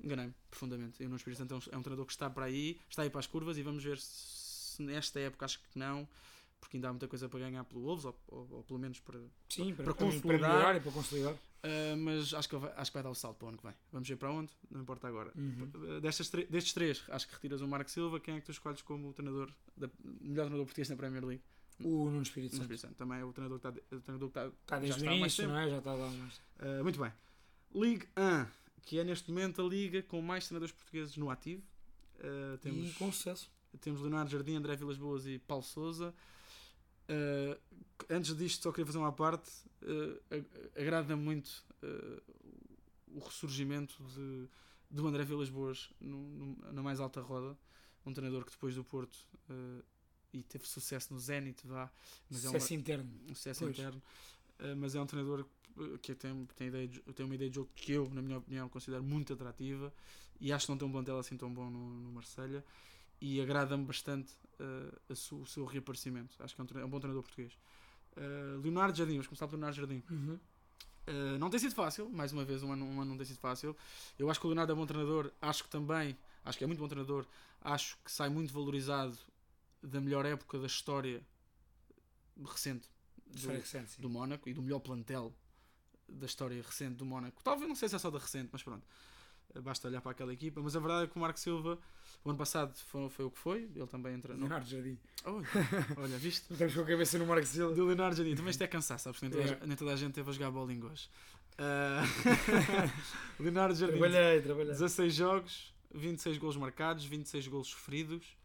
Enganei-me 0.03 0.33
profundamente. 0.49 1.01
E 1.01 1.05
o 1.05 1.09
Nuno 1.09 1.17
Espírito 1.17 1.37
Santo 1.39 1.53
é 1.53 1.57
um, 1.57 1.75
é 1.75 1.77
um 1.77 1.81
treinador 1.83 2.05
que 2.05 2.11
está 2.13 2.29
para 2.29 2.45
aí, 2.45 2.79
está 2.89 3.03
aí 3.03 3.09
para 3.09 3.19
as 3.19 3.27
curvas 3.27 3.57
e 3.57 3.61
vamos 3.63 3.83
ver 3.83 3.97
se 3.99 4.81
nesta 4.81 5.19
época 5.19 5.45
acho 5.45 5.59
que 5.59 5.77
não, 5.77 6.07
porque 6.59 6.77
ainda 6.77 6.89
há 6.89 6.91
muita 6.91 7.07
coisa 7.07 7.29
para 7.29 7.39
ganhar 7.39 7.63
pelo 7.65 7.81
Wolves, 7.81 8.05
ou, 8.05 8.15
ou- 8.27 8.47
ou 8.51 8.63
pelo 8.63 8.79
menos 8.79 8.99
para. 8.99 9.19
Sim, 9.49 9.73
para, 9.75 9.85
para 9.85 9.93
para, 9.93 10.05
consolidar. 10.05 10.39
para 10.39 10.49
melhorar 10.49 10.75
e 10.75 10.79
para 10.79 10.91
consolidar. 10.91 11.35
Eh, 11.63 11.95
mas 11.95 12.33
acho 12.33 12.47
que, 12.49 12.55
vai, 12.55 12.71
acho 12.75 12.91
que 12.91 12.93
vai 12.95 13.03
dar 13.03 13.09
o 13.09 13.15
salto 13.15 13.37
para 13.37 13.45
o 13.45 13.49
ano 13.49 13.57
que 13.57 13.63
vem. 13.65 13.75
Vamos 13.91 14.07
ver 14.07 14.15
para 14.17 14.31
onde, 14.31 14.51
não 14.71 14.81
importa 14.81 15.07
agora. 15.07 15.31
Uhum. 15.35 15.69
Uh, 15.73 16.01
tre- 16.31 16.45
destes 16.45 16.73
três, 16.73 17.03
acho 17.09 17.27
que 17.27 17.33
retiras 17.33 17.61
o 17.61 17.67
Marco 17.67 17.89
Silva. 17.91 18.19
Quem 18.19 18.35
é 18.35 18.39
que 18.39 18.45
tu 18.45 18.51
escolhes 18.51 18.81
como 18.81 19.09
o 19.09 19.13
treinador, 19.13 19.51
da, 19.75 19.87
melhor 20.03 20.43
treinador 20.45 20.65
português 20.65 20.89
na 20.89 20.95
Premier 20.95 21.23
League? 21.25 21.43
O 21.79 22.05
Nuno 22.05 22.21
Espírito 22.23 22.53
No 22.53 22.57
Santo. 22.57 22.73
Espírito 22.73 22.81
Santo. 22.81 22.95
Também 22.95 23.19
é 23.19 23.25
o 23.25 23.31
treinador 23.33 23.59
que 23.59 23.67
está, 23.67 23.95
o 23.95 23.99
treinador 24.01 24.29
que 24.31 24.39
está, 24.39 24.47
Está 24.47 24.79
desde 24.79 25.07
o 25.07 25.11
início, 25.11 25.47
não 25.47 25.57
é? 25.59 25.69
Já 25.69 25.77
está 25.77 25.93
lá 25.93 26.09
mais. 26.09 26.33
Uh, 26.59 26.83
muito 26.83 26.99
bem. 26.99 27.11
Ligue 27.75 28.07
1, 28.17 28.45
que 28.83 28.99
é 28.99 29.03
neste 29.03 29.29
momento 29.29 29.61
a 29.61 29.65
liga 29.69 30.01
com 30.03 30.21
mais 30.21 30.45
treinadores 30.47 30.73
portugueses 30.73 31.15
no 31.17 31.29
ativo. 31.29 31.61
Uh, 32.15 32.57
temos, 32.59 32.89
E 32.89 32.93
com 32.93 33.11
sucesso. 33.11 33.51
temos 33.79 34.01
Leonardo 34.01 34.31
Jardim, 34.31 34.55
André 34.55 34.75
Vilas 34.75 34.97
Boas 34.97 35.27
e 35.27 35.37
Paulo 35.37 35.63
Souza. 35.63 36.13
Uh, 37.09 37.57
antes 38.09 38.35
disto, 38.35 38.63
só 38.63 38.71
queria 38.71 38.85
fazer 38.85 38.97
uma 38.97 39.11
parte. 39.11 39.49
Uh, 39.81 40.19
ag- 40.33 40.47
Agrada-me 40.75 41.21
muito 41.21 41.63
uh, 41.83 42.21
o 43.07 43.19
ressurgimento 43.19 44.01
de, 44.03 44.47
do 44.89 45.07
André 45.07 45.23
Vilas 45.23 45.49
Boas 45.49 45.89
no, 45.99 46.17
no- 46.17 46.73
na 46.73 46.83
mais 46.83 46.99
alta 46.99 47.21
roda. 47.21 47.57
Um 48.05 48.13
treinador 48.13 48.45
que 48.45 48.51
depois 48.51 48.73
do 48.73 48.83
Porto 48.85 49.17
e 50.33 50.41
teve 50.43 50.65
sucesso 50.65 51.13
no 51.13 51.19
Zenit, 51.19 51.65
vá, 51.67 51.91
mas 52.29 52.45
é 52.45 52.49
um, 52.49 52.53
Sucesso 52.53 52.73
interno. 52.73 53.09
um 53.29 53.35
sucesso 53.35 53.59
Pois. 53.65 53.77
interno. 53.77 54.01
Mas 54.77 54.95
é 54.95 55.01
um 55.01 55.05
treinador 55.05 55.45
que 56.01 56.15
tem, 56.15 56.45
tem, 56.55 56.67
ideia 56.67 56.87
de, 56.87 57.01
tem 57.01 57.25
uma 57.25 57.35
ideia 57.35 57.49
de 57.49 57.55
jogo 57.55 57.69
que 57.75 57.91
eu, 57.91 58.09
na 58.09 58.21
minha 58.21 58.37
opinião, 58.37 58.69
considero 58.69 59.03
muito 59.03 59.33
atrativa 59.33 59.93
e 60.39 60.53
acho 60.53 60.65
que 60.67 60.71
não 60.71 60.77
tem 60.77 60.87
um 60.87 60.91
plantel 60.91 61.19
assim 61.19 61.35
tão 61.35 61.53
bom 61.53 61.69
no, 61.69 61.79
no 61.99 62.11
Marselha 62.13 62.63
e 63.19 63.41
agrada-me 63.41 63.85
bastante 63.85 64.33
uh, 64.59 64.95
a 65.11 65.15
su- 65.15 65.41
o 65.41 65.45
seu 65.45 65.65
reaparecimento. 65.65 66.35
Acho 66.39 66.55
que 66.55 66.61
é 66.61 66.63
um, 66.63 66.79
é 66.81 66.85
um 66.85 66.89
bom 66.89 66.99
treinador 66.99 67.23
português. 67.23 67.53
Uh, 68.15 68.59
Leonardo 68.61 68.97
Jardim, 68.97 69.13
vamos 69.13 69.27
começar 69.27 69.47
por 69.47 69.55
Leonardo 69.55 69.75
Jardim. 69.75 70.03
Uhum. 70.09 70.39
Uh, 71.07 71.39
não 71.39 71.49
tem 71.49 71.59
sido 71.59 71.73
fácil, 71.73 72.09
mais 72.09 72.33
uma 72.33 72.43
vez, 72.43 72.63
um 72.63 72.71
ano, 72.71 72.85
um 72.85 73.01
ano 73.01 73.11
não 73.11 73.17
tem 73.17 73.25
sido 73.25 73.39
fácil. 73.39 73.75
Eu 74.19 74.29
acho 74.29 74.39
que 74.39 74.45
o 74.45 74.49
Leonardo 74.49 74.73
é 74.73 74.75
bom 74.75 74.85
treinador, 74.85 75.31
acho 75.41 75.63
que 75.63 75.69
também, 75.69 76.17
acho 76.43 76.57
que 76.57 76.63
é 76.63 76.67
muito 76.67 76.79
bom 76.79 76.87
treinador, 76.87 77.25
acho 77.61 77.97
que 78.03 78.11
sai 78.11 78.29
muito 78.29 78.51
valorizado 78.53 79.17
da 79.81 80.01
melhor 80.01 80.25
época 80.25 80.59
da 80.59 80.67
história 80.67 81.23
recente 82.45 82.87
do, 83.25 83.49
recente, 83.49 84.01
do 84.01 84.09
Mónaco 84.09 84.49
e 84.49 84.53
do 84.53 84.61
melhor 84.61 84.79
plantel 84.79 85.33
da 86.09 86.25
história 86.25 86.61
recente 86.61 86.95
do 86.95 87.05
Mónaco. 87.05 87.41
Talvez 87.43 87.67
não 87.67 87.75
sei 87.75 87.89
se 87.89 87.95
é 87.95 87.99
só 87.99 88.09
da 88.09 88.19
recente, 88.19 88.49
mas 88.51 88.63
pronto. 88.63 88.85
Basta 89.61 89.87
olhar 89.87 90.01
para 90.01 90.11
aquela 90.11 90.31
equipa. 90.33 90.61
Mas 90.61 90.75
a 90.75 90.79
verdade 90.79 91.05
é 91.05 91.07
que 91.07 91.17
o 91.17 91.19
Marco 91.19 91.39
Silva, 91.39 91.79
o 92.23 92.29
ano 92.29 92.37
passado 92.37 92.73
foi, 92.87 93.09
foi 93.09 93.25
o 93.25 93.31
que 93.31 93.37
foi. 93.39 93.69
Ele 93.75 93.87
também 93.87 94.13
entra. 94.13 94.33
Não, 94.33 94.41
Leonardo 94.41 94.69
Jardim. 94.69 94.97
Olha, 95.25 95.47
olha, 95.97 96.17
viste? 96.17 96.51
Estamos 96.51 96.73
com 96.73 96.81
a 96.81 96.85
cabeça 96.85 97.17
no 97.17 97.25
Marco 97.25 97.45
Silva. 97.45 97.73
Do 97.73 97.85
Leonardo 97.85 98.15
Jardim. 98.15 98.35
Também 98.35 98.51
isto 98.51 98.61
é 98.63 98.67
cansar, 98.67 98.99
sabes? 98.99 99.21
Nem 99.21 99.31
toda, 99.31 99.43
a 99.43 99.47
É. 99.47 99.65
nem 99.65 99.75
toda 99.77 99.93
a 99.93 99.95
gente 99.95 100.13
teve 100.13 100.29
a 100.29 100.33
jogar 100.33 100.51
bolinho 100.51 100.85
hoje. 100.91 101.09
Ah, 101.57 102.03
Leonardo 103.39 103.73
Jardim, 103.75 103.97
Trabalhei, 103.97 104.41
trabalhei. 104.41 104.71
16 104.73 105.13
jogos, 105.13 105.73
26 105.93 106.37
golos 106.37 106.57
marcados, 106.57 107.03
26 107.05 107.47
golos 107.47 107.67
sofridos, 107.69 108.36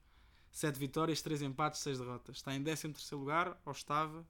7 0.52 0.78
vitórias, 0.78 1.22
3 1.22 1.42
empates, 1.42 1.80
6 1.80 1.98
derrotas. 1.98 2.36
Está 2.36 2.54
em 2.54 2.62
13 2.62 2.92
lugar, 3.12 3.58
ou 3.64 3.72
estava, 3.72 4.24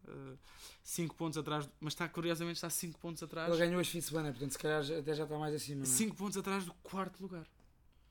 5 0.83 1.15
pontos 1.17 1.37
atrás, 1.37 1.69
mas 1.81 1.93
está 1.93 2.09
curiosamente 2.09 2.57
está 2.57 2.71
5 2.71 2.99
pontos 2.99 3.23
atrás. 3.23 3.49
Ele 3.51 3.59
ganhou 3.59 3.81
este 3.81 3.91
fim 3.93 3.99
de 3.99 4.05
semana, 4.05 4.31
portanto, 4.31 4.53
se 4.53 4.59
calhar 4.59 4.81
até 4.81 5.15
já 5.15 5.25
está 5.25 5.39
mais 5.39 5.55
acima. 5.55 5.79
não 5.79 5.83
é? 5.83 5.87
5 5.87 6.17
pontos 6.17 6.39
atrás 6.39 6.65
do 6.65 6.73
quarto 6.75 7.21
lugar. 7.21 7.47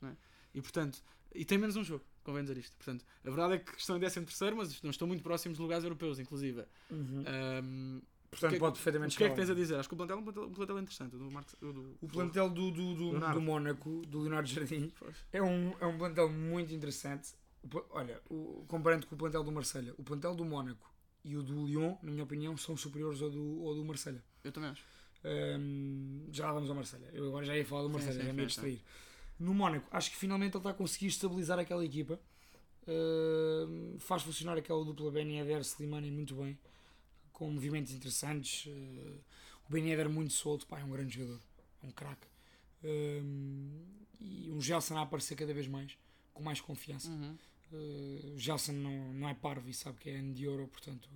é? 0.03 0.11
E 0.53 0.61
portanto, 0.61 1.01
e 1.33 1.45
tem 1.45 1.57
menos 1.57 1.77
um 1.77 1.83
jogo, 1.83 2.03
convém 2.21 2.43
dizer 2.43 2.57
isto. 2.57 2.75
Portanto, 2.75 3.05
a 3.23 3.29
verdade 3.29 3.53
é 3.53 3.57
que 3.59 3.79
estão 3.79 3.95
em 3.95 3.99
13, 4.01 4.55
mas 4.55 4.81
não 4.81 4.91
estão 4.91 5.07
muito 5.07 5.23
próximos 5.23 5.57
de 5.57 5.61
lugares 5.61 5.85
europeus, 5.85 6.19
inclusive. 6.19 6.65
Uhum. 6.89 7.23
Ahm, 7.25 8.01
Portanto, 8.29 8.49
o 8.49 8.51
que 8.51 8.55
é- 8.55 8.59
pode 8.59 8.75
perfeitamente 8.75 9.15
o 9.15 9.17
que 9.17 9.23
é 9.25 9.29
que 9.29 9.35
tens 9.35 9.49
a 9.49 9.53
dizer? 9.53 9.75
Acho 9.75 9.89
que 9.89 9.93
o 9.93 9.97
plantel 9.97 10.15
é 10.15 10.19
um 10.19 10.23
plantel, 10.23 10.43
um 10.43 10.53
plantel 10.53 10.79
interessante. 10.79 11.17
Do 11.17 11.29
Marcos, 11.29 11.53
do, 11.59 11.97
O 11.99 12.07
plantel 12.07 12.49
do, 12.49 12.71
do, 12.71 12.95
do, 12.95 13.19
do 13.19 13.41
Mónaco, 13.41 14.05
do 14.05 14.21
Leonardo 14.21 14.47
Jardim, 14.47 14.89
é 15.33 15.41
um, 15.41 15.73
é 15.81 15.85
um 15.85 15.97
plantel 15.97 16.29
muito 16.29 16.73
interessante. 16.73 17.33
O 17.63 17.83
olha, 17.91 18.21
o, 18.29 18.65
comparando 18.67 19.05
com 19.07 19.15
o 19.15 19.17
plantel 19.17 19.43
do 19.43 19.51
Marselha, 19.51 19.93
o 19.97 20.03
plantel 20.03 20.35
do 20.35 20.43
Mónaco 20.43 20.91
e 21.23 21.37
o 21.37 21.43
do 21.43 21.65
Lyon, 21.65 21.95
na 22.01 22.11
minha 22.11 22.23
opinião, 22.23 22.57
são 22.57 22.75
superiores 22.75 23.21
ao 23.21 23.29
do, 23.29 23.67
ao 23.67 23.75
do 23.75 23.85
Marselha. 23.85 24.23
Eu 24.43 24.51
também 24.51 24.69
acho. 24.71 24.83
Hum, 25.23 26.27
já 26.31 26.51
vamos 26.51 26.69
ao 26.69 26.75
Marselha. 26.75 27.07
Eu 27.13 27.27
agora 27.27 27.45
já 27.45 27.55
ia 27.55 27.65
falar 27.65 27.83
do 27.83 27.89
Marselha, 27.89 28.23
já 28.23 28.33
me 28.33 28.41
ia 28.41 28.41
sim. 28.41 28.45
distrair. 28.47 28.81
No 29.39 29.53
Mónaco, 29.53 29.87
acho 29.91 30.09
que 30.11 30.17
finalmente 30.17 30.53
ele 30.53 30.59
está 30.59 30.71
a 30.71 30.73
conseguir 30.73 31.07
estabilizar 31.07 31.59
aquela 31.59 31.85
equipa. 31.85 32.19
Faz 33.99 34.23
funcionar 34.23 34.57
aquela 34.57 34.83
dupla 34.83 35.11
Ben 35.11 35.37
Yedder 35.37 35.61
Slimani 35.61 36.11
muito 36.11 36.35
bem, 36.35 36.57
com 37.31 37.49
movimentos 37.51 37.93
interessantes. 37.93 38.65
Uh, 38.65 39.19
o 39.67 39.71
Ben 39.71 39.87
Yedder 39.87 40.09
muito 40.09 40.33
solto, 40.33 40.65
pá, 40.65 40.79
é 40.79 40.83
um 40.83 40.89
grande 40.89 41.15
jogador, 41.15 41.39
é 41.83 41.87
um 41.87 41.91
craque. 41.91 42.27
E 44.19 44.51
um 44.51 44.59
Gelson 44.59 44.97
a 44.97 45.03
aparecer 45.03 45.35
cada 45.35 45.53
vez 45.53 45.67
mais, 45.67 45.97
com 46.33 46.43
mais 46.43 46.59
confiança. 46.59 47.09
Uhum. 47.09 47.37
Uh, 47.71 48.37
Gelson 48.37 48.73
não, 48.73 49.13
não 49.13 49.29
é 49.29 49.33
parvo 49.33 49.69
e 49.69 49.73
sabe 49.73 49.97
que 49.99 50.09
é 50.09 50.17
ano 50.17 50.33
de 50.33 50.47
ouro, 50.47 50.67
portanto 50.67 51.07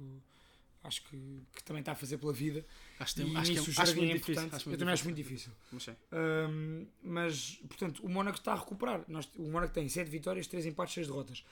acho 0.83 1.01
que, 1.03 1.41
que 1.55 1.63
também 1.63 1.79
está 1.81 1.93
a 1.93 1.95
fazer 1.95 2.17
pela 2.17 2.31
vida. 2.31 2.65
Acho, 2.99 3.15
que 3.15 3.23
tem- 3.23 3.37
acho 3.37 3.51
que 3.51 3.57
é, 3.57 3.61
acho 3.61 3.71
Jardim 3.71 3.95
muito 4.01 4.11
é 4.11 4.13
difícil. 4.13 4.33
importante. 4.33 4.55
Acho 4.55 4.65
Eu 4.65 4.69
muito 4.69 4.79
também 4.79 4.93
acho 4.93 5.03
muito 5.03 5.17
difícil. 5.17 5.51
Mas. 5.71 5.87
Um, 5.89 6.87
mas, 7.03 7.59
portanto, 7.67 8.05
o 8.05 8.09
Mónaco 8.09 8.37
está 8.37 8.53
a 8.53 8.55
recuperar. 8.55 9.03
Nós, 9.07 9.27
o 9.35 9.49
Mónaco 9.49 9.73
tem 9.73 9.89
7 9.89 10.09
vitórias, 10.09 10.47
3 10.47 10.65
empates, 10.67 10.93
6 10.93 11.07
derrotas. 11.07 11.43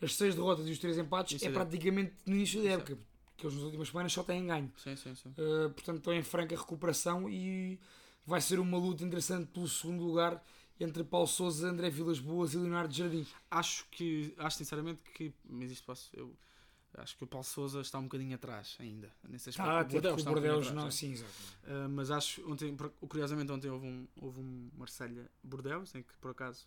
As 0.00 0.14
6 0.14 0.34
derrotas 0.34 0.66
e 0.68 0.70
os 0.70 0.78
3 0.78 0.98
empates 0.98 1.42
é 1.42 1.46
é- 1.46 1.50
praticamente 1.50 2.14
no 2.26 2.34
início 2.36 2.62
da 2.62 2.68
é- 2.68 2.72
época, 2.74 2.96
porque 3.34 3.46
eles 3.46 3.56
nas 3.56 3.64
últimas 3.64 3.88
semanas 3.88 4.12
só 4.12 4.22
têm 4.22 4.46
ganho. 4.46 4.72
Sim, 4.76 4.94
sim, 4.94 5.14
sim. 5.14 5.30
Uh, 5.30 5.70
portanto, 5.70 5.98
estão 5.98 6.12
em 6.14 6.22
franca 6.22 6.56
recuperação 6.56 7.28
e 7.28 7.80
vai 8.24 8.40
ser 8.40 8.58
uma 8.60 8.78
luta 8.78 9.02
interessante 9.04 9.46
pelo 9.48 9.66
segundo 9.68 10.04
lugar 10.04 10.42
entre 10.78 11.02
Paulo 11.04 11.26
Souza, 11.26 11.68
André 11.68 11.90
Vilas 11.90 12.18
Boas 12.18 12.54
e 12.54 12.58
Leonardo 12.58 12.92
Jardim. 12.92 13.26
Acho 13.50 13.86
que, 13.90 14.34
acho 14.38 14.58
sinceramente 14.58 15.00
que, 15.14 15.32
mas 15.48 15.70
isto 15.70 15.84
posso, 15.84 16.10
eu 16.14 16.36
acho 16.98 17.16
que 17.16 17.24
o 17.24 17.26
Paulo 17.26 17.44
Souza 17.44 17.80
está 17.80 17.98
um 17.98 18.04
bocadinho 18.04 18.34
atrás 18.34 18.76
ainda, 18.80 19.12
nesse 19.28 19.48
aspecto. 19.50 19.70
A 19.70 19.80
O 19.80 19.84
ter 19.84 19.92
Bordeaux 19.92 20.14
o 20.14 20.18
está 20.18 20.30
um 20.30 20.34
Bordeaux, 20.34 20.66
atrás, 20.66 20.76
não, 20.76 20.88
é. 20.88 20.90
sim, 20.90 21.12
exato. 21.12 21.32
Uh, 21.64 21.88
mas 21.90 22.10
acho, 22.10 22.50
ontem, 22.50 22.76
curiosamente 23.08 23.50
ontem 23.52 23.68
houve 23.70 23.86
um, 23.86 24.08
houve 24.20 24.40
um 24.40 24.70
Marselha 24.76 25.30
Bordeaux, 25.42 25.94
em 25.94 26.02
que 26.02 26.16
por 26.18 26.30
acaso 26.30 26.66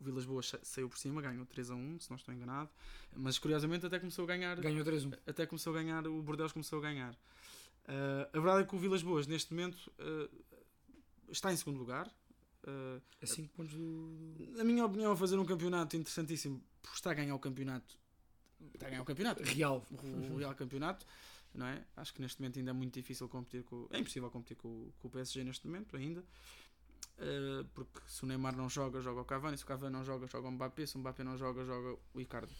o 0.00 0.04
Vilas 0.04 0.24
Boas 0.24 0.48
sa- 0.48 0.60
saiu 0.62 0.88
por 0.88 0.98
cima, 0.98 1.20
ganhou 1.20 1.44
3 1.44 1.70
a 1.70 1.74
1, 1.74 2.00
se 2.00 2.10
não 2.10 2.16
estou 2.16 2.34
enganado, 2.34 2.70
mas 3.14 3.38
curiosamente 3.38 3.84
até 3.84 3.98
começou 3.98 4.24
a 4.24 4.28
ganhar, 4.28 4.58
Ganhou 4.60 4.84
3-1. 4.84 5.18
até 5.26 5.44
começou 5.46 5.74
a 5.74 5.76
ganhar, 5.82 6.06
o 6.06 6.22
Bordeaux 6.22 6.52
começou 6.52 6.78
a 6.78 6.82
ganhar. 6.82 7.12
Uh, 7.84 8.28
a 8.32 8.40
verdade 8.40 8.62
é 8.62 8.66
que 8.66 8.74
o 8.74 8.78
Vilas 8.78 9.02
Boas 9.02 9.26
neste 9.26 9.52
momento 9.52 9.90
uh, 9.98 10.30
está 11.30 11.52
em 11.52 11.56
segundo 11.56 11.78
lugar. 11.78 12.10
Uh, 12.62 13.00
A 13.22 13.26
5 13.26 13.48
pontos 13.54 13.74
do. 13.74 14.34
na 14.56 14.64
minha 14.64 14.84
opinião, 14.84 15.16
fazer 15.16 15.38
um 15.38 15.44
campeonato 15.44 15.96
interessantíssimo, 15.96 16.62
por 16.82 16.92
estar 16.92 17.10
a 17.10 17.14
ganhar 17.14 17.34
o 17.34 17.38
campeonato 17.38 17.98
está 18.74 18.86
a 18.86 18.90
ganhar 18.90 19.02
o 19.02 19.04
campeonato. 19.04 19.42
Real. 19.42 19.86
O 20.30 20.36
Real 20.36 20.54
Campeonato, 20.54 21.06
não 21.54 21.66
é? 21.66 21.82
Acho 21.96 22.14
que 22.14 22.20
neste 22.20 22.40
momento 22.40 22.58
ainda 22.58 22.70
é 22.70 22.74
muito 22.74 22.94
difícil 22.94 23.28
competir 23.28 23.62
com. 23.64 23.86
É 23.90 23.98
impossível 23.98 24.30
competir 24.30 24.56
com, 24.56 24.90
com 24.98 25.08
o 25.08 25.10
PSG 25.10 25.44
neste 25.44 25.66
momento 25.66 25.96
ainda. 25.96 26.24
Uh, 27.18 27.64
porque 27.74 28.00
se 28.06 28.24
o 28.24 28.26
Neymar 28.26 28.56
não 28.56 28.68
joga, 28.68 29.00
joga 29.00 29.20
o 29.20 29.24
Cavani. 29.24 29.56
Se 29.56 29.64
o 29.64 29.66
Cavani 29.66 29.92
não 29.92 30.04
joga, 30.04 30.26
joga 30.26 30.48
o 30.48 30.52
Mbappé. 30.52 30.86
Se 30.86 30.96
o 30.96 30.98
Mbappé 30.98 31.22
não 31.24 31.36
joga, 31.36 31.64
joga 31.64 31.98
o 32.14 32.20
Icardi. 32.20 32.54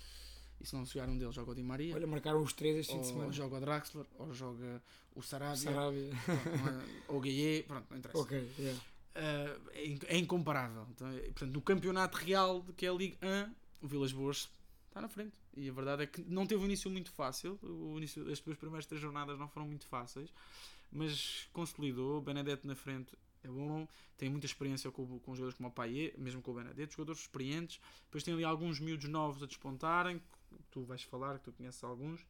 E 0.61 0.67
se 0.67 0.75
não 0.75 0.85
jogar 0.85 1.09
um 1.09 1.17
deles, 1.17 1.35
joga 1.35 1.53
o 1.53 1.55
Di 1.55 1.63
Maria. 1.63 1.95
Olha, 1.95 2.07
marcaram 2.07 2.43
os 2.43 2.53
três 2.53 2.77
este 2.77 2.93
fim 2.93 3.01
de 3.01 3.07
semana. 3.07 3.27
Ou 3.27 3.33
joga 3.33 3.57
o 3.57 3.61
Draxler, 3.61 4.05
ou 4.19 4.35
joga 4.35 4.83
o 5.15 5.23
Sarabia. 5.23 5.57
Sarabia. 5.57 6.11
Pronto, 6.27 6.85
ou 7.09 7.17
o 7.17 7.21
Gueye, 7.21 7.63
pronto, 7.63 7.87
não 7.89 7.97
interessa. 7.97 8.21
Ok, 8.21 8.53
yeah. 8.59 8.81
Uh, 9.11 9.71
é, 9.73 10.15
é 10.15 10.19
incomparável. 10.19 10.87
Então, 10.91 11.09
é, 11.09 11.21
portanto, 11.23 11.53
no 11.53 11.61
campeonato 11.61 12.17
real, 12.17 12.65
que 12.77 12.87
é 12.87 12.89
a 12.89 12.93
Liga 12.93 13.17
1, 13.23 13.55
o 13.83 13.89
Vilas 13.89 14.13
Boas 14.13 14.49
está 14.89 15.01
na 15.01 15.09
frente. 15.09 15.37
E 15.57 15.69
a 15.69 15.73
verdade 15.73 16.03
é 16.05 16.07
que 16.07 16.23
não 16.23 16.47
teve 16.47 16.63
um 16.63 16.65
início 16.65 16.91
muito 16.91 17.11
fácil. 17.11 17.59
O 17.63 17.97
início, 17.97 18.23
as 18.31 18.41
duas 18.41 18.57
primeiras 18.57 18.87
três 18.87 19.01
jornadas 19.01 19.39
não 19.39 19.49
foram 19.49 19.67
muito 19.67 19.87
fáceis, 19.87 20.33
mas 20.93 21.49
consolidou. 21.53 22.21
Benedetto 22.21 22.67
na 22.67 22.77
frente 22.77 23.17
é 23.43 23.49
bom, 23.49 23.89
tem 24.17 24.29
muita 24.29 24.47
experiência 24.47 24.91
com, 24.91 25.19
com 25.21 25.35
jogadores 25.35 25.57
como 25.57 25.69
o 25.69 25.73
Paier, 25.73 26.15
mesmo 26.19 26.43
com 26.43 26.51
o 26.51 26.55
Benedetto, 26.55 26.93
jogadores 26.93 27.23
experientes. 27.23 27.81
Depois 28.05 28.23
tem 28.23 28.35
ali 28.35 28.45
alguns 28.45 28.79
miúdos 28.79 29.09
novos 29.09 29.43
a 29.43 29.47
despontarem, 29.47 30.23
tu 30.71 30.85
vais 30.85 31.03
falar, 31.03 31.39
que 31.39 31.45
tu 31.45 31.53
conheces 31.53 31.83
alguns. 31.83 32.21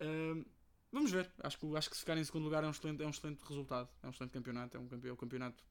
Uh, 0.00 0.44
vamos 0.92 1.10
ver, 1.10 1.30
acho 1.42 1.58
que, 1.58 1.76
acho 1.76 1.90
que 1.90 1.96
se 1.96 2.00
ficar 2.00 2.16
em 2.18 2.24
segundo 2.24 2.44
lugar 2.44 2.62
é 2.62 2.66
um 2.66 2.70
excelente, 2.70 3.02
é 3.02 3.06
um 3.06 3.10
excelente 3.10 3.42
resultado, 3.42 3.88
é 4.02 4.06
um 4.06 4.10
excelente 4.10 4.32
campeonato, 4.32 4.76
é 4.76 4.80
um 4.80 4.86
campeão, 4.86 5.10
é 5.10 5.12
o 5.12 5.16
campeonato 5.16 5.64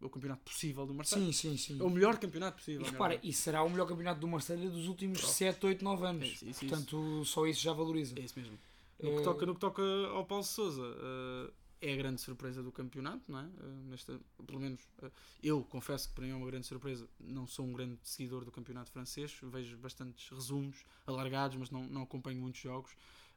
o 0.00 0.10
campeonato 0.10 0.42
possível 0.42 0.84
do 0.86 0.94
Marseille. 0.94 1.32
Sim, 1.32 1.56
sim, 1.56 1.74
sim. 1.74 1.80
É 1.80 1.84
o 1.84 1.90
melhor 1.90 2.18
campeonato 2.18 2.58
possível. 2.58 2.86
E 2.86 2.90
repara, 2.90 3.20
e 3.22 3.32
será 3.32 3.62
o 3.62 3.70
melhor 3.70 3.86
campeonato 3.86 4.20
do 4.20 4.28
Marseille 4.28 4.68
dos 4.68 4.88
últimos 4.88 5.18
Pronto. 5.18 5.32
7, 5.32 5.66
8, 5.66 5.84
9 5.84 6.06
anos. 6.06 6.22
É 6.22 6.26
isso, 6.26 6.48
isso, 6.48 6.60
Portanto, 6.60 7.20
isso. 7.22 7.32
só 7.32 7.46
isso 7.46 7.60
já 7.60 7.72
valoriza. 7.72 8.14
É 8.18 8.22
isso 8.22 8.38
mesmo. 8.38 8.58
No, 9.00 9.16
que, 9.16 9.22
toca, 9.22 9.46
no 9.46 9.54
que 9.54 9.60
toca 9.60 9.82
ao 10.10 10.24
Paulo 10.24 10.44
Souza, 10.44 10.82
uh, 10.82 11.52
é 11.80 11.92
a 11.92 11.96
grande 11.96 12.20
surpresa 12.20 12.62
do 12.62 12.70
campeonato, 12.70 13.30
não 13.30 13.40
é? 13.40 13.42
Uh, 13.42 13.90
nesta, 13.90 14.20
pelo 14.46 14.60
menos 14.60 14.80
uh, 15.02 15.10
eu 15.42 15.62
confesso 15.64 16.08
que 16.08 16.14
para 16.14 16.24
mim 16.24 16.30
é 16.30 16.34
uma 16.34 16.46
grande 16.46 16.66
surpresa. 16.66 17.08
Não 17.18 17.46
sou 17.46 17.66
um 17.66 17.72
grande 17.72 17.98
seguidor 18.04 18.44
do 18.44 18.52
campeonato 18.52 18.92
francês, 18.92 19.36
vejo 19.42 19.76
bastantes 19.78 20.28
resumos 20.30 20.84
alargados, 21.06 21.56
mas 21.56 21.70
não, 21.70 21.84
não 21.84 22.02
acompanho 22.02 22.40
muitos 22.40 22.60
jogos. 22.60 22.92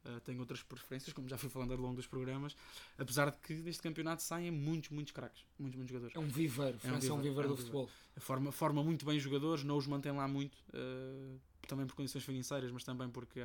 Uh, 0.06 0.20
tenho 0.22 0.40
outras 0.40 0.62
preferências, 0.62 1.12
como 1.14 1.28
já 1.28 1.38
fui 1.38 1.50
falando 1.50 1.72
ao 1.72 1.80
longo 1.80 1.96
dos 1.96 2.06
programas, 2.06 2.56
apesar 2.98 3.32
de 3.32 3.38
que 3.40 3.56
neste 3.56 3.82
campeonato 3.82 4.22
saem 4.22 4.52
muitos, 4.52 4.92
muitos 4.92 5.12
craques, 5.12 5.44
muitos, 5.58 5.76
muitos 5.76 5.92
jogadores. 5.92 6.16
É 6.16 6.20
um 6.20 6.28
viveiro, 6.28 6.78
França 6.78 7.08
é 7.08 7.14
um 7.14 7.22
viveiro, 7.22 7.50
é 7.50 7.52
um 7.52 7.56
do 7.56 7.58
futebol. 7.58 7.90
Forma, 8.18 8.52
forma 8.52 8.84
muito 8.84 9.04
bem 9.06 9.18
os 9.18 9.24
jogadores, 9.24 9.64
não 9.64 9.78
os 9.78 9.88
mantém 9.88 10.12
lá 10.12 10.28
muito, 10.28 10.56
uh, 10.70 11.40
também 11.68 11.88
por 11.88 11.96
condições 11.96 12.24
financeiras, 12.24 12.72
mas 12.72 12.84
também 12.84 13.10
porque 13.10 13.44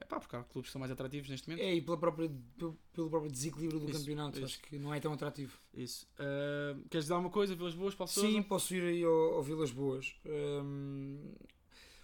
é 0.00 0.04
pá, 0.04 0.20
porque 0.20 0.36
há 0.36 0.42
clubes 0.42 0.68
que 0.68 0.72
são 0.72 0.78
mais 0.78 0.92
atrativos 0.92 1.28
neste 1.28 1.48
momento. 1.48 1.64
É, 1.64 1.74
e 1.74 1.80
pela 1.80 1.96
própria, 1.96 2.30
pelo, 2.56 2.78
pelo 2.92 3.10
próprio 3.10 3.30
desequilíbrio 3.30 3.80
do 3.80 3.90
isso, 3.90 3.98
campeonato, 3.98 4.38
isso. 4.38 4.46
acho 4.46 4.62
que 4.62 4.78
não 4.78 4.94
é 4.94 5.00
tão 5.00 5.12
atrativo. 5.12 5.58
Isso. 5.74 6.06
Uh, 6.14 6.88
queres 6.88 7.04
dizer 7.04 7.14
alguma 7.14 7.30
coisa, 7.30 7.54
Vilas 7.54 7.74
Boas, 7.74 7.94
Paulo 7.94 8.10
Sim, 8.10 8.42
posso 8.42 8.74
ir 8.74 8.82
aí 8.82 9.04
ao, 9.04 9.34
ao 9.34 9.42
Vilas 9.42 9.70
Boas. 9.70 10.14
Um, 10.24 11.34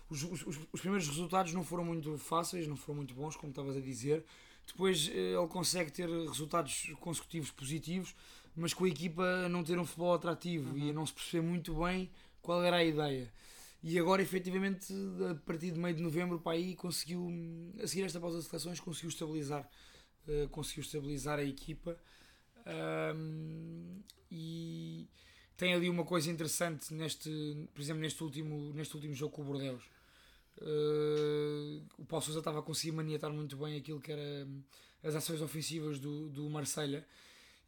os, 0.09 0.23
os, 0.23 0.61
os, 0.73 0.81
primeiros 0.81 1.09
resultados 1.09 1.53
não 1.53 1.65
foram 1.65 1.85
muito 1.85 2.17
fáceis, 2.19 2.67
não 2.67 2.77
foram 2.77 2.97
muito 2.97 3.15
bons, 3.15 3.37
como 3.37 3.51
estavas 3.51 3.77
a 3.77 3.81
dizer. 3.81 4.25
Depois 4.67 5.09
eh, 5.09 5.35
ele 5.39 5.49
consegue 5.49 5.91
ter 5.91 6.09
resultados 6.09 6.93
consecutivos 7.01 7.51
positivos, 7.51 8.15
mas 8.57 8.73
com 8.73 8.85
a 8.85 8.89
equipa 8.89 9.49
não 9.49 9.63
ter 9.65 9.79
um 9.79 9.85
futebol 9.85 10.15
atrativo 10.15 10.71
uhum. 10.71 10.79
e 10.79 10.93
não 10.93 11.05
se 11.05 11.13
perceber 11.13 11.47
muito 11.47 11.75
bem 11.83 12.11
qual 12.41 12.63
era 12.63 12.77
a 12.77 12.85
ideia. 12.85 13.33
E 13.83 13.99
agora, 13.99 14.23
efetivamente, 14.23 14.95
a 15.31 15.35
partir 15.35 15.71
de 15.71 15.79
meio 15.79 15.95
de 15.95 16.03
novembro, 16.03 16.41
para 16.41 16.53
aí, 16.53 16.75
conseguiu, 16.75 17.29
a 17.83 17.87
seguir 17.87 18.05
esta 18.05 18.19
pausa 18.19 18.39
de 18.39 18.45
seleções, 18.45 18.81
conseguiu 18.81 19.11
estabilizar, 19.11 19.69
uh, 20.27 20.49
conseguiu 20.49 20.81
estabilizar 20.83 21.39
a 21.39 21.45
equipa. 21.45 21.99
Um, 22.67 24.01
e 24.31 25.07
tem 25.57 25.75
ali 25.75 25.89
uma 25.89 26.05
coisa 26.05 26.31
interessante 26.31 26.93
neste, 26.93 27.31
por 27.73 27.81
exemplo, 27.81 28.03
neste 28.03 28.23
último, 28.23 28.73
neste 28.75 28.95
último 28.95 29.15
jogo 29.15 29.35
com 29.35 29.43
o 29.43 29.45
Bordeaux. 29.45 29.85
Uh, 30.59 31.83
o 31.99 32.05
Paulo 32.05 32.25
Sousa 32.25 32.39
estava 32.39 32.61
a 32.61 32.63
conseguir 32.63 32.93
maniatar 32.93 33.33
muito 33.33 33.57
bem 33.57 33.77
aquilo 33.77 34.01
que 34.01 34.13
era 34.13 34.47
as 35.03 35.15
ações 35.15 35.41
ofensivas 35.41 35.99
do, 35.99 36.29
do 36.29 36.49
Marselha 36.49 37.05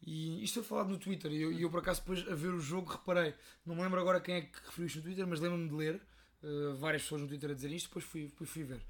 e 0.01 0.43
isto 0.43 0.55
foi 0.55 0.63
falado 0.63 0.89
no 0.89 0.97
Twitter 0.97 1.31
e 1.31 1.41
eu, 1.41 1.51
eu, 1.51 1.69
por 1.69 1.79
acaso 1.79 2.01
depois 2.01 2.27
a 2.27 2.35
ver 2.35 2.53
o 2.53 2.59
jogo 2.59 2.91
reparei, 2.91 3.33
não 3.65 3.75
me 3.75 3.81
lembro 3.81 3.99
agora 3.99 4.19
quem 4.19 4.35
é 4.35 4.41
que 4.41 4.57
referiu 4.65 4.87
isto 4.87 4.97
no 4.97 5.03
Twitter, 5.03 5.27
mas 5.27 5.39
lembro-me 5.39 5.67
de 5.67 5.75
ler 5.75 6.01
uh, 6.43 6.75
várias 6.75 7.03
pessoas 7.03 7.21
no 7.21 7.27
Twitter 7.27 7.51
a 7.51 7.53
dizer 7.53 7.71
isto, 7.71 7.87
depois 7.87 8.05
fui, 8.05 8.25
depois 8.27 8.49
fui 8.49 8.63
ver. 8.63 8.81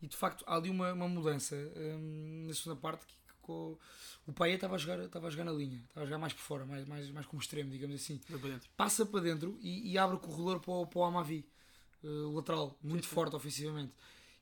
E 0.00 0.06
de 0.06 0.16
facto 0.16 0.44
há 0.46 0.56
ali 0.56 0.70
uma, 0.70 0.92
uma 0.92 1.08
mudança 1.08 1.54
um, 1.56 2.46
na 2.46 2.54
segunda 2.54 2.80
parte 2.80 3.06
que, 3.06 3.14
o, 3.52 4.32
Paia 4.32 4.54
estava 4.54 4.74
a, 4.74 4.78
jogar, 4.78 5.00
estava 5.00 5.26
a 5.26 5.30
jogar 5.30 5.44
na 5.44 5.52
linha, 5.52 5.82
estava 5.88 6.04
a 6.04 6.06
jogar 6.06 6.18
mais 6.18 6.32
por 6.32 6.40
fora, 6.42 6.64
mais, 6.64 6.86
mais, 6.86 7.10
mais 7.10 7.26
como 7.26 7.40
extremo, 7.40 7.70
digamos 7.70 7.96
assim. 7.96 8.18
Para 8.18 8.60
Passa 8.76 9.04
para 9.04 9.20
dentro 9.20 9.58
e, 9.60 9.92
e, 9.92 9.98
abre 9.98 10.16
o 10.16 10.18
corredor 10.18 10.60
para 10.60 10.72
o, 10.72 10.86
para 10.86 10.98
o 10.98 11.04
Amavi, 11.04 11.44
uh, 12.02 12.34
lateral, 12.34 12.76
muito 12.82 13.04
sim, 13.04 13.08
sim. 13.08 13.14
forte 13.14 13.36
ofensivamente. 13.36 13.92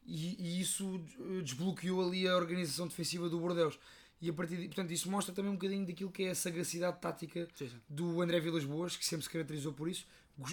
E, 0.04 0.36
e, 0.38 0.60
isso 0.60 1.00
eh, 1.20 1.42
desbloqueou 1.42 2.04
ali 2.04 2.26
a 2.26 2.36
organização 2.36 2.88
defensiva 2.88 3.28
do 3.28 3.38
Bordeaux 3.38 3.78
e 4.22 4.30
a 4.30 4.32
partir 4.32 4.56
de, 4.56 4.66
portanto, 4.66 4.92
isso 4.92 5.10
mostra 5.10 5.34
também 5.34 5.50
um 5.50 5.54
bocadinho 5.54 5.84
daquilo 5.84 6.10
que 6.10 6.22
é 6.22 6.30
a 6.30 6.34
sagacidade 6.34 7.00
tática 7.00 7.48
sim. 7.56 7.68
do 7.88 8.22
André 8.22 8.38
Vilas 8.38 8.64
Boas, 8.64 8.96
que 8.96 9.04
sempre 9.04 9.24
se 9.24 9.30
caracterizou 9.30 9.72
por 9.72 9.88
isso, 9.88 10.06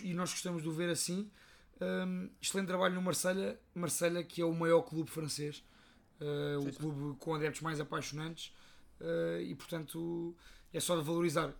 e 0.04 0.12
nós 0.12 0.32
gostamos 0.32 0.64
de 0.64 0.68
o 0.68 0.72
ver 0.72 0.90
assim. 0.90 1.30
Um, 1.80 2.30
excelente 2.42 2.68
trabalho 2.68 2.94
no 2.96 3.02
Marselha 3.02 3.58
Marselha 3.74 4.22
que 4.22 4.42
é 4.42 4.46
o 4.46 4.54
maior 4.54 4.82
clube 4.82 5.10
francês, 5.10 5.64
uh, 6.22 6.62
sim, 6.62 6.70
o 6.70 6.74
clube 6.74 7.18
com 7.18 7.34
adeptos 7.34 7.62
mais 7.62 7.80
apaixonantes, 7.80 8.54
uh, 9.00 9.42
e 9.42 9.56
portanto 9.56 10.36
é 10.74 10.80
só 10.80 10.98
de 10.98 11.04
valorizar. 11.04 11.54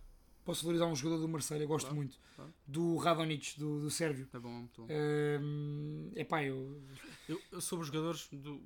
Posso 0.44 0.62
valorizar 0.62 0.86
um 0.86 0.96
jogador 0.96 1.20
do 1.20 1.28
Marselha 1.28 1.66
gosto 1.66 1.86
claro, 1.86 1.96
muito. 1.96 2.18
Claro. 2.34 2.54
Do 2.66 2.96
Radonic, 2.96 3.58
do, 3.58 3.80
do 3.80 3.90
Sérvio. 3.90 4.26
É 4.32 4.38
bom, 4.38 4.48
muito 4.48 4.82
bom. 4.82 4.88
Um, 4.90 6.10
epá, 6.16 6.42
eu... 6.42 6.82
Eu, 7.28 7.40
eu 7.52 7.60
sobre 7.60 7.82
os 7.82 7.88
jogadores, 7.88 8.26
do, 8.32 8.60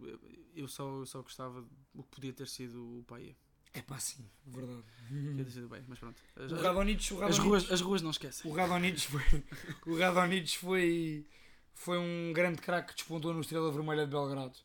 eu, 0.54 0.68
só, 0.68 0.88
eu 1.00 1.04
só 1.04 1.20
gostava 1.20 1.64
o 1.92 2.02
que 2.04 2.10
podia 2.10 2.32
ter 2.32 2.46
sido 2.46 3.00
o 3.00 3.02
Paia. 3.02 3.36
É 3.74 3.82
pá, 3.82 3.98
sim, 3.98 4.24
verdade. 4.46 4.84
Podia 5.08 5.44
ter 5.44 5.50
sido 5.50 5.68
bem, 5.68 5.84
mas 5.88 5.98
pronto. 5.98 6.22
As, 6.36 6.52
o 6.52 7.16
o 7.16 7.24
as, 7.24 7.38
ruas, 7.38 7.72
as 7.72 7.80
ruas 7.80 8.02
não 8.02 8.10
esquecem. 8.10 8.48
O 8.48 8.54
Radonich 8.54 9.08
foi, 9.08 9.44
o 9.84 9.98
Radonich 9.98 10.58
foi, 10.58 11.26
foi 11.74 11.98
um 11.98 12.32
grande 12.32 12.62
craque 12.62 12.90
que 12.90 12.94
despontou 12.94 13.34
no 13.34 13.40
Estrela 13.40 13.70
Vermelha 13.72 14.06
de 14.06 14.12
Belgrado. 14.12 14.56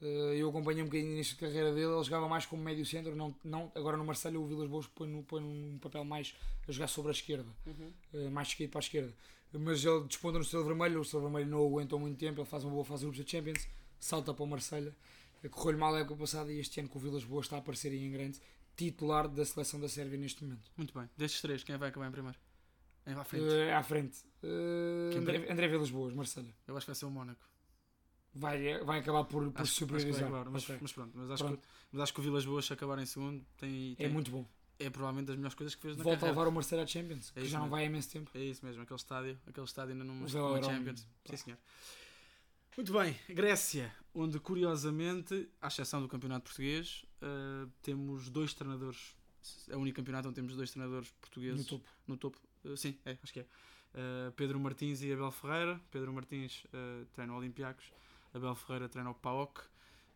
Uh, 0.00 0.32
eu 0.32 0.48
acompanhei 0.48 0.82
um 0.82 0.86
bocadinho 0.86 1.14
nesta 1.14 1.36
carreira 1.36 1.74
dele, 1.74 1.92
ele 1.92 2.02
jogava 2.02 2.26
mais 2.26 2.46
como 2.46 2.62
médio 2.62 2.86
centro, 2.86 3.14
não, 3.14 3.34
não, 3.44 3.70
agora 3.74 3.98
no 3.98 4.04
Marcelo 4.04 4.42
o 4.42 4.46
Vilas 4.46 4.66
Boas 4.66 4.86
põe, 4.86 5.06
no, 5.06 5.22
põe 5.22 5.42
num 5.42 5.78
papel 5.78 6.04
mais 6.04 6.34
a 6.66 6.72
jogar 6.72 6.88
sobre 6.88 7.10
a 7.10 7.12
esquerda, 7.12 7.50
uhum. 7.66 7.92
uh, 8.14 8.30
mais 8.30 8.48
esquerdo 8.48 8.70
para 8.70 8.78
a 8.78 8.82
esquerda. 8.82 9.14
Mas 9.52 9.84
ele 9.84 10.04
desponta 10.04 10.38
no 10.38 10.44
Estrela 10.44 10.64
Vermelho, 10.64 11.00
o 11.00 11.02
Estrela 11.02 11.24
Vermelho 11.24 11.50
não 11.50 11.66
aguentou 11.66 11.98
muito 11.98 12.18
tempo, 12.18 12.40
ele 12.40 12.48
faz 12.48 12.64
uma 12.64 12.72
boa 12.72 12.84
fase 12.84 13.00
de 13.00 13.06
grupos 13.06 13.24
da 13.24 13.30
Champions, 13.30 13.68
salta 13.98 14.32
para 14.32 14.42
o 14.42 14.46
Marselha. 14.46 14.96
Correu-lhe 15.50 15.78
mal 15.78 15.94
a 15.94 16.00
época 16.00 16.16
passada 16.16 16.52
e 16.52 16.60
este 16.60 16.80
ano 16.80 16.88
com 16.88 16.98
o 16.98 17.02
Vilas 17.02 17.24
Boas 17.24 17.46
está 17.46 17.56
a 17.56 17.58
aparecer 17.58 17.92
em 17.92 18.10
grande 18.10 18.38
titular 18.76 19.28
da 19.28 19.44
seleção 19.44 19.80
da 19.80 19.88
Sérvia 19.88 20.18
neste 20.18 20.44
momento. 20.44 20.70
Muito 20.76 20.98
bem. 20.98 21.08
Destes 21.16 21.40
três, 21.42 21.64
quem 21.64 21.76
vai 21.76 21.88
acabar 21.88 22.08
em 22.08 22.12
primeiro? 22.12 22.38
É 23.04 23.12
à 23.12 23.24
frente. 23.24 23.44
Uh, 23.44 23.74
à 23.74 23.82
frente. 23.82 24.18
Uh, 24.42 25.16
André, 25.16 25.50
André 25.50 25.68
Vilas 25.68 25.90
Boas, 25.90 26.14
Marselha. 26.14 26.54
Eu 26.66 26.76
acho 26.76 26.86
que 26.86 26.90
vai 26.90 26.94
ser 26.94 27.06
o 27.06 27.10
Mónaco. 27.10 27.49
Vai, 28.34 28.78
vai 28.84 29.00
acabar 29.00 29.24
por, 29.24 29.50
por 29.50 29.62
acho, 29.62 29.72
superiorizar. 29.74 30.22
Acho 30.22 30.30
claro, 30.30 30.50
mas, 30.52 30.62
okay. 30.64 30.78
mas, 30.80 30.92
pronto, 30.92 31.12
mas 31.14 31.30
acho, 31.30 31.44
pronto. 31.44 31.60
Que, 31.60 31.68
mas 31.92 32.02
acho 32.02 32.14
que 32.14 32.20
o 32.20 32.22
Vilas 32.22 32.44
Boas, 32.44 32.64
se 32.64 32.72
acabar 32.72 32.98
em 32.98 33.06
segundo, 33.06 33.44
tem, 33.56 33.94
tem, 33.96 34.06
é 34.06 34.08
muito 34.08 34.30
bom. 34.30 34.46
É 34.78 34.88
provavelmente 34.88 35.26
das 35.26 35.36
melhores 35.36 35.54
coisas 35.54 35.74
que 35.74 35.82
fez 35.82 35.96
na 35.96 36.04
Volta 36.04 36.20
carreira. 36.20 36.38
a 36.38 36.40
levar 36.40 36.50
o 36.50 36.54
Marcelo 36.54 36.82
à 36.82 36.86
Champions, 36.86 37.32
é 37.36 37.40
que 37.40 37.46
já 37.46 37.58
mesmo. 37.58 37.60
não 37.64 37.68
vai 37.68 37.82
há 37.82 37.86
imenso 37.86 38.10
tempo. 38.10 38.30
É 38.34 38.40
isso 38.40 38.64
mesmo, 38.64 38.82
aquele 38.82 38.96
estádio, 38.96 39.38
aquele 39.46 39.66
estádio 39.66 39.92
ainda 39.92 40.04
não 40.04 40.14
mostrou 40.14 40.54
a 40.54 40.62
Champions. 40.62 41.06
Sim, 41.24 41.36
senhor. 41.36 41.58
Muito 42.76 42.92
bem, 42.92 43.18
Grécia, 43.28 43.92
onde 44.14 44.38
curiosamente, 44.38 45.48
à 45.60 45.66
exceção 45.66 46.00
do 46.00 46.08
campeonato 46.08 46.44
português, 46.44 47.04
uh, 47.20 47.68
temos 47.82 48.30
dois 48.30 48.54
treinadores. 48.54 49.14
É 49.68 49.76
o 49.76 49.80
único 49.80 49.96
campeonato 49.96 50.28
onde 50.28 50.36
temos 50.36 50.54
dois 50.54 50.70
treinadores 50.70 51.10
portugueses 51.20 51.58
no 51.58 51.64
topo. 51.64 51.88
No 52.06 52.16
topo. 52.16 52.38
Uh, 52.64 52.76
sim, 52.76 52.96
é, 53.04 53.18
acho 53.22 53.32
que 53.32 53.40
é. 53.40 53.42
Uh, 53.42 54.32
Pedro 54.32 54.58
Martins 54.60 55.02
e 55.02 55.12
Abel 55.12 55.30
Ferreira. 55.32 55.80
Pedro 55.90 56.12
Martins 56.12 56.64
treina 57.12 57.34
o 57.34 57.36
Olympiacos, 57.36 57.84
Abel 58.34 58.54
Ferreira 58.54 58.88
treina 58.88 59.10
o 59.10 59.14
PAOK. 59.14 59.62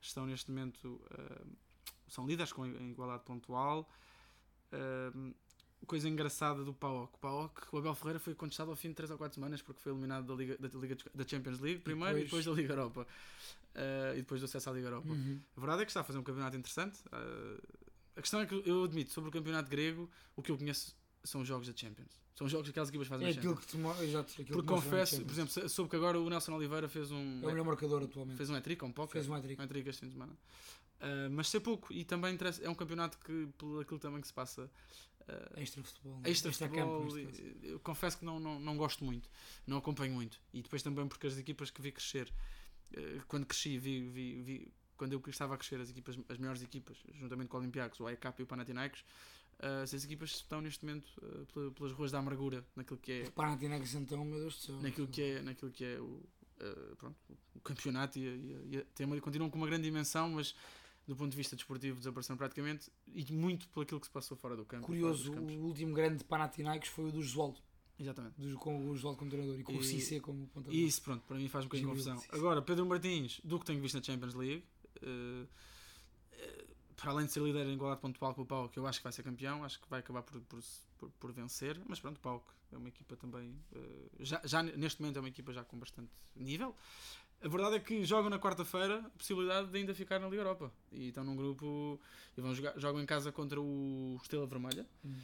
Estão 0.00 0.26
neste 0.26 0.50
momento, 0.50 1.00
são 2.06 2.26
líderes 2.26 2.52
com 2.52 2.66
em 2.66 2.90
igualdade 2.90 3.24
pontual 3.24 3.88
coisa 5.84 6.08
engraçada 6.08 6.64
do 6.64 6.72
PAOK. 6.72 7.14
O 7.14 7.18
PAOK, 7.18 7.68
o 7.72 7.78
Abel 7.78 7.94
Ferreira 7.94 8.18
foi 8.18 8.34
contestado 8.34 8.70
ao 8.70 8.76
fim 8.76 8.88
de 8.88 8.94
3 8.94 9.10
ou 9.12 9.18
4 9.18 9.34
semanas 9.34 9.62
porque 9.62 9.80
foi 9.80 9.92
eliminado 9.92 10.26
da, 10.26 10.34
Liga, 10.34 10.56
da, 10.58 10.68
Liga, 10.78 10.96
da 11.14 11.26
Champions 11.26 11.60
League 11.60 11.80
primeiro 11.80 12.18
e 12.18 12.24
depois, 12.24 12.44
e 12.44 12.48
depois 12.48 12.56
da 12.56 12.62
Liga 12.62 12.72
Europa. 12.72 13.06
Uh, 13.74 14.12
e 14.14 14.16
depois 14.16 14.40
do 14.40 14.44
acesso 14.44 14.70
à 14.70 14.72
Liga 14.72 14.88
Europa. 14.88 15.08
Uhum. 15.08 15.40
A 15.56 15.60
verdade 15.60 15.82
é 15.82 15.84
que 15.84 15.90
está 15.90 16.00
a 16.00 16.04
fazer 16.04 16.18
um 16.18 16.22
campeonato 16.22 16.56
interessante. 16.56 17.00
Uh, 17.06 17.60
a 18.16 18.20
questão 18.20 18.40
é 18.40 18.46
que 18.46 18.62
eu 18.64 18.84
admito, 18.84 19.12
sobre 19.12 19.28
o 19.28 19.32
campeonato 19.32 19.68
grego, 19.68 20.08
o 20.36 20.42
que 20.42 20.50
eu 20.50 20.56
conheço 20.56 20.96
são 21.24 21.40
os 21.40 21.48
jogos 21.48 21.66
da 21.66 21.76
Champions. 21.76 22.12
São 22.36 22.46
os 22.46 22.50
jogos 22.52 22.66
que 22.66 22.70
aquelas 22.70 22.88
equipas 22.88 23.08
fazem 23.08 23.26
É 23.28 23.32
na 23.32 23.38
aquilo 23.38 23.54
Champions. 23.54 23.94
que 23.96 24.02
te 24.02 24.04
exato, 24.04 24.32
aquilo 24.32 24.46
Porque 24.46 24.60
que 24.62 24.74
confesso, 24.74 25.22
por 25.24 25.32
exemplo, 25.32 25.68
soube 25.68 25.90
que 25.90 25.96
agora 25.96 26.20
o 26.20 26.28
Nelson 26.28 26.52
Oliveira 26.54 26.88
fez 26.88 27.10
um. 27.10 27.40
É 27.42 27.46
o 27.46 27.50
melhor 27.50 27.64
marcador 27.64 28.02
atualmente. 28.02 28.36
Fez 28.36 28.50
um 28.50 28.54
hat-trick, 28.54 28.84
um 28.84 28.92
poker. 28.92 29.12
Fez 29.12 29.28
um 29.28 29.34
hat-trick. 29.34 29.60
Um 29.60 29.64
hat-trick 29.64 29.88
este 29.88 30.00
fim 30.00 30.06
de 30.06 30.12
semana. 30.12 30.36
Ah, 31.00 31.28
mas 31.30 31.48
sei 31.48 31.60
pouco. 31.60 31.92
E 31.92 32.04
também 32.04 32.34
interessa, 32.34 32.62
é 32.62 32.68
um 32.68 32.74
campeonato 32.74 33.18
que, 33.18 33.48
pelo 33.58 33.80
aquilo 33.80 33.98
também 33.98 34.20
que 34.20 34.26
se 34.26 34.32
passa, 34.34 34.70
ah, 35.28 35.52
Extra 35.60 35.82
futebol. 35.82 36.20
extra 36.24 36.50
campo, 36.52 37.02
futebol, 37.08 37.14
neste 37.26 37.42
caso. 37.42 37.54
eu 37.66 37.80
confesso 37.80 38.18
que 38.18 38.24
não, 38.24 38.38
não, 38.40 38.58
não 38.60 38.76
gosto 38.76 39.04
muito, 39.04 39.28
não 39.66 39.76
acompanho 39.78 40.12
muito. 40.12 40.40
E 40.52 40.60
depois 40.62 40.82
também 40.82 41.06
porque 41.08 41.26
as 41.26 41.38
equipas 41.38 41.70
que 41.70 41.80
vi 41.80 41.92
crescer, 41.92 42.32
eh, 42.92 43.20
quando 43.28 43.46
cresci, 43.46 43.78
vi, 43.78 44.02
vi, 44.08 44.42
vi- 44.42 44.72
quando 44.96 45.12
eu 45.12 45.22
estava 45.26 45.54
a 45.54 45.58
crescer, 45.58 45.80
as, 45.80 45.90
equipas, 45.90 46.16
as 46.28 46.38
melhores 46.38 46.62
equipas, 46.62 46.96
juntamente 47.14 47.48
com 47.48 47.56
o 47.56 47.60
Olympiacos, 47.60 47.98
o 48.00 48.06
AEK 48.06 48.34
e 48.38 48.42
o 48.42 48.46
Panathinaikos, 48.46 49.04
eh, 49.60 49.82
essas 49.82 50.04
equipas 50.04 50.30
estão 50.30 50.60
neste 50.60 50.84
momento 50.84 51.06
pela- 51.52 51.70
pelas 51.72 51.92
ruas 51.92 52.10
da 52.12 52.18
amargura, 52.18 52.64
naquilo 52.76 52.98
que 52.98 53.12
é, 53.12 53.24
O 53.36 54.24
meu 54.24 54.38
Deus 54.40 54.54
do 54.56 54.60
céu. 54.62 54.80
naquilo 54.80 55.06
que 55.08 55.22
é, 55.22 55.42
naquilo 55.42 55.70
que 55.70 55.84
é 55.84 56.00
o, 56.00 56.22
eh, 56.60 56.94
pronto, 56.98 57.16
o 57.54 57.60
campeonato 57.60 58.18
e, 58.18 58.26
a- 58.28 58.30
e, 58.36 58.54
a- 58.54 58.62
e 58.64 58.76
a- 58.78 58.84
tem 58.94 59.06
uma, 59.06 59.20
continuam 59.20 59.50
com 59.50 59.56
uma 59.58 59.66
grande 59.66 59.84
dimensão, 59.84 60.30
mas 60.30 60.54
do 61.06 61.14
ponto 61.14 61.30
de 61.30 61.36
vista 61.36 61.54
desportivo 61.54 61.98
desapareceram 61.98 62.36
praticamente 62.38 62.90
e 63.06 63.30
muito 63.32 63.68
por 63.68 63.82
aquilo 63.82 64.00
que 64.00 64.06
se 64.06 64.12
passou 64.12 64.36
fora 64.36 64.56
do 64.56 64.64
campo. 64.64 64.86
Curioso, 64.86 65.32
o 65.32 65.64
último 65.66 65.94
grande 65.94 66.24
Panathinaikos 66.24 66.88
foi 66.88 67.04
o 67.06 67.12
do 67.12 67.20
Josualdo, 67.22 67.58
Exatamente. 67.98 68.40
do- 68.40 68.56
com 68.58 68.88
o 68.88 68.94
Josualdo 68.94 69.18
como 69.18 69.30
treinador 69.30 69.60
e 69.60 69.62
com 69.62 69.72
o 69.74 69.80
E- 69.80 69.84
Cissé 69.84 70.18
como 70.20 70.46
ponta 70.48 70.70
E 70.72 70.86
isso, 70.86 71.02
pronto, 71.02 71.22
para 71.26 71.36
mim 71.36 71.46
faz 71.48 71.64
um 71.64 71.68
bocadinho 71.68 71.90
confusão. 71.90 72.22
Agora, 72.30 72.62
Pedro 72.62 72.86
Martins, 72.86 73.40
do 73.44 73.58
que 73.58 73.66
tenho 73.66 73.80
visto 73.82 73.96
na 73.96 74.02
Champions 74.02 74.34
League, 74.34 74.64
eh, 75.02 75.46
para 76.96 77.10
além 77.10 77.26
de 77.26 77.32
ser 77.32 77.42
líder 77.42 77.66
em 77.66 77.74
igualdade 77.74 78.00
pontual 78.00 78.34
com 78.34 78.42
o 78.42 78.46
Paulo, 78.46 78.68
que 78.68 78.78
eu 78.78 78.86
acho 78.86 78.98
que 79.00 79.04
vai 79.04 79.12
ser 79.12 79.22
campeão, 79.22 79.64
acho 79.64 79.80
que 79.80 79.88
vai 79.88 80.00
acabar 80.00 80.22
por, 80.22 80.40
por, 80.42 80.60
por, 80.98 81.10
por 81.10 81.32
vencer, 81.32 81.80
mas 81.86 82.00
pronto, 82.00 82.18
o 82.18 82.20
Paulo 82.20 82.42
é 82.72 82.76
uma 82.76 82.88
equipa 82.88 83.16
também, 83.16 83.54
eh, 83.74 84.08
já, 84.20 84.40
já 84.44 84.62
neste 84.62 85.00
momento 85.00 85.16
é 85.16 85.20
uma 85.20 85.28
equipa 85.28 85.52
já 85.52 85.64
com 85.64 85.78
bastante 85.78 86.10
nível. 86.34 86.74
A 87.42 87.48
verdade 87.48 87.76
é 87.76 87.80
que 87.80 88.04
jogam 88.04 88.30
na 88.30 88.38
quarta-feira 88.38 89.00
a 89.00 89.10
possibilidade 89.18 89.68
de 89.68 89.76
ainda 89.76 89.94
ficar 89.94 90.18
na 90.18 90.28
Liga 90.28 90.40
Europa. 90.40 90.72
E 90.90 91.08
estão 91.08 91.22
num 91.22 91.36
grupo 91.36 92.00
e 92.36 92.40
vão 92.40 92.54
jogar, 92.54 92.78
jogam 92.78 93.02
em 93.02 93.06
casa 93.06 93.30
contra 93.30 93.60
o 93.60 94.18
Estrela 94.22 94.46
Vermelha. 94.46 94.86
Hum. 95.04 95.14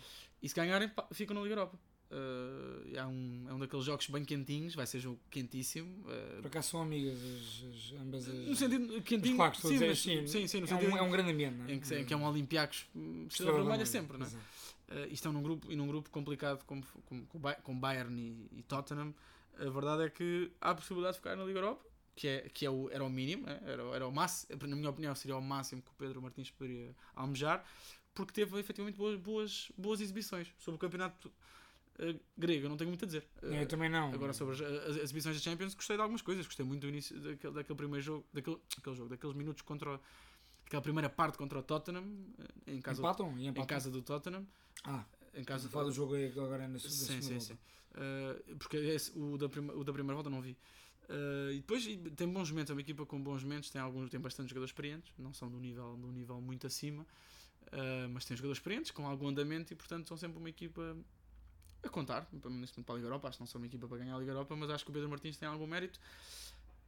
E 0.43 0.49
se 0.49 0.55
ganharem, 0.55 0.91
ficam 1.13 1.35
na 1.35 1.41
Liga 1.41 1.55
Europa. 1.55 1.79
Eh, 2.13 2.97
é, 2.97 3.07
um, 3.07 3.47
é 3.49 3.55
um 3.55 3.59
daqueles 3.61 3.85
jogos 3.85 4.09
bem 4.09 4.25
quentinhos, 4.25 4.75
vai 4.75 4.85
ser 4.87 4.99
jogo 4.99 5.21
quentíssimo. 5.31 6.05
eh, 6.09 6.39
Por 6.41 6.49
acaso 6.49 6.71
são 6.71 6.83
amigas 6.83 7.17
as, 7.23 7.65
as- 7.93 8.01
ambas 8.01 8.29
as. 8.29 8.35
no 8.35 8.55
sentido 8.57 9.03
quentinho, 9.03 9.37
que 9.37 9.43
a 9.43 9.53
sim, 9.53 9.69
dizer, 9.71 9.89
mas, 9.89 9.99
sim, 10.01 10.27
sim, 10.27 10.47
sim, 10.49 10.61
no 10.61 10.65
é, 10.67 10.69
sentido 10.69 10.91
um, 10.93 10.97
é 10.97 11.03
um 11.03 11.11
grande 11.11 11.31
ambiente, 11.31 11.55
não 11.57 11.67
é? 11.67 11.73
em 11.73 11.79
que, 11.81 11.95
em 11.95 12.05
que 12.05 12.13
é 12.13 12.17
um 12.17 12.25
Olympiacos 12.25 12.87
hum, 12.97 13.27
estrela 13.29 13.53
vermelha 13.53 13.87
sempre, 13.87 14.19
não 14.19 14.27
é? 14.27 14.31
Eh, 14.89 15.09
e 15.11 15.15
estão 15.15 15.33
num 15.33 15.43
grupo, 15.43 15.71
e 15.71 15.77
num 15.77 15.87
grupo 15.87 16.11
complicado 16.11 16.65
como, 16.65 16.85
como, 17.07 17.27
com, 17.27 17.41
com 17.63 17.79
Bayern 17.79 18.21
e, 18.21 18.59
e 18.59 18.63
Tottenham. 18.65 19.15
A 19.57 19.71
verdade 19.71 20.05
é 20.05 20.11
que 20.11 20.51
há 20.61 20.71
a 20.71 20.75
possibilidade 20.75 21.15
de 21.15 21.19
ficar 21.21 21.37
na 21.37 21.45
Liga 21.45 21.61
Europa, 21.61 21.85
que, 22.17 22.27
é, 22.27 22.41
que 22.49 22.67
é 22.67 22.71
o, 22.71 22.91
era 22.91 23.05
o 23.05 23.11
mínimo, 23.11 23.47
né? 23.47 23.61
era, 23.65 23.83
era 23.95 24.09
o 24.09 24.11
máximo, 24.13 24.59
na 24.67 24.75
minha 24.75 24.91
opinião, 24.91 25.15
seria 25.15 25.37
o 25.37 25.41
máximo 25.43 25.81
que 25.81 25.91
o 25.91 25.95
Pedro 25.95 26.21
Martins 26.21 26.51
poderia 26.51 26.93
almejar, 27.15 27.65
porque 28.15 28.33
teve 28.33 28.59
efetivamente 28.59 28.97
boas, 28.97 29.17
boas, 29.17 29.71
boas 29.79 30.01
exibições 30.01 30.49
sobre 30.59 30.75
o 30.77 30.79
campeonato 30.79 31.31
eh, 32.01 32.17
grego. 32.37 32.67
Eu 32.67 32.71
não 32.71 32.77
tenho 32.77 32.89
muito 32.91 33.05
a 33.05 33.07
dizer. 33.07 33.27
Eu 33.43 33.67
também 33.69 33.89
não. 33.89 34.13
Agora 34.13 34.33
sobre 34.33 34.55
as, 34.55 34.61
as 34.61 34.97
exibições 34.97 35.37
da 35.37 35.43
Champions 35.43 35.75
gostei 35.75 35.97
de 35.97 36.03
algumas 36.03 36.23
coisas, 36.23 36.47
gostei 36.47 36.65
muito 36.67 36.81
do 36.83 36.89
início 36.89 37.19
daquele, 37.21 37.53
daquele 37.55 37.77
primeiro 37.77 38.05
jogo, 38.05 38.27
daquele, 38.33 38.59
aquele 38.79 38.97
jogo, 38.97 39.09
daqueles 39.09 39.37
minutos 39.37 39.63
contra 39.63 39.95
o- 39.97 40.01
aquela 40.67 40.83
primeira 40.83 41.09
parte 41.11 41.37
contra 41.39 41.59
o 41.59 41.63
Tottenham, 41.63 42.05
eh, 42.67 42.73
em 42.75 42.81
casa, 42.81 43.01
Empatam? 43.01 43.39
E 43.39 43.43
em 43.47 43.49
empatam? 43.49 43.67
casa 43.67 43.91
do 43.91 44.03
Tottenham, 44.03 44.47
Ah, 44.85 45.05
em 45.35 45.45
casa 45.45 45.67
a 45.69 45.71
falar 45.71 45.85
do 45.85 45.93
jogo 45.93 46.15
agora 46.17 46.67
na 46.69 46.79
Sim, 46.79 47.21
sim, 47.21 47.41
sim. 47.41 47.59
Eh, 47.95 48.55
porque 48.59 48.77
esse, 48.77 49.17
o, 49.19 49.37
da 49.37 49.49
prima, 49.49 49.73
o 49.75 49.83
da 49.85 49.93
primeira 49.93 50.15
volta 50.15 50.31
não 50.31 50.41
vi. 50.41 50.57
Eh, 51.09 51.51
e 51.55 51.57
depois 51.57 51.85
tem 52.17 52.29
bons 52.29 52.51
momentos, 52.51 52.71
é 52.71 52.73
uma 52.75 52.81
equipa 52.81 53.05
com 53.05 53.21
bons 53.21 53.43
momentos, 53.43 53.69
tem 53.71 53.81
alguns, 53.81 54.09
tem 54.11 54.21
bastante 54.21 54.49
jogadores 54.49 54.71
experientes, 54.71 55.13
não 55.19 55.33
são 55.35 55.51
do 55.51 55.59
nível, 55.59 55.97
do 55.97 56.11
nível 56.13 56.41
muito 56.41 56.67
acima, 56.69 57.05
eh, 57.73 58.07
mas 58.09 58.25
tem 58.25 58.37
jogadores 58.37 58.59
experientes 58.59 58.91
com 58.93 59.07
algum 59.09 59.27
andamento 59.29 59.73
e 59.73 59.77
portanto 59.77 60.07
são 60.07 60.17
sempre 60.17 60.39
uma 60.39 60.49
equipa 60.49 60.97
a 61.83 61.89
contar, 61.89 62.29
neste 62.33 62.49
momento 62.51 62.83
para 62.85 62.95
a 62.95 62.99
Liga 62.99 63.09
Europa, 63.09 63.29
acho 63.29 63.39
que 63.39 63.43
não 63.43 63.47
são 63.47 63.61
uma 63.61 63.67
equipa 63.67 63.89
para 63.89 63.99
ganhar 63.99 64.17
a 64.17 64.19
Liga 64.19 64.33
Europa, 64.33 64.55
mas 64.57 64.71
acho 64.71 64.85
que 64.85 64.91
o 64.91 64.95
Pedro 64.95 65.09
Martins 65.09 65.37
tem 65.37 65.49
algum 65.49 65.67
mérito, 65.67 65.99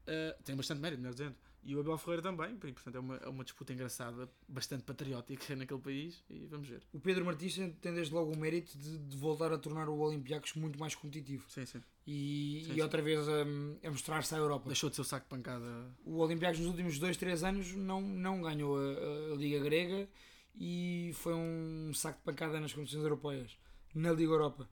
Eh, 0.05 0.37
tem 0.45 0.57
bastante 0.57 0.81
mérito, 0.81 1.01
melhor 1.01 1.13
dizendo, 1.13 1.37
e 1.63 1.77
o 1.77 1.81
Abel 1.81 1.97
Ferreira 1.97 2.23
também, 2.23 2.53
e 2.55 2.73
portanto 2.73 2.97
é 2.97 2.99
uma, 2.99 3.17
é 3.19 3.29
uma 3.29 3.45
disputa 3.45 3.73
engraçada, 3.73 4.29
bastante 4.49 4.83
patriótica 4.83 5.55
naquele 5.55 5.79
país, 5.81 6.25
e 6.29 6.45
vamos 6.47 6.69
ver. 6.69 6.83
O 6.93 6.99
Pedro 6.99 7.25
Martins 7.25 7.55
tem- 7.55 7.95
desde 7.95 8.13
logo 8.13 8.33
o 8.33 8.37
mérito 8.37 8.77
de, 8.77 8.99
de 8.99 9.17
voltar 9.17 9.53
a 9.53 9.59
tornar 9.59 9.89
o 9.89 9.97
Olympiacos 10.01 10.55
muito 10.55 10.77
mais 10.77 10.97
competitivo 10.97 11.49
Sim, 11.49 11.65
sim. 11.65 11.81
e, 12.05 12.65
Sim, 12.67 12.75
e 12.75 12.83
outra 12.83 13.01
vez 13.01 13.29
a, 13.29 13.43
a 13.87 13.91
mostrar-se 13.93 14.35
à 14.35 14.39
Europa. 14.39 14.67
Deixou 14.67 14.91
de 14.91 14.97
ser 14.97 15.03
o 15.03 15.05
saco 15.05 15.25
de 15.27 15.31
pancada 15.31 15.95
O 16.05 16.17
Olympiacos 16.19 16.59
nos 16.59 16.67
últimos 16.69 16.99
2, 16.99 17.17
3 17.17 17.45
anos 17.45 17.73
não, 17.77 18.01
não 18.01 18.43
ganhou 18.43 18.77
a, 18.77 19.33
a 19.35 19.37
Liga 19.37 19.61
Grega 19.61 20.09
e 20.57 21.13
foi 21.15 21.33
um 21.35 21.93
saco 21.95 22.19
de 22.19 22.25
pancada 22.25 22.59
nas 22.59 22.73
competições 22.73 23.05
europeias, 23.05 23.57
na 23.95 24.11
Liga 24.11 24.33
Europa. 24.33 24.69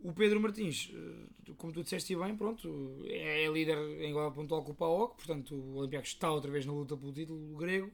O 0.00 0.12
Pedro 0.12 0.40
Martins, 0.40 0.92
eh, 0.94 1.52
como 1.56 1.72
tu 1.72 1.82
disseste 1.82 2.14
bem, 2.16 2.36
pronto, 2.36 3.02
é, 3.06 3.44
é 3.44 3.48
líder 3.50 3.76
em 4.00 4.10
igual 4.10 4.30
pontual 4.32 4.62
com 4.62 4.72
o 4.72 4.74
PAOK, 4.74 5.16
portanto 5.16 5.54
o 5.54 5.76
Olympiacos 5.76 6.10
está 6.10 6.30
outra 6.30 6.50
vez 6.50 6.64
na 6.64 6.72
luta 6.72 6.96
pelo 6.96 7.12
título 7.12 7.56
grego, 7.56 7.90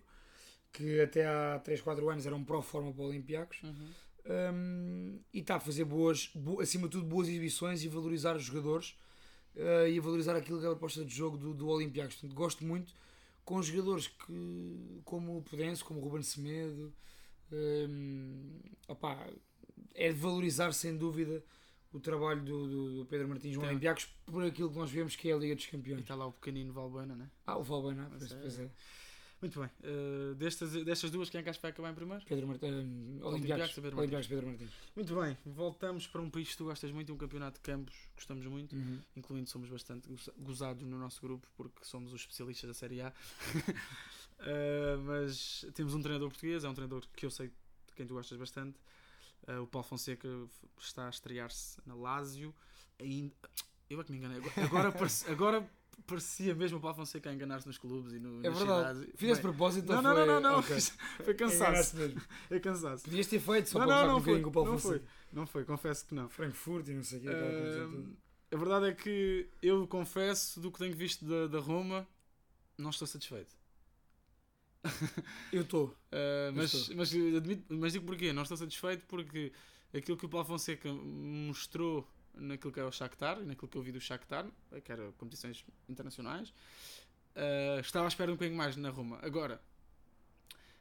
que 0.72 1.00
até 1.00 1.26
há 1.26 1.58
3, 1.64 1.80
4 1.80 2.08
anos 2.10 2.26
era 2.26 2.34
um 2.36 2.44
pró-forma 2.44 2.92
para 2.92 3.02
o 3.02 3.06
Olympiacos. 3.08 3.60
Um, 4.26 5.18
e 5.32 5.40
está 5.40 5.56
a 5.56 5.60
fazer 5.60 5.84
boas, 5.84 6.30
bo- 6.34 6.60
acima 6.60 6.88
de 6.88 6.92
tudo, 6.92 7.06
boas 7.06 7.28
exibições 7.28 7.82
e 7.84 7.88
valorizar 7.88 8.34
os 8.36 8.42
jogadores 8.42 8.96
uh, 9.56 9.86
e 9.86 9.98
a 9.98 10.02
valorizar 10.02 10.34
aquilo 10.34 10.58
que 10.60 10.64
é 10.64 10.68
a 10.68 10.72
proposta 10.72 11.04
de 11.04 11.14
jogo 11.14 11.36
do, 11.36 11.52
do 11.54 11.68
Olympiacos. 11.68 12.16
Portanto, 12.16 12.34
gosto 12.34 12.64
muito 12.64 12.94
com 13.44 13.60
jogadores 13.62 14.06
que, 14.08 15.00
como 15.04 15.36
o 15.38 15.42
Pudense, 15.42 15.84
como 15.84 16.00
o 16.00 16.02
Ruben 16.04 16.22
Semedo, 16.22 16.92
um, 17.52 18.60
opá, 18.88 19.28
é 19.94 20.08
de 20.12 20.18
valorizar 20.18 20.72
sem 20.72 20.96
dúvida 20.96 21.44
o 21.94 22.00
trabalho 22.00 22.42
do, 22.42 22.66
do- 22.66 22.98
do 22.98 23.06
Pedro 23.06 23.28
Martins 23.28 23.56
no. 23.56 23.62
Olympiacos 23.62 24.06
por 24.26 24.44
aquilo 24.44 24.68
que 24.70 24.76
nós 24.76 24.90
vemos 24.90 25.16
que 25.16 25.30
é 25.30 25.32
a 25.32 25.36
Liga 25.36 25.54
dos 25.54 25.64
E 25.64 25.68
Campeões. 25.68 26.00
está 26.02 26.14
lá 26.14 26.26
o 26.26 26.32
pequenino 26.32 26.72
Valbuena, 26.72 27.14
né? 27.14 27.30
Ah, 27.46 27.56
o 27.56 27.62
Valbuena, 27.62 28.06
pois, 28.10 28.28
Pois 28.28 28.32
é. 28.32 28.40
pois 28.40 28.58
é. 28.60 28.70
Muito 29.40 29.60
bem. 29.60 29.68
Uh, 29.84 30.34
destas, 30.36 30.72
destas 30.84 31.10
duas, 31.10 31.28
quem 31.28 31.38
é 31.38 31.42
que 31.42 31.50
acho 31.50 31.58
que 31.58 31.62
vai 31.62 31.70
acabar 31.70 31.90
em 31.90 31.94
primeiro? 31.94 32.24
Pedro 32.24 32.46
Martins, 32.46 32.70
um, 32.72 32.76
Olympiacos 32.76 33.26
Olympiacos, 33.34 33.76
e 33.76 33.80
Pedro 33.82 33.98
Olympiacos 33.98 34.26
Pedro 34.26 34.46
Martins. 34.46 34.70
Muito 34.96 35.20
bem. 35.20 35.36
Voltamos 35.44 36.06
para 36.06 36.22
um 36.22 36.30
país 36.30 36.48
que 36.50 36.56
tu 36.56 36.64
gostas 36.64 36.90
muito, 36.92 37.12
um 37.12 37.16
campeonato 37.18 37.56
de 37.58 37.60
campos, 37.60 37.94
gostamos 38.16 38.46
muito. 38.46 38.74
Uhum. 38.74 38.98
Incluindo 39.16 39.50
somos 39.50 39.68
bastante 39.68 40.08
goza- 40.08 40.32
gozados 40.38 40.82
no 40.86 40.98
nosso 40.98 41.20
grupo 41.20 41.46
porque 41.58 41.84
somos 41.84 42.12
os 42.14 42.20
especialistas 42.22 42.68
da 42.68 42.74
Série 42.74 43.02
A. 43.02 43.12
Uh, 44.40 44.98
mas 45.04 45.66
temos 45.74 45.94
um 45.94 46.00
treinador 46.00 46.30
português, 46.30 46.64
é 46.64 46.68
um 46.68 46.74
treinador 46.74 47.04
que 47.14 47.26
eu 47.26 47.30
sei 47.30 47.48
de 47.48 47.54
quem 47.94 48.06
tu 48.06 48.14
gostas 48.14 48.38
bastante. 48.38 48.78
Uh, 49.48 49.62
o 49.62 49.66
Paulo 49.66 49.86
Fonseca 49.86 50.28
está 50.78 51.06
a 51.06 51.10
estrear-se 51.10 51.78
na 51.86 51.94
Lazio. 51.94 52.54
Ainda... 52.98 53.34
Eu 53.90 54.00
é 54.00 54.04
que 54.04 54.10
me 54.10 54.18
enganei. 54.18 54.40
Agora, 54.56 54.92
agora, 55.28 55.70
parecia 56.06 56.54
mesmo 56.54 56.78
o 56.78 56.80
Paulo 56.80 56.96
Fonseca 56.96 57.30
a 57.30 57.34
enganar-se 57.34 57.66
nos 57.66 57.78
clubes 57.78 58.12
e 58.12 58.18
no, 58.18 58.40
É 58.44 58.48
nas 58.48 58.58
verdade. 58.58 58.98
cidades. 58.98 59.14
Fizeste 59.20 59.42
propósito 59.42 59.92
não, 59.92 60.02
não, 60.02 60.14
foi... 60.14 60.26
não, 60.26 60.40
não, 60.40 60.40
não. 60.52 60.58
Ok. 60.60 60.76
Foi 61.24 61.34
cansaço. 61.34 61.96
Mesmo. 61.96 62.22
É 62.50 62.58
cansaço. 62.58 63.04
Podias 63.04 63.26
ter 63.26 63.40
feito 63.40 63.68
só 63.68 63.78
Não, 63.80 63.86
para 63.86 64.06
não, 64.06 64.12
não 64.14 64.22
foi. 64.22 64.40
com 64.40 64.48
o 64.48 64.52
Paulo 64.52 64.70
Não 64.72 64.78
Fonseca. 64.78 65.04
foi. 65.04 65.08
Não 65.32 65.46
foi, 65.46 65.64
confesso 65.64 66.06
que 66.06 66.14
não. 66.14 66.28
Frankfurt 66.28 66.88
e 66.88 66.94
não 66.94 67.02
sei 67.04 67.18
o 67.18 67.22
que. 67.22 67.28
Uh, 67.28 68.16
a 68.52 68.56
verdade 68.56 68.86
é 68.86 68.92
que 68.94 69.48
eu 69.60 69.86
confesso 69.86 70.60
do 70.60 70.70
que 70.70 70.78
tenho 70.78 70.94
visto 70.96 71.24
da, 71.24 71.46
da 71.48 71.58
Roma, 71.58 72.06
não 72.78 72.90
estou 72.90 73.06
satisfeito. 73.06 73.54
Eu 75.52 75.62
estou. 75.62 75.86
Uh, 75.86 76.52
mas, 76.54 76.88
mas, 76.90 77.14
admito, 77.14 77.74
mas 77.74 77.92
digo 77.92 78.04
porquê, 78.06 78.32
não 78.32 78.42
estou 78.42 78.56
satisfeito 78.56 79.04
porque 79.06 79.52
aquilo 79.94 80.16
que 80.16 80.26
o 80.26 80.28
Paulo 80.28 80.46
Fonseca 80.46 80.92
mostrou 80.92 82.08
naquilo 82.34 82.72
que 82.72 82.80
é 82.80 82.84
o 82.84 82.92
Shakhtar 82.92 83.40
e 83.40 83.44
naquilo 83.44 83.68
que 83.68 83.78
eu 83.78 83.82
vi 83.82 83.92
do 83.92 84.00
Shakhtar, 84.00 84.46
que 84.84 84.92
era 84.92 85.12
competições 85.12 85.64
internacionais, 85.88 86.50
uh, 86.50 87.80
estava 87.80 88.06
à 88.06 88.08
espera 88.08 88.30
um 88.30 88.34
bocadinho 88.34 88.58
mais 88.58 88.76
na 88.76 88.90
Roma. 88.90 89.18
Agora, 89.22 89.60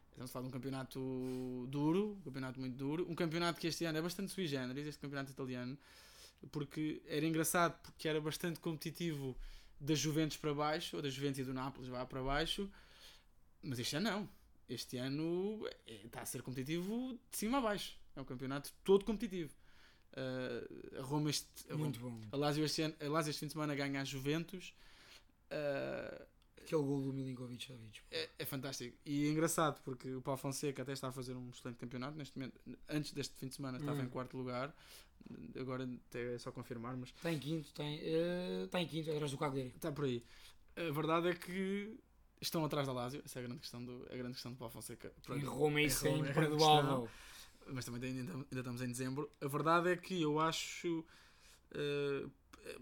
estamos 0.10 0.30
a 0.30 0.34
falar 0.34 0.44
de 0.44 0.50
um 0.50 0.52
campeonato 0.52 1.68
duro, 1.70 2.18
um 2.20 2.22
campeonato 2.22 2.60
muito 2.60 2.76
duro, 2.76 3.06
um 3.10 3.16
campeonato 3.16 3.60
que 3.60 3.68
este 3.68 3.86
ano 3.86 3.98
é 3.98 4.02
bastante 4.02 4.32
sui 4.32 4.48
generis, 4.48 4.88
este 4.88 5.00
campeonato 5.00 5.32
italiano, 5.32 5.78
porque 6.52 7.02
era 7.08 7.26
engraçado 7.26 7.80
porque 7.82 8.08
era 8.08 8.20
bastante 8.20 8.60
competitivo 8.60 9.38
da 9.80 9.96
Juventus 9.96 10.38
para 10.38 10.54
baixo, 10.54 10.96
ou 10.96 11.02
da 11.02 11.10
Juventus 11.10 11.40
e 11.40 11.44
do 11.44 11.54
Nápoles 11.54 11.90
vá 11.90 12.06
para 12.06 12.22
baixo, 12.22 12.70
mas 13.64 13.80
este 13.80 13.96
ano 13.96 14.10
não. 14.12 14.30
Este 14.70 14.98
ano 14.98 15.68
é- 15.86 16.06
está 16.06 16.22
a 16.22 16.26
ser 16.26 16.42
competitivo 16.42 17.20
de 17.32 17.38
cima 17.38 17.58
a 17.58 17.62
baixo. 17.62 17.98
É 18.16 18.22
um 18.22 18.26
campeonato 18.26 18.72
todo 18.84 19.04
competitivo. 19.06 19.54
Uh, 20.14 21.00
a 21.00 21.02
Roma 21.02 21.30
este, 21.30 21.48
a 21.70 21.74
Roma- 21.74 21.86
Muito 21.86 22.00
bom. 22.00 22.22
a 22.32 22.38
Lazio 22.38 22.64
este, 22.64 22.84
ano, 22.84 22.96
a 23.00 23.08
Lazio 23.10 23.32
este 23.32 23.40
fim 23.40 23.48
de 23.48 23.54
semana 23.54 23.74
ganha 23.76 24.00
a 24.02 24.04
Juventus. 24.04 24.74
Uh, 25.52 26.26
Aquele 26.62 26.82
gol 26.82 27.02
do 27.02 27.12
Milinkovic 27.12 27.66
Savic. 27.68 28.00
É, 28.10 28.30
é 28.40 28.46
fantástico. 28.46 28.98
E 29.06 29.26
é 29.26 29.30
engraçado 29.32 29.82
porque 29.84 30.14
o 30.16 30.22
Paulo 30.22 30.38
Fonseca 30.38 30.82
até 30.82 30.94
está 30.94 31.10
a 31.10 31.12
fazer 31.12 31.36
um 31.36 31.50
excelente 31.50 31.76
campeonato 31.78 32.18
neste 32.18 32.38
momento. 32.40 32.58
Antes 32.88 33.12
deste 33.12 33.36
fim 33.38 33.48
de 33.50 33.56
semana 33.56 33.78
estava 33.80 34.00
Hum. 34.00 34.04
em 34.06 34.08
quarto 34.10 34.38
lugar. 34.38 34.74
Agora 35.60 35.84
até 36.10 36.36
é 36.36 36.38
só 36.38 36.54
confirmar, 36.54 36.96
mas 36.96 37.10
Está 37.10 37.34
em 37.34 37.38
quinto, 37.40 37.74
tem, 37.74 38.00
eh, 38.02 38.64
está 38.64 38.82
em 38.82 38.88
quinto, 38.88 39.12
atrás 39.12 39.32
do 39.32 39.38
Cagliari. 39.38 39.74
está 39.76 39.92
por 39.92 40.06
aí. 40.06 40.24
A 40.78 40.90
verdade 40.92 41.28
é 41.30 41.34
que 41.36 42.00
estão 42.48 42.64
atrás 42.66 42.88
da 42.88 42.94
Lazio. 42.94 43.22
Essa 43.26 43.40
é 43.40 43.44
a 43.44 43.46
grande 43.46 43.62
questão 43.62 43.84
do, 43.84 44.06
a 44.12 44.16
grande 44.16 44.34
questão 44.34 44.52
do 44.52 44.58
Paulo 44.58 44.72
Fonseca. 44.74 45.12
Em 45.30 45.44
Roma 45.44 45.82
isso 45.82 46.06
é 46.08 46.12
Roma 46.12 46.28
é 46.28 46.30
imperdoável. 46.32 47.10
mas 47.68 47.86
também 47.86 48.04
ainda, 48.12 48.34
ainda 48.34 48.60
estamos 48.60 48.82
em 48.82 48.88
dezembro. 48.88 49.32
A 49.42 49.48
verdade 49.48 49.90
é 49.90 49.98
que 49.98 50.22
eu 50.22 50.40
acho. 50.40 51.06
eh, 51.72 52.28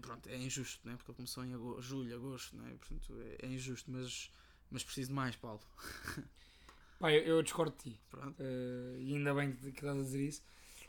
pronto, 0.00 0.28
é 0.28 0.36
injusto, 0.36 0.86
né? 0.86 0.96
porque 0.96 1.10
ele 1.10 1.16
começou 1.16 1.44
em 1.44 1.54
agosto, 1.54 1.82
julho, 1.82 2.14
agosto, 2.14 2.56
né? 2.56 2.74
portanto 2.78 3.14
é, 3.42 3.46
é 3.46 3.48
injusto, 3.48 3.90
mas, 3.90 4.30
mas 4.70 4.84
preciso 4.84 5.08
de 5.08 5.14
mais, 5.14 5.36
Paulo. 5.36 5.60
Pá, 6.98 7.12
eu, 7.12 7.22
eu 7.22 7.42
discordo 7.42 7.76
de 7.76 7.90
ti. 7.92 8.00
Pronto. 8.10 8.36
Eh, 8.40 8.98
e 9.00 9.14
ainda 9.14 9.34
bem 9.34 9.52
que, 9.52 9.72
que 9.72 9.78
estás 9.80 9.98
a 9.98 10.02
dizer 10.02 10.22
isso. 10.26 10.42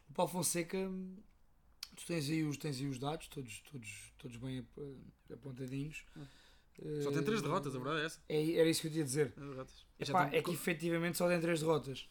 O 0.10 0.14
Paulo 0.14 0.32
Fonseca, 0.32 0.78
tu 1.96 2.06
tens 2.06 2.30
aí 2.30 2.44
os, 2.44 2.58
tens 2.58 2.80
aí 2.80 2.88
os 2.88 3.00
dados, 3.00 3.28
todos, 3.28 3.62
todos, 3.72 4.14
todos 4.18 4.38
bem 4.38 4.60
ap- 4.60 5.32
apontadinhos. 5.34 6.04
Só 7.04 7.12
tem 7.12 7.24
três 7.24 7.40
Eh, 7.40 7.44
derrotas, 7.44 7.76
a 7.76 7.80
verdade 7.80 8.02
é 8.02 8.06
essa. 8.06 8.20
é- 8.28 8.54
era 8.56 8.70
isso 8.70 8.82
que 8.82 8.88
eu 8.88 8.92
te 8.92 8.98
ia 8.98 9.04
dizer. 9.04 9.28
Epá, 9.38 9.68
estão, 10.00 10.22
é 10.22 10.42
que 10.42 10.52
efetivamente 10.52 11.18
só 11.18 11.28
tem 11.28 11.40
três 11.40 11.60
derrotas. 11.60 12.10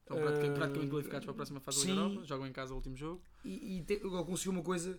estão 0.00 0.16
pratica- 0.18 0.46
eh, 0.46 0.54
praticamente 0.54 0.90
qualificados 0.90 1.24
para 1.26 1.32
a 1.32 1.34
próxima 1.36 1.60
fase 1.60 1.78
da 1.78 1.84
Liga 1.84 1.94
sim. 2.00 2.06
Europa, 2.08 2.26
jogam 2.26 2.46
em 2.46 2.52
casa 2.52 2.72
o 2.72 2.76
último 2.76 2.96
jogo. 2.96 3.22
E, 3.44 3.78
e 3.78 3.82
te- 3.84 3.94
ele 3.94 4.24
conseguiu 4.24 4.52
uma 4.52 4.62
coisa. 4.62 4.98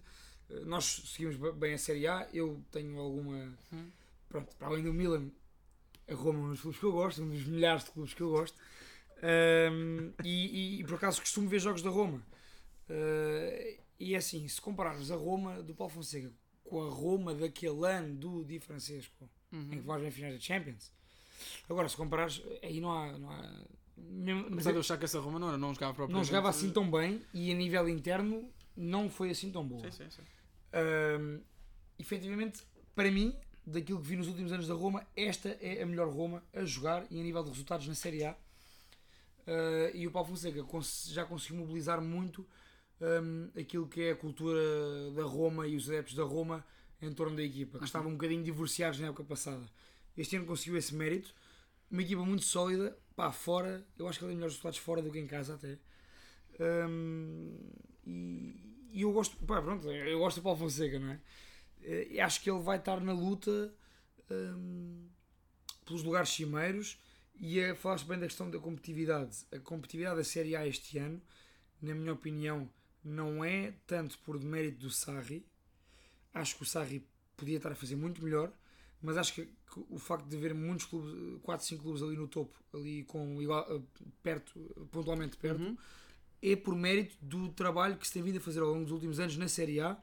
eh, 0.50 0.60
Nós 0.66 0.84
seguimos 0.86 1.36
bem 1.58 1.74
a 1.74 1.78
Série 1.78 2.08
A. 2.08 2.28
Eu 2.34 2.64
tenho 2.72 2.98
alguma. 3.00 3.54
Hum. 3.74 3.90
Pronto, 4.28 4.56
para 4.58 4.68
além 4.68 4.84
do 4.84 4.94
Milan, 4.94 5.30
a 6.08 6.14
Roma 6.14 6.40
é 6.40 6.42
um 6.44 6.50
dos 6.52 6.62
clubes 6.62 6.80
que 6.80 6.86
eu 6.86 6.92
gosto, 6.92 7.24
um 7.24 7.30
dos 7.30 7.46
milhares 7.46 7.84
de 7.86 7.92
clubes 7.92 8.14
que 8.14 8.22
eu 8.22 8.30
gosto. 8.30 8.58
Ahm, 9.22 10.12
e, 10.24 10.30
e- 10.78 10.80
e 10.82 10.84
por 10.84 10.96
acaso 10.96 11.22
costumo 11.22 11.48
ver 11.50 11.60
jogos 11.60 11.82
da 11.82 11.90
Roma. 11.90 12.22
Ah, 12.90 13.78
e 14.00 14.14
é 14.14 14.18
assim, 14.18 14.48
se 14.48 14.62
comparares 14.62 15.12
a 15.12 15.16
Roma 15.16 15.62
do 15.62 15.74
Paulo 15.76 15.92
Fonseca 15.94 16.32
com 16.70 16.86
a 16.86 16.90
Roma 16.90 17.34
daquele 17.34 17.86
ano 17.86 18.16
do 18.16 18.44
Di 18.46 18.60
Francesco, 18.60 19.30
em 19.52 19.70
que 19.70 19.88
vais 19.88 20.02
ver 20.02 20.12
finais 20.12 20.36
da 20.36 20.40
Champions, 20.40 20.92
agora 21.70 21.90
se 21.90 21.98
comparares, 21.98 22.42
aí 22.62 22.80
não 22.80 22.92
há. 22.92 23.18
Não 23.18 23.30
há 23.32 23.64
mesmo- 23.98 24.44
mas 24.44 24.54
Apesar 24.54 24.72
é- 24.72 24.76
eu 24.76 24.80
achar 24.80 24.98
que 24.98 25.06
essa 25.06 25.20
Roma 25.20 25.40
não, 25.40 25.58
não 25.58 25.74
jogava 25.74 25.92
não 25.92 25.96
propriamente. 25.96 26.28
jogava 26.28 26.50
assim 26.50 26.72
tão 26.72 26.90
bem 26.90 27.22
e 27.34 27.52
a 27.52 27.56
nível 27.56 27.90
interno 27.90 28.50
não 28.78 29.10
foi 29.10 29.30
assim 29.32 29.52
tão 29.52 29.68
boa. 29.68 29.92
Sim, 29.92 30.06
sim, 30.06 30.10
sim. 30.12 30.22
Ahm, 30.72 31.42
efetivamente, 31.98 32.62
para 32.96 33.12
mim, 33.12 33.36
daquilo 33.66 34.00
que 34.00 34.08
vi 34.08 34.16
nos 34.16 34.28
últimos 34.28 34.54
anos 34.54 34.68
da 34.68 34.74
Roma, 34.74 35.06
esta 35.16 35.50
é 35.62 35.82
a 35.82 35.86
melhor 35.86 36.08
Roma 36.14 36.42
a 36.54 36.64
jogar 36.64 37.06
e 37.12 37.20
a 37.20 37.24
nível 37.24 37.44
de 37.44 37.50
resultados 37.50 37.88
na 37.88 37.96
Série 37.96 38.24
A. 38.24 38.36
Ah, 39.48 39.92
e 39.94 40.06
o 40.08 40.12
Paulo 40.12 40.30
Fonseca 40.30 40.64
já 41.08 41.26
conseguiu 41.26 41.58
mobilizar 41.60 42.00
muito 42.02 42.46
ahm, 43.02 43.50
aquilo 43.60 43.88
que 43.88 44.02
é 44.02 44.12
a 44.12 44.16
cultura 44.16 44.60
da 45.16 45.24
Roma 45.24 45.68
e 45.68 45.76
os 45.76 45.90
adeptos 45.90 46.16
da 46.16 46.24
Roma 46.24 46.66
em 47.02 47.12
torno 47.14 47.36
da 47.36 47.44
equipa, 47.44 47.80
que 47.80 47.86
estavam 47.86 48.10
um 48.10 48.14
bocadinho 48.14 48.44
divorciados 48.44 49.00
na 49.00 49.08
época 49.08 49.24
passada. 49.24 49.66
Este 50.18 50.36
ano 50.36 50.46
conseguiu 50.46 50.78
esse 50.78 50.94
mérito. 50.94 51.34
Uma 51.90 52.02
equipa 52.02 52.24
muito 52.24 52.44
sólida, 52.44 52.98
pá, 53.16 53.32
fora. 53.32 53.86
Eu 53.98 54.08
acho 54.08 54.20
que 54.20 54.26
ele 54.26 54.32
tem 54.32 54.38
melhores 54.38 54.56
resultados 54.56 54.80
fora 54.80 55.02
do 55.02 55.12
que 55.12 55.20
em 55.20 55.28
casa, 55.28 55.56
até. 55.56 55.80
Ahm, 56.60 57.56
e, 58.06 58.90
e 58.92 59.02
eu 59.02 59.14
gosto, 59.14 59.38
pá, 59.46 59.62
pronto, 59.62 59.90
eu 59.90 60.20
gosto 60.20 60.38
do 60.38 60.44
Paulo 60.44 60.60
Fonseca, 60.60 61.00
não 61.00 61.12
é? 61.12 61.22
Eh, 61.82 62.08
e 62.12 62.20
acho 62.20 62.42
que 62.42 62.50
ele 62.50 62.62
vai 62.62 62.78
estar 62.78 63.00
na 63.00 63.14
luta 63.14 63.74
ahm, 64.30 65.08
pelos 65.86 66.04
lugares 66.04 66.30
cimeiros 66.30 67.00
e 67.40 67.64
a, 67.64 67.76
falaste 67.76 68.06
bem 68.06 68.20
da 68.20 68.28
questão 68.28 68.50
da 68.50 68.60
competitividade. 68.60 69.46
A 69.52 69.60
competitividade 69.60 70.18
da 70.18 70.24
Série 70.24 70.56
A 70.56 70.68
este 70.68 70.98
ano, 70.98 71.22
na 71.82 71.96
minha 71.96 72.14
opinião, 72.14 72.70
não 73.04 73.44
é 73.44 73.74
tanto 73.88 74.18
por 74.20 74.38
demérito 74.38 74.80
do 74.80 74.90
Sarri. 74.92 75.46
Acho 76.34 76.56
que 76.56 76.64
o 76.64 76.66
Sarri 76.66 77.06
podia 77.38 77.58
estar 77.58 77.72
a 77.72 77.76
fazer 77.76 77.96
muito 77.96 78.24
melhor, 78.24 78.52
mas 79.02 79.18
acho 79.18 79.34
que, 79.34 79.46
que 79.46 79.86
o 79.90 79.98
facto 79.98 80.26
de 80.28 80.36
haver 80.36 80.54
muitos 80.54 80.86
clubes, 80.86 81.40
4, 81.42 81.66
5 81.66 81.82
clubes 81.84 82.02
ali 82.04 82.18
no 82.18 82.28
topo, 82.28 82.58
ali 82.74 83.04
com 83.06 83.42
igual, 83.42 83.66
eh, 83.74 83.82
perto, 84.22 84.60
pontualmente 84.92 85.38
perto, 85.38 85.62
Uhum. 85.62 85.78
é 86.42 86.56
por 86.56 86.76
mérito 86.76 87.16
do 87.22 87.50
trabalho 87.50 87.98
que 87.98 88.06
se 88.06 88.14
tem 88.14 88.22
vindo 88.22 88.38
a 88.38 88.42
fazer 88.42 88.60
ao 88.62 88.68
longo 88.68 88.84
dos 88.84 88.92
últimos 88.92 89.20
anos 89.20 89.38
na 89.38 89.48
Série 89.48 89.80
A 89.80 89.98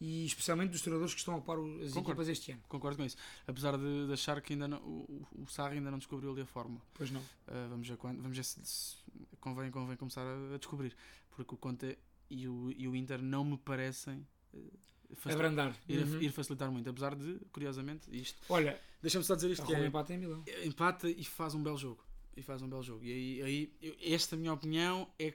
e 0.00 0.24
especialmente 0.24 0.70
dos 0.70 0.80
treinadores 0.80 1.12
que 1.12 1.18
estão 1.20 1.34
a 1.34 1.38
o- 1.38 1.40
as 1.82 1.92
Concordo. 1.92 1.98
equipas 2.10 2.28
este 2.28 2.52
ano. 2.52 2.62
Concordo 2.68 2.96
com 2.98 3.04
isso. 3.04 3.16
Apesar 3.46 3.76
de, 3.76 4.06
de 4.06 4.12
achar 4.12 4.40
que 4.40 4.52
ainda 4.52 4.68
não, 4.68 4.78
o, 4.78 5.26
o, 5.42 5.46
Sarri 5.48 5.78
ainda 5.78 5.90
não 5.90 5.98
descobriu 5.98 6.30
ali 6.30 6.42
a 6.42 6.46
fórmula. 6.46 6.80
Pois 6.94 7.10
não. 7.10 7.20
Uh, 7.20 7.68
vamos 7.68 7.88
ver 7.88 7.96
quando, 7.96 8.22
vamos 8.22 8.36
ver 8.36 8.44
se, 8.44 8.64
se 8.64 8.96
convém, 9.40 9.70
convém 9.72 9.96
começar 9.96 10.22
a, 10.22 10.54
a 10.54 10.58
descobrir. 10.58 10.96
Porque 11.30 11.52
o 11.54 11.58
Conte 11.58 11.98
e 12.30 12.48
o, 12.48 12.70
e 12.72 12.86
o 12.88 12.94
Inter 12.96 13.20
não 13.22 13.44
me 13.44 13.56
parecem 13.58 14.26
uh, 14.54 14.70
facil- 15.16 15.38
Abrandar. 15.38 15.76
ir, 15.88 15.98
Uhum. 16.00 16.22
ir 16.22 16.30
facilitar 16.32 16.70
muito. 16.70 16.88
Apesar 16.90 17.14
de, 17.14 17.38
curiosamente, 17.52 18.08
isto. 18.16 18.40
Olha, 18.48 18.78
Deixa-me 19.00 19.24
só 19.24 19.34
dizer 19.34 19.50
isto: 19.50 19.64
que 19.64 19.74
é, 19.74 19.86
empata 19.86 20.12
em 20.14 20.18
Milão. 20.18 20.44
empata 20.64 21.08
e 21.08 21.24
faz 21.24 21.54
um 21.54 21.62
belo 21.62 21.76
jogo. 21.78 22.04
E 22.36 22.42
faz 22.42 22.62
um 22.62 22.68
belo 22.68 22.82
jogo. 22.82 23.04
E 23.04 23.12
aí, 23.12 23.42
aí 23.42 23.72
eu- 23.82 23.96
esta 24.00 24.36
minha 24.36 24.52
opinião 24.52 25.08
é 25.18 25.34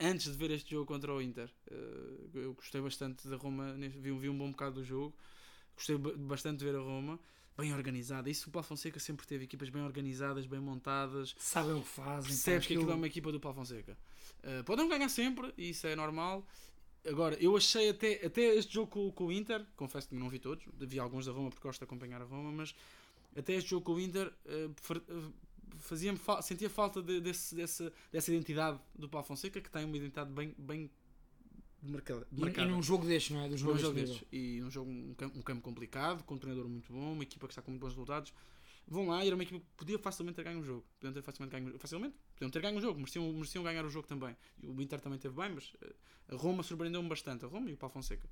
antes 0.00 0.32
de 0.32 0.36
ver 0.36 0.50
este 0.50 0.70
jogo 0.72 0.86
contra 0.86 1.12
o 1.14 1.22
Inter, 1.22 1.48
uh, 1.70 2.30
eu 2.38 2.54
gostei 2.54 2.80
bastante 2.80 3.28
da 3.28 3.36
Roma, 3.36 3.72
vi, 3.74 4.10
vi 4.12 4.28
um 4.28 4.36
bom 4.36 4.50
bocado 4.50 4.76
do 4.80 4.84
jogo, 4.84 5.14
gostei 5.76 5.96
ba- 5.96 6.12
bastante 6.16 6.58
de 6.58 6.64
ver 6.64 6.74
a 6.74 6.80
Roma, 6.80 7.20
bem 7.56 7.72
organizada. 7.74 8.30
Isso 8.30 8.48
o 8.48 8.52
Paulo 8.52 8.66
Fonseca 8.66 8.98
sempre 9.00 9.26
teve 9.26 9.44
equipas 9.44 9.68
bem 9.68 9.82
organizadas, 9.82 10.46
bem 10.46 10.60
montadas, 10.60 11.34
Sabem 11.38 11.74
o 11.74 11.82
que 11.82 11.88
fazem. 11.88 12.30
percebes 12.30 12.66
que 12.66 12.74
aquilo 12.74 12.90
é 12.90 12.94
uma 12.94 13.06
equipa 13.06 13.30
do 13.30 13.38
Paulo 13.40 13.56
Fonseca. 13.58 13.96
Uh, 14.42 14.64
podem 14.64 14.88
ganhar 14.88 15.08
sempre, 15.08 15.52
isso 15.56 15.86
é 15.86 15.94
normal. 15.94 16.46
Agora, 17.06 17.34
eu 17.42 17.56
achei 17.56 17.88
até, 17.90 18.24
até 18.24 18.54
este 18.54 18.74
jogo 18.74 18.88
com, 18.90 19.10
com 19.12 19.26
o 19.26 19.32
Inter, 19.32 19.64
confesso 19.76 20.08
que 20.08 20.14
não 20.14 20.28
vi 20.28 20.38
todos, 20.38 20.64
vi 20.78 20.98
alguns 20.98 21.26
da 21.26 21.32
Roma 21.32 21.50
porque 21.50 21.66
gosto 21.66 21.80
de 21.80 21.84
acompanhar 21.84 22.22
a 22.22 22.24
Roma, 22.24 22.52
mas 22.52 22.74
até 23.36 23.54
este 23.54 23.70
jogo 23.70 23.84
com 23.86 23.94
o 23.94 24.00
Inter 24.00 24.28
uh, 24.46 24.72
far- 24.80 24.98
uh, 24.98 25.32
fazia 25.78 26.14
sentia 26.42 26.70
falta 26.70 27.02
de- 27.02 27.20
desse, 27.20 27.54
dessa, 27.56 27.92
dessa 28.12 28.30
identidade 28.32 28.78
do 28.94 29.08
Paulo 29.08 29.26
Fonseca, 29.26 29.60
que 29.60 29.68
tem 29.70 29.84
uma 29.84 29.96
identidade 29.96 30.30
bem, 30.30 30.54
bem 30.56 30.88
marcada. 31.82 32.26
E, 32.32 32.42
e 32.42 32.64
num 32.66 32.82
jogo 32.82 33.06
destes, 33.06 33.30
não 33.34 33.44
é? 33.44 33.48
Dos 33.48 33.60
jogo 33.60 33.74
deste 33.74 33.94
destes. 33.94 34.28
E 34.32 34.60
num 34.60 34.70
jogo, 34.70 34.90
um 34.90 35.14
campo, 35.14 35.38
um 35.38 35.42
campo 35.42 35.62
complicado, 35.62 36.22
com 36.24 36.34
um 36.34 36.38
treinador 36.38 36.68
muito 36.68 36.92
bom, 36.92 37.12
uma 37.12 37.22
equipa 37.22 37.46
que 37.46 37.52
está 37.52 37.62
com 37.62 37.70
muito 37.70 37.80
bons 37.82 37.90
resultados. 37.90 38.32
Vão 38.86 39.06
lá 39.08 39.22
e 39.24 39.28
era 39.28 39.36
uma 39.36 39.42
equipa 39.44 39.60
que 39.60 39.66
podia 39.76 39.98
facilmente 39.98 40.36
ter 40.36 40.42
ganho 40.44 40.60
o 40.60 40.64
jogo. 40.64 40.84
Podiam 40.98 41.12
ter 41.14 41.22
facilmente 41.22 41.52
ganho, 41.60 41.78
facilmente? 41.78 42.16
Podiam 42.34 42.50
ter 42.50 42.60
ganho 42.62 42.78
o 42.78 42.80
jogo, 42.80 42.98
mereciam, 42.98 43.32
mereciam 43.32 43.62
ganhar 43.64 43.84
o 43.84 43.88
jogo 43.90 44.06
também. 44.08 44.36
E 44.60 44.66
o 44.66 44.82
Inter 44.82 45.00
também 45.00 45.18
teve 45.18 45.34
bem, 45.36 45.50
mas 45.50 45.72
eh, 45.82 45.92
a 46.30 46.36
Roma 46.36 46.62
surpreendeu-me 46.64 47.08
bastante. 47.08 47.44
A 47.44 47.48
Roma 47.48 47.70
e 47.70 47.74
o 47.74 47.76
Paulo 47.76 47.92
Fonseca. 47.94 48.28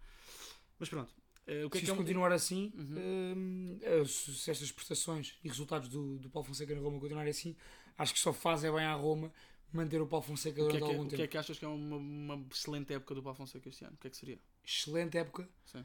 Mas 0.79 0.89
pronto. 0.89 1.15
eh, 1.47 1.65
o 1.65 1.71
que 1.71 1.79
é 1.79 1.81
se 1.81 1.85
que 1.87 1.91
é 1.91 1.95
um- 1.95 1.97
continuar 1.99 2.33
assim, 2.33 2.73
Uhum. 2.77 2.99
hum, 3.37 3.79
eh, 3.81 4.05
se 4.05 4.51
estas 4.51 4.71
prestações 4.73 5.37
e 5.45 5.49
resultados 5.49 5.89
do, 5.89 6.19
do 6.19 6.29
Paulo 6.29 6.47
Fonseca 6.49 6.75
na 6.75 6.81
Roma 6.81 6.99
continuarem 6.99 7.31
assim, 7.31 7.55
acho 7.97 8.13
que 8.13 8.19
só 8.21 8.33
faz 8.33 8.65
é 8.65 8.71
bem 8.73 8.85
à 8.85 8.95
Roma 8.95 9.33
manter 9.73 10.01
o 10.01 10.07
Paulo 10.07 10.25
Fonseca 10.25 10.57
que, 10.57 10.61
durante 10.63 10.77
é 10.77 10.79
que, 10.81 10.85
algum 10.85 11.03
o 11.03 11.05
que 11.05 11.11
tempo. 11.11 11.23
é 11.23 11.27
que 11.27 11.39
achas 11.39 11.59
que 11.59 11.65
é 11.65 11.69
uma, 11.69 11.97
uma 11.97 12.47
excelente 12.51 12.93
época 12.93 13.15
do 13.15 13.23
Paulo 13.23 13.37
Fonseca 13.37 13.69
este 13.69 13.85
ano? 13.85 13.95
O 13.95 13.99
que 13.99 14.07
é 14.07 14.11
que 14.11 14.17
seria? 14.17 14.39
Excelente 14.65 15.17
época. 15.19 15.49
Sim. 15.67 15.85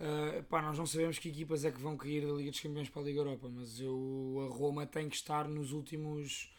Uh, 0.00 0.42
pá, 0.44 0.62
nós 0.62 0.78
não 0.78 0.86
sabemos 0.86 1.18
que 1.18 1.28
equipas 1.28 1.64
é 1.64 1.70
que 1.70 1.78
vão 1.80 1.96
cair 1.96 2.26
da 2.26 2.32
Liga 2.32 2.50
dos 2.50 2.60
Campeões 2.60 2.88
para 2.88 3.02
a 3.02 3.04
Liga 3.04 3.20
Europa, 3.20 3.48
mas 3.50 3.78
eu, 3.80 4.48
a 4.50 4.54
Roma 4.56 4.86
tem 4.86 5.08
que 5.10 5.16
estar 5.16 5.46
nos 5.46 5.72
últimos 5.72 6.50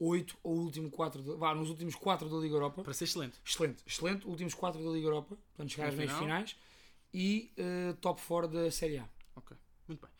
8 0.00 0.38
ou 0.42 0.56
último 0.56 0.90
4, 0.90 1.22
de- 1.22 1.34
vá, 1.36 1.54
nos 1.54 1.68
últimos 1.68 1.94
4 1.94 2.28
da 2.28 2.36
Liga 2.36 2.54
Europa. 2.54 2.82
Para 2.82 2.94
ser 2.94 3.04
excelente. 3.04 3.38
Excelente, 3.44 3.82
excelente, 3.86 4.26
últimos 4.26 4.54
4 4.54 4.82
da 4.82 4.90
Liga 4.90 5.06
Europa, 5.08 5.36
portanto 5.36 5.70
chegar 5.72 5.88
às 5.88 5.94
meias 5.94 6.12
finais 6.12 6.56
e 7.12 7.52
uh, 7.58 7.94
top 7.96 8.20
4 8.26 8.50
da 8.50 8.70
Série 8.70 8.96
A. 8.98 9.08
Ok. 9.34 9.54
Muito 9.86 10.00
bem. 10.00 10.10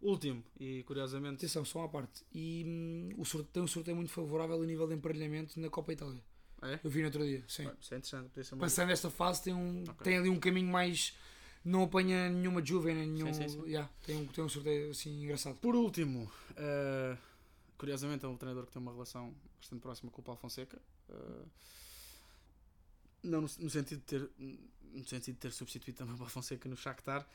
Último, 0.00 0.42
e 0.58 0.82
curiosamente. 0.84 1.36
Atenção, 1.36 1.64
só 1.64 1.80
uma 1.80 1.88
parte. 1.88 2.24
E 2.32 2.64
hum, 2.66 3.10
o 3.18 3.24
sorte, 3.24 3.48
tem 3.52 3.62
um 3.62 3.66
sorteio 3.66 3.96
muito 3.96 4.10
favorável 4.10 4.60
a 4.62 4.66
nível 4.66 4.86
de 4.88 4.94
emparelhamento 4.94 5.60
na 5.60 5.68
Copa 5.68 5.92
Itália. 5.92 6.22
É? 6.62 6.78
Eu 6.82 6.90
vi 6.90 7.00
no 7.00 7.06
outro 7.06 7.24
dia, 7.24 7.42
sim. 7.48 7.64
Bem, 7.64 7.74
Isso 7.80 7.94
é 7.94 7.98
interessante. 7.98 8.44
Ser. 8.44 8.56
Passando 8.56 8.90
esta 8.92 9.10
fase 9.10 9.42
tem, 9.44 9.54
um, 9.54 9.82
Ok. 9.82 10.04
tem 10.04 10.18
ali 10.18 10.28
um 10.28 10.38
caminho 10.38 10.68
mais. 10.70 11.16
Não 11.62 11.82
apanha 11.82 12.30
nenhuma 12.30 12.64
Juve, 12.64 12.94
nem 12.94 13.06
nenhum. 13.06 13.32
Sim, 13.34 13.48
sim, 13.48 13.60
sim. 13.60 13.66
Yeah, 13.66 13.90
tem, 14.06 14.16
um, 14.16 14.26
tem 14.26 14.42
um 14.42 14.48
sorteio 14.48 14.90
assim 14.90 15.22
engraçado. 15.22 15.58
Por 15.58 15.74
último, 15.76 16.30
eh, 16.56 17.16
curiosamente 17.76 18.24
é 18.24 18.28
um 18.28 18.36
treinador 18.36 18.66
que 18.66 18.72
tem 18.72 18.80
uma 18.80 18.92
relação 18.92 19.34
bastante 19.58 19.80
próxima 19.82 20.10
com 20.10 20.22
o 20.22 20.24
Paulo 20.24 20.40
Fonseca. 20.40 20.80
eh, 21.10 21.44
não 23.22 23.42
no, 23.42 23.48
no 23.58 23.68
sentido 23.70 23.98
de 23.98 24.04
ter 24.04 24.30
no 24.92 25.04
sentido 25.06 25.34
de 25.34 25.40
ter 25.40 25.52
substituído 25.52 25.98
também 25.98 26.14
o 26.14 26.26
Fonseca 26.26 26.68
no 26.68 26.76
Shakhtar. 26.76 27.26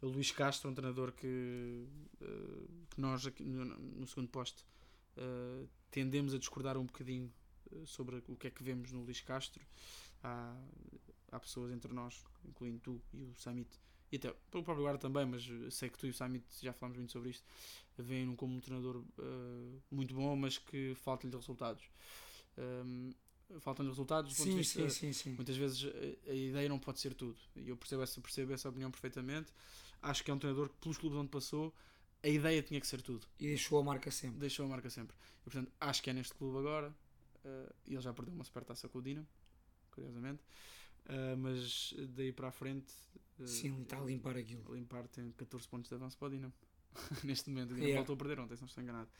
O 0.00 0.06
Luís 0.06 0.30
Castro, 0.30 0.70
um 0.70 0.74
treinador 0.74 1.12
que, 1.12 1.86
eh, 2.20 2.66
que 2.90 3.00
nós 3.00 3.26
aqui 3.26 3.42
no, 3.44 4.06
segundo 4.06 4.28
posto 4.28 4.64
eh, 5.16 5.66
tendemos 5.90 6.34
a 6.34 6.38
discordar 6.38 6.76
um 6.76 6.84
bocadinho 6.84 7.32
eh, 7.72 7.82
sobre 7.86 8.22
o 8.28 8.36
que 8.36 8.48
é 8.48 8.50
que 8.50 8.62
vemos 8.62 8.92
no 8.92 9.02
Luís 9.02 9.20
Castro. 9.20 9.64
Há, 10.22 10.56
há 11.30 11.40
pessoas 11.40 11.72
entre 11.72 11.92
nós, 11.92 12.24
incluindo 12.44 12.80
tu 12.80 13.02
e 13.12 13.24
o 13.24 13.34
Samit, 13.36 13.70
e 14.10 14.16
até 14.16 14.30
pelo 14.50 14.62
próprio 14.62 14.84
Guarda 14.84 14.98
também, 14.98 15.24
mas 15.24 15.48
sei 15.74 15.88
que 15.88 15.98
tu 15.98 16.06
e 16.06 16.10
o 16.10 16.14
Samit 16.14 16.44
já 16.60 16.72
falámos 16.72 16.98
muito 16.98 17.12
sobre 17.12 17.30
isto, 17.30 17.44
veem-no 17.96 18.36
como 18.36 18.54
um 18.54 18.60
treinador 18.60 19.02
muito 19.90 20.14
bom, 20.14 20.36
mas 20.36 20.58
que 20.58 20.94
falta-lhe 20.96 21.34
resultados. 21.34 21.82
Um, 22.58 23.12
faltam-lhe 23.60 23.90
resultados, 23.90 24.34
sim, 24.34 24.56
vista, 24.56 24.82
sim, 24.82 24.90
sim, 24.90 25.12
sim. 25.12 25.30
muitas 25.34 25.56
vezes 25.56 25.84
a, 25.84 26.30
a, 26.30 26.34
ideia 26.34 26.68
não 26.68 26.78
pode 26.78 27.00
ser 27.00 27.14
tudo, 27.14 27.38
e 27.56 27.68
eu 27.68 27.76
percebo 27.76 28.02
essa, 28.02 28.20
percebo 28.20 28.52
essa 28.52 28.68
opinião 28.68 28.90
perfeitamente. 28.90 29.52
Acho 30.00 30.24
que 30.24 30.30
é 30.30 30.34
um 30.34 30.38
treinador 30.38 30.68
que, 30.68 30.76
pelos 30.76 30.98
clubes 30.98 31.18
onde 31.18 31.28
passou, 31.28 31.72
a 32.22 32.28
ideia 32.28 32.62
tinha 32.62 32.80
que 32.80 32.86
ser 32.86 33.02
tudo. 33.02 33.26
E 33.38 33.48
deixou 33.48 33.78
a 33.78 33.84
marca 33.84 34.10
sempre. 34.10 34.38
Deixou 34.38 34.64
a 34.66 34.68
marca 34.68 34.88
sempre. 34.90 35.14
E, 35.40 35.44
portanto, 35.44 35.72
acho 35.80 36.02
que 36.02 36.10
é 36.10 36.12
neste 36.12 36.34
clube 36.34 36.58
agora. 36.58 36.94
Uh, 37.44 37.74
ele 37.86 38.00
já 38.00 38.12
perdeu 38.12 38.34
uma 38.34 38.44
supertaça 38.44 38.88
com 38.88 38.98
o 38.98 39.02
Dinamo, 39.02 39.26
curiosamente. 39.90 40.42
Uh, 41.06 41.36
mas 41.36 41.94
daí 42.10 42.32
para 42.32 42.48
a 42.48 42.52
frente. 42.52 42.92
Uh, 43.38 43.46
Sim, 43.46 43.82
está 43.82 43.98
a 44.00 44.04
limpar 44.04 44.36
aquilo. 44.36 44.74
Limpar 44.74 45.06
tem 45.08 45.30
14 45.32 45.68
pontos 45.68 45.88
de 45.88 45.94
avanço 45.94 46.16
para 46.16 46.28
o 46.28 46.30
Dinamo. 46.30 46.52
neste 47.24 47.50
momento. 47.50 47.70
O 47.70 47.74
Dinamo 47.74 47.88
yeah. 47.88 48.00
voltou 48.00 48.14
a 48.14 48.16
perder 48.16 48.40
ontem, 48.40 48.56
se 48.56 48.62
não 48.62 48.68
estou 48.68 48.82
enganado. 48.82 49.10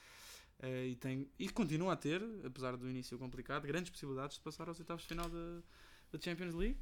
Uh, 0.62 0.86
e, 0.86 0.94
tem, 0.94 1.28
e 1.40 1.48
continua 1.48 1.94
a 1.94 1.96
ter, 1.96 2.22
apesar 2.46 2.76
do 2.76 2.88
início 2.88 3.18
complicado, 3.18 3.66
grandes 3.66 3.90
possibilidades 3.90 4.36
de 4.36 4.42
passar 4.42 4.68
aos 4.68 4.78
oitavos 4.78 5.02
de 5.02 5.08
final 5.08 5.28
da 5.28 6.20
Champions 6.20 6.54
League. 6.54 6.78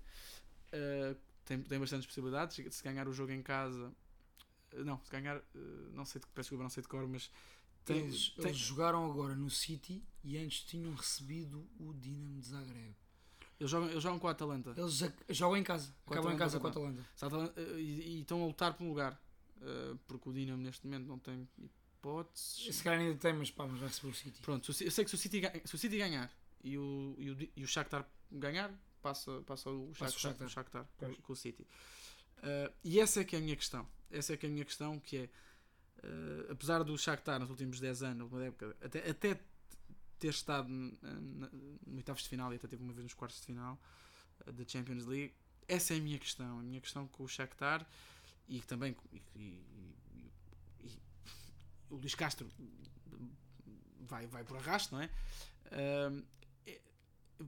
Uh, 0.69 1.17
tem, 1.47 1.63
tem 1.63 1.81
bastantes 1.81 2.07
possibilidades. 2.07 2.57
Se 2.75 2.85
ganhar 2.85 3.09
o 3.09 3.13
jogo 3.13 3.33
em 3.33 3.43
casa, 3.43 3.91
uh, 4.75 4.85
não, 4.85 5.01
se 5.03 5.11
ganhar, 5.11 5.41
não 5.95 6.05
sei 6.05 6.21
de, 6.21 6.27
peço 6.27 6.43
desculpa, 6.43 6.63
não 6.63 6.71
sei 6.71 6.83
de 6.83 6.89
cor, 6.91 7.09
mas 7.09 7.31
tem, 7.83 8.01
eles, 8.01 8.29
tem... 8.31 8.49
eles, 8.49 8.59
jogaram 8.59 9.11
agora 9.11 9.35
no 9.35 9.49
City 9.49 10.05
e 10.23 10.37
antes 10.37 10.61
tinham 10.61 10.93
recebido 10.95 11.67
o 11.79 11.95
Dinamo 11.95 12.39
de 12.39 12.49
Zagreb. 12.49 12.95
Eles 13.59 13.71
jogam, 13.71 13.89
eles 13.89 14.03
jogam 14.03 14.19
com 14.19 14.29
a 14.29 14.31
Atalanta. 14.31 14.75
Eles 14.77 15.03
jogam 15.31 15.57
em 15.57 15.65
casa, 15.65 15.95
com 16.05 16.13
acabam 16.13 16.35
em 16.35 16.37
casa 16.37 16.61
com 16.61 16.67
a 16.67 16.71
Atalanta. 16.71 17.07
Atalanta. 17.21 17.61
E, 17.79 18.17
e, 18.17 18.21
estão 18.21 18.43
a 18.43 18.47
lutar 18.47 18.75
por 18.75 18.85
um 18.85 18.89
lugar, 18.89 19.19
porque 20.07 20.29
o 20.29 20.33
Dinamo 20.35 20.63
neste 20.63 20.87
momento 20.87 21.07
não 21.07 21.19
tem 21.19 21.49
hipóteses. 22.01 22.75
Se 22.75 22.83
calhar 22.83 23.01
ainda 23.01 23.17
tem, 23.17 23.33
mas 23.33 23.51
pá, 23.51 23.67
mas 23.67 23.79
vai 23.79 23.89
receber 23.89 24.09
o 24.09 24.15
City. 24.15 24.41
Pronto, 24.41 24.69
eu 24.69 24.91
sei 24.91 25.05
que 25.05 25.11
se 25.11 25.15
o 25.15 25.19
City, 25.19 25.41
se 25.65 25.75
o 25.75 25.79
City 25.79 25.99
ganhar 25.99 26.33
e 26.65 26.77
o, 26.79 27.15
e 27.19 27.31
o, 27.31 27.37
e 27.57 27.65
o 27.65 27.69
Shakhtar 27.69 28.07
ganhar, 28.33 28.73
passa, 29.03 29.43
passa 29.43 29.71
o 29.71 29.93
Shakhtar, 29.95 29.99
passa 29.99 30.17
o 30.17 30.21
Shakhtar, 30.21 30.47
o 30.47 30.51
Shakhtar 30.51 30.87
com, 30.97 31.15
com, 31.15 31.33
o 31.33 31.37
City. 31.37 31.63
Uh, 32.39 32.73
e 32.83 32.99
essa 32.99 33.21
é 33.21 33.25
que 33.25 33.37
é 33.37 33.39
a 33.39 33.43
minha 33.43 33.57
questão. 33.57 33.87
Essa 34.11 34.33
é 34.33 34.37
que 34.37 34.47
é 34.47 34.49
a 34.49 34.53
minha 34.53 34.65
questão, 34.65 34.99
que 34.99 35.17
é, 35.17 35.31
uh, 36.05 36.53
apesar 36.53 36.83
do 36.83 36.97
Shakhtar 36.97 37.39
nos 37.39 37.51
últimos 37.51 37.79
10 37.79 38.03
anos, 38.03 38.33
uma 38.33 38.45
época, 38.45 38.77
até, 38.81 39.09
até 39.09 39.41
ter 40.19 40.29
estado 40.29 40.69
no 40.69 41.97
oitavos 41.97 42.23
de 42.23 42.29
final 42.29 42.53
e 42.53 42.57
até 42.57 42.69
teve 42.69 42.83
uma 42.83 42.93
vez 42.93 43.05
nos 43.05 43.15
quartos 43.15 43.41
de 43.41 43.47
final 43.47 43.81
uh, 44.47 44.53
da 44.53 44.67
Champions 44.67 45.07
League, 45.07 45.35
essa 45.69 45.95
é 45.95 45.99
a 45.99 46.01
minha 46.01 46.19
questão. 46.19 46.59
A 46.59 46.63
minha 46.63 46.81
questão 46.81 47.07
com 47.07 47.23
o 47.23 47.29
Shakhtar 47.29 47.87
e 48.49 48.61
também 48.61 48.97
e, 49.13 49.23
e, 49.37 49.65
o 51.91 51.97
Luís 51.97 52.15
Castro 52.15 52.49
vai, 54.11 54.27
vai 54.27 54.45
por 54.45 54.57
arrasto, 54.57 54.95
não 54.95 55.03
é? 55.03 55.11
Uh, 55.67 56.23
é 56.67 56.81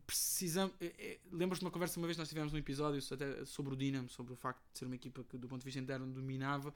precisamos. 0.07 0.74
É, 0.80 0.86
é, 0.86 1.18
Lembras-te 1.30 1.61
de 1.61 1.66
uma 1.66 1.70
conversa 1.70 1.99
uma 1.99 2.07
vez 2.07 2.16
nós 2.16 2.28
tivemos 2.28 2.53
num 2.53 2.59
episódio 2.59 3.03
até 3.12 3.45
sobre 3.45 3.74
o 3.74 3.76
Dinamo, 3.76 4.09
sobre 4.09 4.32
o 4.32 4.36
facto 4.36 4.62
de 4.72 4.78
ser 4.78 4.84
uma 4.86 4.95
equipa 4.95 5.24
que, 5.24 5.36
do 5.36 5.49
ponto 5.49 5.61
de 5.61 5.64
vista 5.64 5.80
interno, 5.80 6.07
dominava, 6.07 6.72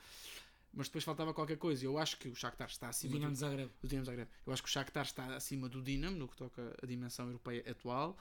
mas 0.73 0.89
depois 0.89 1.05
faltava 1.05 1.33
qualquer 1.33 1.57
coisa. 1.57 1.85
Eu 1.85 1.97
acho 1.99 2.19
que 2.19 2.29
o 2.29 2.35
Shakhtar 2.35 2.69
está 2.69 2.89
acima 2.89 3.15
Dinamo 3.15 3.33
do, 3.33 3.39
Zagreb. 3.39 3.71
do 3.81 3.89
Dinamo 3.89 4.07
Zagreb. 4.07 4.29
Eu 4.47 4.53
acho 4.53 4.63
que 4.63 4.69
o 4.69 4.73
Shakhtar 4.73 5.05
está 5.05 5.37
acima 5.37 5.69
do 5.69 5.81
Dinamo 5.81 6.17
no 6.17 6.29
que 6.29 6.37
toca 6.37 6.77
a 6.83 6.87
dimensão 6.87 7.27
europeia 7.27 7.65
atual, 7.71 8.19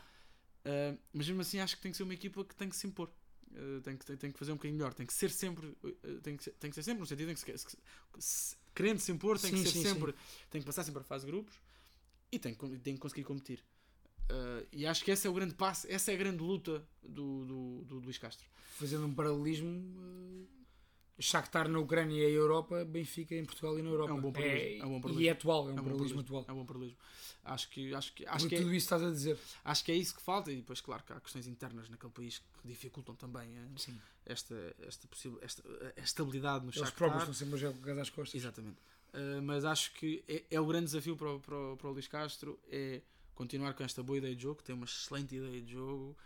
uh, 0.65 0.97
mas 1.11 1.27
mesmo 1.27 1.41
assim 1.41 1.59
acho 1.59 1.75
que 1.75 1.81
tem 1.81 1.91
que 1.91 1.97
ser 1.97 2.03
uma 2.03 2.13
equipa 2.13 2.45
que 2.45 2.55
tem 2.55 2.69
que 2.69 2.75
se 2.75 2.87
impor. 2.87 3.09
Uh, 3.51 3.79
tem, 3.81 3.95
que, 3.95 4.17
tem 4.17 4.31
que 4.31 4.37
fazer 4.37 4.51
um 4.51 4.55
bocadinho 4.55 4.77
melhor, 4.77 4.93
tem 4.93 5.05
que 5.05 5.13
ser 5.13 5.29
sempre, 5.29 5.67
uh, 5.67 6.21
tem, 6.21 6.35
que 6.35 6.43
ser, 6.43 6.51
tem 6.53 6.69
que 6.69 6.75
ser 6.75 6.83
sempre 6.83 6.99
no 6.99 7.05
sentido 7.05 7.31
em 7.31 7.33
que 7.33 7.39
se, 7.39 7.77
se, 8.19 8.57
querendo 8.75 8.99
se 8.99 9.11
impor, 9.11 9.39
tem 9.39 9.51
sim, 9.51 9.63
que 9.63 9.69
ser 9.69 9.77
sim, 9.77 9.83
sempre, 9.83 10.11
sim. 10.11 10.17
tem 10.51 10.61
que 10.61 10.67
passar 10.67 10.83
sempre 10.83 11.01
a 11.01 11.03
fase 11.03 11.25
de 11.25 11.31
grupos 11.31 11.55
e 12.31 12.37
tem, 12.37 12.53
tem 12.53 12.93
que 12.93 12.99
conseguir 12.99 13.23
competir. 13.23 13.63
Uh, 14.29 14.67
e 14.71 14.85
acho 14.85 15.03
que 15.03 15.11
esse 15.11 15.25
é 15.25 15.29
o 15.29 15.33
grande 15.33 15.53
passo, 15.53 15.87
essa 15.89 16.11
é 16.11 16.15
a 16.15 16.17
grande 16.17 16.43
luta 16.43 16.83
do, 17.01 17.45
do, 17.45 17.83
do 17.85 17.99
Luís 17.99 18.17
Castro. 18.17 18.45
Fazendo 18.77 19.05
um 19.05 19.13
paralelismo, 19.13 19.69
uh, 19.69 20.47
Shakhtar 21.17 21.69
na 21.69 21.79
Ucrânia 21.79 22.21
e 22.21 22.25
a 22.25 22.29
Europa, 22.29 22.83
Benfica 22.83 23.35
em 23.35 23.45
Portugal 23.45 23.79
e 23.79 23.81
na 23.81 23.89
Europa. 23.89 24.11
É 24.11 24.13
um 24.13 24.21
bom 24.21 24.31
paralelismo. 24.31 24.67
É, 24.67 24.77
é 24.79 24.85
um 24.85 24.99
bom. 24.99 25.19
E 25.19 25.27
é 25.27 25.31
atual, 25.31 25.69
é 25.69 25.73
um, 25.73 25.77
é 25.77 25.81
um 25.81 25.83
paralelismo 25.83 26.19
atual. 26.19 26.45
É 26.47 26.51
um 26.51 26.55
bom 26.55 26.65
paralelismo. 26.65 26.99
Acho 27.45 27.69
que, 27.69 27.93
acho 27.93 28.13
que, 28.13 28.25
acho 28.25 28.47
que 28.47 28.55
é, 28.55 28.57
tudo 28.57 28.73
isso 28.73 28.85
estás 28.85 29.03
a 29.03 29.11
dizer. 29.11 29.37
Acho 29.63 29.85
que 29.85 29.91
é 29.91 29.95
isso 29.95 30.15
que 30.15 30.21
falta 30.21 30.51
e 30.51 30.55
depois, 30.55 30.81
claro, 30.81 31.03
que 31.03 31.13
há 31.13 31.19
questões 31.19 31.47
internas 31.47 31.87
naquele 31.89 32.11
país 32.11 32.39
que 32.39 32.67
dificultam 32.67 33.15
também 33.15 33.47
uh, 33.47 33.93
esta, 34.25 34.75
esta, 34.79 35.07
possível, 35.07 35.37
esta, 35.41 35.63
a 35.95 36.01
estabilidade 36.01 36.65
no 36.65 36.71
Shakhtar. 36.71 36.87
Eles 36.87 36.97
próprios 36.97 37.21
estão 37.23 37.33
sempre 37.33 37.55
a 37.55 37.57
jogar 37.59 38.01
às 38.01 38.09
costas. 38.09 38.41
Exatamente. 38.41 38.77
Uh, 39.13 39.41
mas 39.43 39.63
acho 39.63 39.93
que 39.93 40.23
é, 40.27 40.43
é, 40.49 40.59
o 40.59 40.65
grande 40.65 40.85
desafio 40.85 41.15
para 41.15 41.39
para, 41.39 41.75
para 41.77 41.87
o 41.87 41.91
Luís 41.93 42.07
Castro 42.07 42.59
é 42.69 43.01
continuar 43.35 43.73
com 43.73 43.83
esta 43.83 44.01
boa 44.01 44.17
ideia 44.17 44.35
de 44.35 44.41
jogo, 44.41 44.63
tem 44.63 44.73
uma 44.73 44.85
excelente 44.85 45.35
ideia 45.35 45.61
de 45.61 45.71
jogo. 45.71 46.17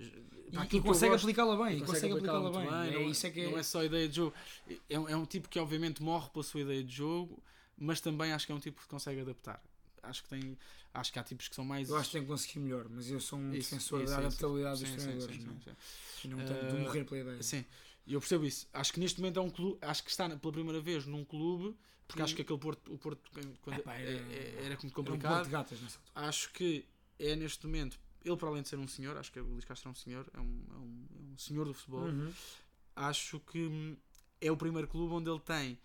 E, 0.00 0.76
e 0.76 0.80
consegue 0.80 1.14
aplicá-la 1.14 1.64
bem, 1.64 1.80
consegue 1.80 2.12
aplicá-la 2.12 2.50
bem. 2.50 2.70
bem. 2.70 2.88
É, 2.88 3.02
não, 3.02 3.10
isso 3.10 3.26
é, 3.26 3.30
que 3.30 3.40
é... 3.40 3.50
não 3.50 3.58
é 3.58 3.62
só 3.62 3.84
ideia 3.84 4.08
de 4.08 4.16
jogo. 4.16 4.34
É, 4.68 4.94
é 4.94 5.16
um 5.16 5.26
tipo 5.26 5.48
que 5.48 5.58
obviamente 5.58 6.02
morre 6.02 6.30
pela 6.30 6.44
sua 6.44 6.60
ideia 6.60 6.84
de 6.84 6.94
jogo, 6.94 7.42
mas 7.76 8.00
também 8.00 8.32
acho 8.32 8.46
que 8.46 8.52
é 8.52 8.54
um 8.54 8.60
tipo 8.60 8.80
que 8.80 8.86
consegue 8.86 9.20
adaptar. 9.20 9.62
Acho 10.02 10.22
que 10.22 10.28
tem, 10.28 10.56
acho 10.94 11.12
que 11.12 11.18
há 11.18 11.24
tipos 11.24 11.48
que 11.48 11.54
são 11.54 11.64
mais. 11.64 11.88
Eu 11.88 11.96
acho 11.96 12.10
que 12.10 12.12
tem 12.12 12.22
que 12.22 12.28
conseguir 12.28 12.60
melhor, 12.60 12.86
mas 12.88 13.10
eu 13.10 13.20
sou 13.20 13.38
um 13.38 13.52
isso, 13.52 13.70
defensor 13.70 14.02
isso, 14.02 14.12
da 14.12 14.18
adaptabilidade 14.18 14.84
dos 14.84 14.90
treinadores. 14.92 15.36
Sim, 15.36 15.42
sim, 15.42 15.58
sim, 15.64 15.76
sim. 16.22 16.28
não 16.28 16.44
tenho 16.44 16.64
uh, 16.64 16.76
de 16.76 16.78
morrer 16.78 17.04
pela 17.04 17.20
ideia. 17.20 17.42
Sim, 17.42 17.64
e 18.06 18.14
eu 18.14 18.20
percebo 18.20 18.46
isso. 18.46 18.68
Acho 18.72 18.92
que 18.92 19.00
neste 19.00 19.20
momento 19.20 19.38
é 19.38 19.42
um 19.42 19.50
clube, 19.50 19.78
acho 19.82 20.02
que 20.02 20.10
está 20.10 20.28
pela 20.28 20.52
primeira 20.52 20.80
vez 20.80 21.06
num 21.06 21.24
clube, 21.24 21.76
porque 22.06 22.22
acho 22.22 22.34
que 22.34 22.42
aquele 22.42 22.58
Porto, 22.58 22.94
o 22.94 22.98
Porto 22.98 23.30
quando, 23.60 23.78
Epá, 23.78 23.94
era, 23.94 24.10
é, 24.10 24.54
era, 24.64 24.78
muito 24.80 24.92
complicado. 24.92 25.40
Era 25.40 25.46
um 25.46 25.50
gatas 25.50 25.98
acho 26.14 26.50
que 26.52 26.86
é 27.18 27.36
neste 27.36 27.66
momento, 27.66 28.00
ele 28.28 28.36
para 28.36 28.48
além 28.48 28.62
de 28.62 28.68
ser 28.68 28.78
um 28.78 28.88
senhor, 28.88 29.16
acho 29.16 29.32
que 29.32 29.40
o 29.40 29.44
Luís 29.44 29.64
Castro 29.64 29.88
é 29.88 29.92
um 29.92 29.94
senhor, 29.94 30.26
é 30.34 30.40
um, 30.40 30.64
é 30.70 30.76
um, 30.76 31.06
é 31.10 31.32
um 31.34 31.38
senhor 31.38 31.66
do 31.66 31.74
futebol. 31.74 32.04
Uhum. 32.04 32.32
Acho 32.96 33.40
que 33.40 33.96
é 34.40 34.50
o 34.50 34.56
primeiro 34.56 34.88
clube 34.88 35.14
onde 35.14 35.30
ele 35.30 35.40
tem 35.40 35.78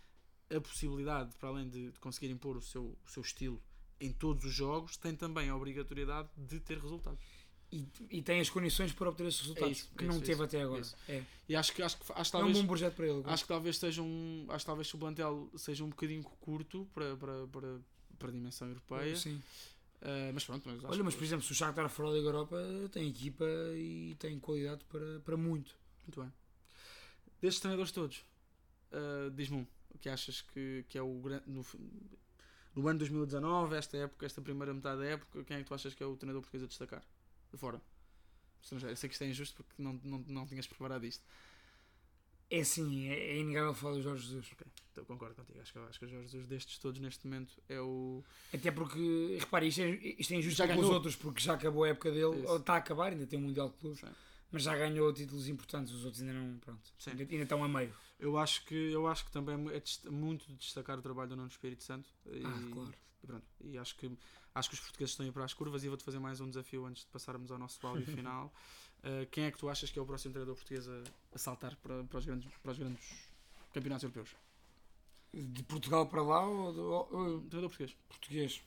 a 0.56 0.60
possibilidade, 0.62 1.36
para 1.38 1.50
além 1.50 1.70
de, 1.70 1.92
de 1.92 2.00
conseguir 2.00 2.30
impor 2.30 2.58
o 2.58 2.62
seu, 2.62 2.98
o 3.06 3.10
seu 3.10 3.22
estilo 3.22 3.62
em 4.00 4.12
todos 4.12 4.44
os 4.44 4.54
jogos, 4.54 4.98
tem 4.98 5.16
também 5.16 5.50
a 5.50 5.56
obrigatoriedade 5.56 6.30
de 6.36 6.60
ter 6.60 6.78
resultados 6.78 7.24
e, 7.74 7.88
e 8.12 8.22
tem 8.22 8.40
as 8.40 8.50
condições 8.50 8.94
para 8.94 9.10
obter 9.10 9.26
esses 9.26 9.42
resultados 9.42 9.70
é 9.70 9.72
isso, 9.72 9.92
que 9.98 10.04
é 10.04 10.08
não 10.08 10.16
isso, 10.16 10.26
teve 10.26 10.44
até 10.44 10.62
agora. 10.62 10.84
É. 11.10 11.24
E 11.50 11.56
acho 11.56 11.74
que 11.74 11.82
acho 11.82 11.98
que 11.98 12.04
acho, 12.14 12.32
talvez, 12.32 12.56
é 12.56 12.60
um 12.60 12.62
bom 12.62 12.68
projeto 12.68 12.94
para 12.94 13.08
ele. 13.08 13.24
Acho 13.26 13.44
que 13.44 13.48
talvez 13.48 13.78
seja 13.78 14.02
um 14.04 14.46
acho 14.50 14.60
que 14.60 14.66
talvez 14.68 14.94
o 14.94 14.98
plantel 14.98 15.50
seja 15.58 15.84
um 15.84 15.90
bocadinho 15.90 16.24
curto 16.24 16.88
para, 16.94 17.18
para, 17.18 17.48
para, 17.48 17.80
para 18.20 18.30
a 18.30 18.32
dimensão 18.32 18.68
europeia. 18.68 19.16
Sim. 19.16 19.42
Uh, 20.04 20.34
mas 20.34 20.44
pronto, 20.44 20.68
mas 20.68 20.84
Olha, 20.84 21.04
mas 21.04 21.16
por 21.16 21.24
exemplo, 21.24 21.46
se 21.46 21.52
o 21.54 21.56
Shakhtar 21.56 21.88
fora 21.90 22.12
da 22.12 22.18
Europa 22.18 22.58
tem 22.92 23.10
equipa 23.10 23.46
e 23.74 24.16
tem 24.20 24.38
qualidade 24.38 24.84
para, 24.86 25.22
para 25.22 25.38
muito. 25.38 25.78
Muito 26.06 26.22
bem. 26.22 26.32
Destes 27.42 27.62
treinadores 27.62 27.92
todos, 27.92 28.26
uh, 28.92 29.32
diz-me 29.32 29.58
um, 29.58 29.68
o 29.96 29.98
que 29.98 30.10
achas 30.10 30.42
que, 30.42 30.86
que 30.90 30.98
é 30.98 31.02
o 31.02 31.22
grande. 31.22 31.44
No, 31.48 31.66
no 32.76 32.88
ano 32.88 33.00
2019, 33.00 33.76
esta 33.78 33.96
época, 33.98 34.26
esta 34.26 34.42
primeira 34.42 34.74
metade 34.74 35.00
da 35.00 35.06
época, 35.06 35.44
quem 35.46 35.58
é 35.58 35.60
que 35.62 35.66
tu 35.66 35.74
achas 35.74 35.94
que 35.94 36.04
é 36.04 36.06
o 36.06 36.18
treinador 36.18 36.42
português 36.42 36.64
a 36.64 36.68
destacar? 36.68 37.04
de 37.54 37.60
fora. 37.60 37.82
Eu 38.72 38.96
sei 38.96 39.10
que 39.10 39.14
isto 39.14 39.24
é 39.24 39.28
injusto 39.28 39.64
porque 39.64 39.82
não, 39.82 40.00
não, 40.04 40.20
não 40.28 40.48
tinhas 40.48 40.66
preparado 40.66 41.06
isto. 41.06 41.24
É 42.54 42.64
sim, 42.64 43.10
é, 43.10 43.32
é 43.32 43.38
inegável 43.40 43.74
falar 43.74 43.96
do 43.96 44.02
Jorge 44.04 44.28
Jesus. 44.28 44.52
Ok, 44.54 44.68
então 44.92 45.04
concordo 45.06 45.34
contigo. 45.34 45.60
Acho 45.60 45.74
que, 45.74 45.80
acho 45.80 45.98
que 46.00 46.06
o 46.06 46.08
Jorge 46.08 46.28
Jesus 46.28 46.46
destes 46.46 46.78
todos 46.78 47.02
neste 47.02 47.26
momento 47.26 47.52
é 47.68 47.82
o. 47.82 48.24
Até 48.54 48.70
porque, 48.70 49.38
repare, 49.40 49.70
isto 49.70 49.82
é, 49.82 49.90
isto 49.90 50.34
é 50.34 50.38
injusto 50.38 50.60
já 50.60 50.68
com 50.68 50.80
os 50.80 50.88
outros 50.88 51.16
porque 51.16 51.42
já 51.42 51.56
acabou 51.56 51.84
a 51.84 51.90
época 51.90 52.12
dele, 52.12 52.46
ou 52.46 52.58
está 52.58 52.76
a 52.76 52.78
acabar, 52.78 53.12
ainda 53.12 53.26
tem 53.26 53.40
o 53.40 53.42
um 53.42 53.46
Mundial 53.46 53.70
de 53.70 53.78
Clubes, 53.78 54.02
sim. 54.02 54.08
mas 54.52 54.62
já 54.62 54.78
ganhou 54.78 55.12
títulos 55.12 55.48
importantes, 55.48 55.92
os 55.94 56.06
outros 56.06 56.22
ainda 56.22 56.34
não. 56.34 56.60
Pronto, 56.60 56.94
ainda, 57.08 57.24
ainda, 57.24 57.42
estão 57.42 57.64
a 57.64 57.68
meio. 57.68 57.92
Eu 58.20 58.38
acho 58.38 58.64
que, 58.66 58.76
eu 58.76 59.08
acho 59.08 59.26
que 59.26 59.32
também 59.32 59.56
é 59.56 60.10
muito 60.12 60.46
de 60.46 60.54
destacar 60.54 61.00
o 61.00 61.02
trabalho 61.02 61.30
do 61.30 61.36
Nuno 61.36 61.50
Espírito 61.50 61.84
Santo. 61.84 62.08
E, 62.28 62.46
ah, 62.46 62.72
claro. 62.72 62.94
E, 63.24 63.26
pronto, 63.26 63.46
e 63.62 63.80
acho 63.80 63.96
que 63.96 64.16
Acho 64.56 64.70
que 64.70 64.76
os 64.76 64.82
portugueses 64.82 65.12
estão 65.12 65.26
a 65.26 65.30
ir 65.30 65.32
para 65.32 65.44
as 65.44 65.54
curvas 65.54 65.84
e 65.84 65.88
vou-te 65.88 66.04
fazer 66.04 66.20
mais 66.20 66.40
um 66.40 66.48
desafio 66.48 66.86
antes 66.86 67.04
de 67.04 67.10
passarmos 67.10 67.52
ao 67.52 67.58
nosso 67.58 67.86
áudio 67.86 68.06
final. 68.16 68.54
Uh, 69.04 69.26
quem 69.30 69.46
é 69.46 69.52
que 69.52 69.58
tu 69.58 69.70
achas 69.70 69.92
que 69.92 70.00
é 70.00 70.02
o 70.02 70.06
próximo 70.06 70.32
treinador 70.34 70.56
português 70.56 70.88
a, 70.88 71.04
a 71.34 71.38
saltar 71.38 71.76
para, 71.78 72.04
para, 72.06 72.18
os 72.20 72.26
grandes, 72.26 72.50
para 72.62 72.72
os 72.72 72.78
grandes 72.78 73.30
campeonatos 73.74 74.04
europeus? 74.04 74.30
De 75.34 75.64
Portugal 75.64 76.08
para 76.08 76.22
lá 76.22 76.46
ou. 76.46 76.74
Ou... 77.12 77.42
Treinador 77.42 77.70
português. 77.70 77.98
Português. 78.08 78.62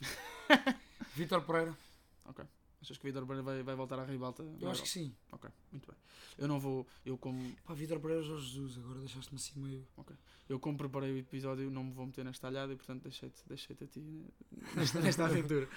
Vítor 1.16 1.42
Pereira. 1.42 1.76
Ok. 2.24 2.44
Achas 2.80 2.98
que 2.98 3.04
o 3.04 3.08
Vitor 3.08 3.26
Pereira 3.26 3.42
vai, 3.42 3.62
vai 3.62 3.74
voltar 3.74 3.98
à 3.98 4.04
ribalta? 4.04 4.44
Eu 4.60 4.70
acho 4.70 4.82
que 4.82 4.88
sim. 4.88 5.14
Ok, 5.30 5.50
muito 5.70 5.86
bem. 5.86 5.96
Eu 6.38 6.46
não 6.46 6.60
vou. 6.60 6.86
Eu 7.04 7.18
como. 7.18 7.52
Pá, 7.64 7.74
Vitor 7.74 7.98
Pereira 8.00 8.22
Jorge 8.22 8.46
Jesus, 8.46 8.78
agora 8.78 9.00
deixaste-me 9.00 9.36
assim 9.40 9.58
meio. 9.58 9.86
Ok. 9.96 10.14
Eu 10.48 10.60
como 10.60 10.76
preparei 10.76 11.12
o 11.12 11.18
episódio 11.18 11.70
não 11.70 11.84
me 11.84 11.92
vou 11.92 12.06
meter 12.06 12.24
nesta 12.24 12.46
alhada 12.46 12.72
e 12.72 12.76
portanto 12.76 13.02
deixei-te 13.02 13.42
deixei 13.48 13.76
a 13.80 13.86
ti 13.86 14.00
né, 14.00 14.28
nesta, 14.76 15.00
nesta 15.00 15.24
aventura. 15.24 15.68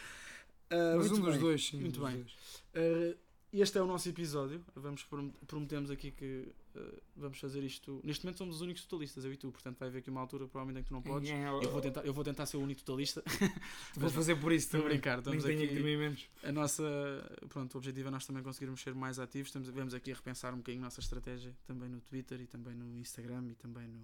Uh, 0.72 0.97
Mas 0.97 1.11
um 1.11 1.22
dos 1.22 1.38
dois, 1.38 1.66
sim. 1.66 1.80
Muito 1.80 2.03
bem. 2.03 2.22
Uh, 2.22 3.18
este 3.61 3.77
é 3.77 3.81
o 3.81 3.85
nosso 3.87 4.07
episódio. 4.09 4.63
Vamos 4.75 5.05
prometemos 5.47 5.89
aqui 5.91 6.11
que 6.11 6.47
uh, 6.75 7.01
vamos 7.15 7.39
fazer 7.39 7.63
isto. 7.63 8.01
Neste 8.03 8.23
momento 8.25 8.37
somos 8.37 8.55
os 8.57 8.61
únicos 8.61 8.83
totalistas, 8.85 9.23
eu 9.25 9.31
e 9.33 9.37
tu, 9.37 9.51
portanto 9.51 9.77
vai 9.79 9.87
haver 9.89 9.99
aqui 9.99 10.09
uma 10.09 10.21
altura 10.21 10.47
provavelmente 10.47 10.79
em 10.79 10.83
que 10.83 10.89
tu 10.89 10.93
não 10.93 11.01
podes. 11.01 11.29
Ninguém- 11.29 11.45
Eu 11.45 11.71
vou 11.71 11.81
tentar, 11.81 12.05
eu 12.05 12.13
vou 12.13 12.23
tentar 12.23 12.45
ser 12.45 12.57
o 12.57 12.61
único 12.61 12.81
totalista. 12.83 13.23
Vou 13.95 14.09
fazer 14.09 14.35
por 14.35 14.51
isso 14.51 14.67
Estou 14.67 14.81
a 14.81 14.83
brincar, 14.89 15.19
estamos 15.19 15.45
aqui- 15.45 15.67
que 15.67 15.79
menos. 15.81 16.27
A 16.43 16.51
nossa, 16.51 16.83
pronto, 17.49 17.73
o 17.75 17.77
objetivo 17.77 18.07
é 18.07 18.11
nós 18.11 18.25
também 18.25 18.43
conseguirmos 18.43 18.81
ser 18.81 18.93
mais 18.93 19.19
ativos. 19.19 19.49
Estamos, 19.49 19.69
vemos 19.69 19.93
aqui 19.93 20.11
a 20.11 20.15
repensar 20.15 20.53
um 20.53 20.57
bocadinho 20.57 20.83
a 20.83 20.87
nossa 20.87 20.99
estratégia, 20.99 21.55
também 21.65 21.87
no 21.89 22.01
Twitter 22.01 22.41
e 22.41 22.47
também 22.47 22.73
no 22.75 22.97
Instagram 22.97 23.45
e 23.49 23.55
também 23.55 23.87
no, 23.87 23.99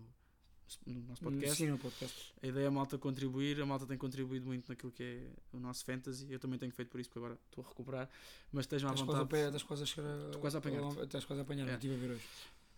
no 0.85 1.01
nosso 1.01 1.21
podcast. 1.21 1.55
Sim, 1.57 1.67
no 1.69 1.77
podcast. 1.77 2.33
A 2.41 2.47
ideia 2.47 2.65
é 2.65 2.67
a 2.67 2.71
malta 2.71 2.97
contribuir, 2.97 3.59
a 3.61 3.65
malta 3.65 3.85
tem 3.85 3.97
contribuído 3.97 4.45
muito 4.45 4.67
naquilo 4.69 4.91
que 4.91 5.03
é 5.03 5.27
o 5.55 5.59
nosso 5.59 5.83
fantasy. 5.85 6.27
Eu 6.31 6.39
também 6.39 6.57
tenho 6.59 6.71
feito 6.71 6.89
por 6.89 6.99
isso, 6.99 7.09
porque 7.09 7.19
agora 7.19 7.39
estou 7.49 7.63
a 7.63 7.67
recuperar. 7.67 8.09
Mas 8.51 8.65
estejam 8.65 8.89
à 8.89 8.93
Estás 8.93 9.05
quase, 9.07 9.19
a 9.19 9.23
vontade. 9.23 9.41
pé, 9.41 9.45
estás 9.47 9.63
quase 9.63 9.83
a 9.83 9.85
chegar. 9.85 10.25
Estou 10.25 10.41
quase 10.41 10.55
a 10.55 10.59
apanhar-te. 10.59 10.99
Estás 11.01 11.25
quase 11.25 11.39
a 11.39 11.43
apanhar, 11.43 11.67
É. 11.67 11.73
estive 11.73 11.93
a 11.93 11.97
ver 11.97 12.11
hoje. 12.11 12.27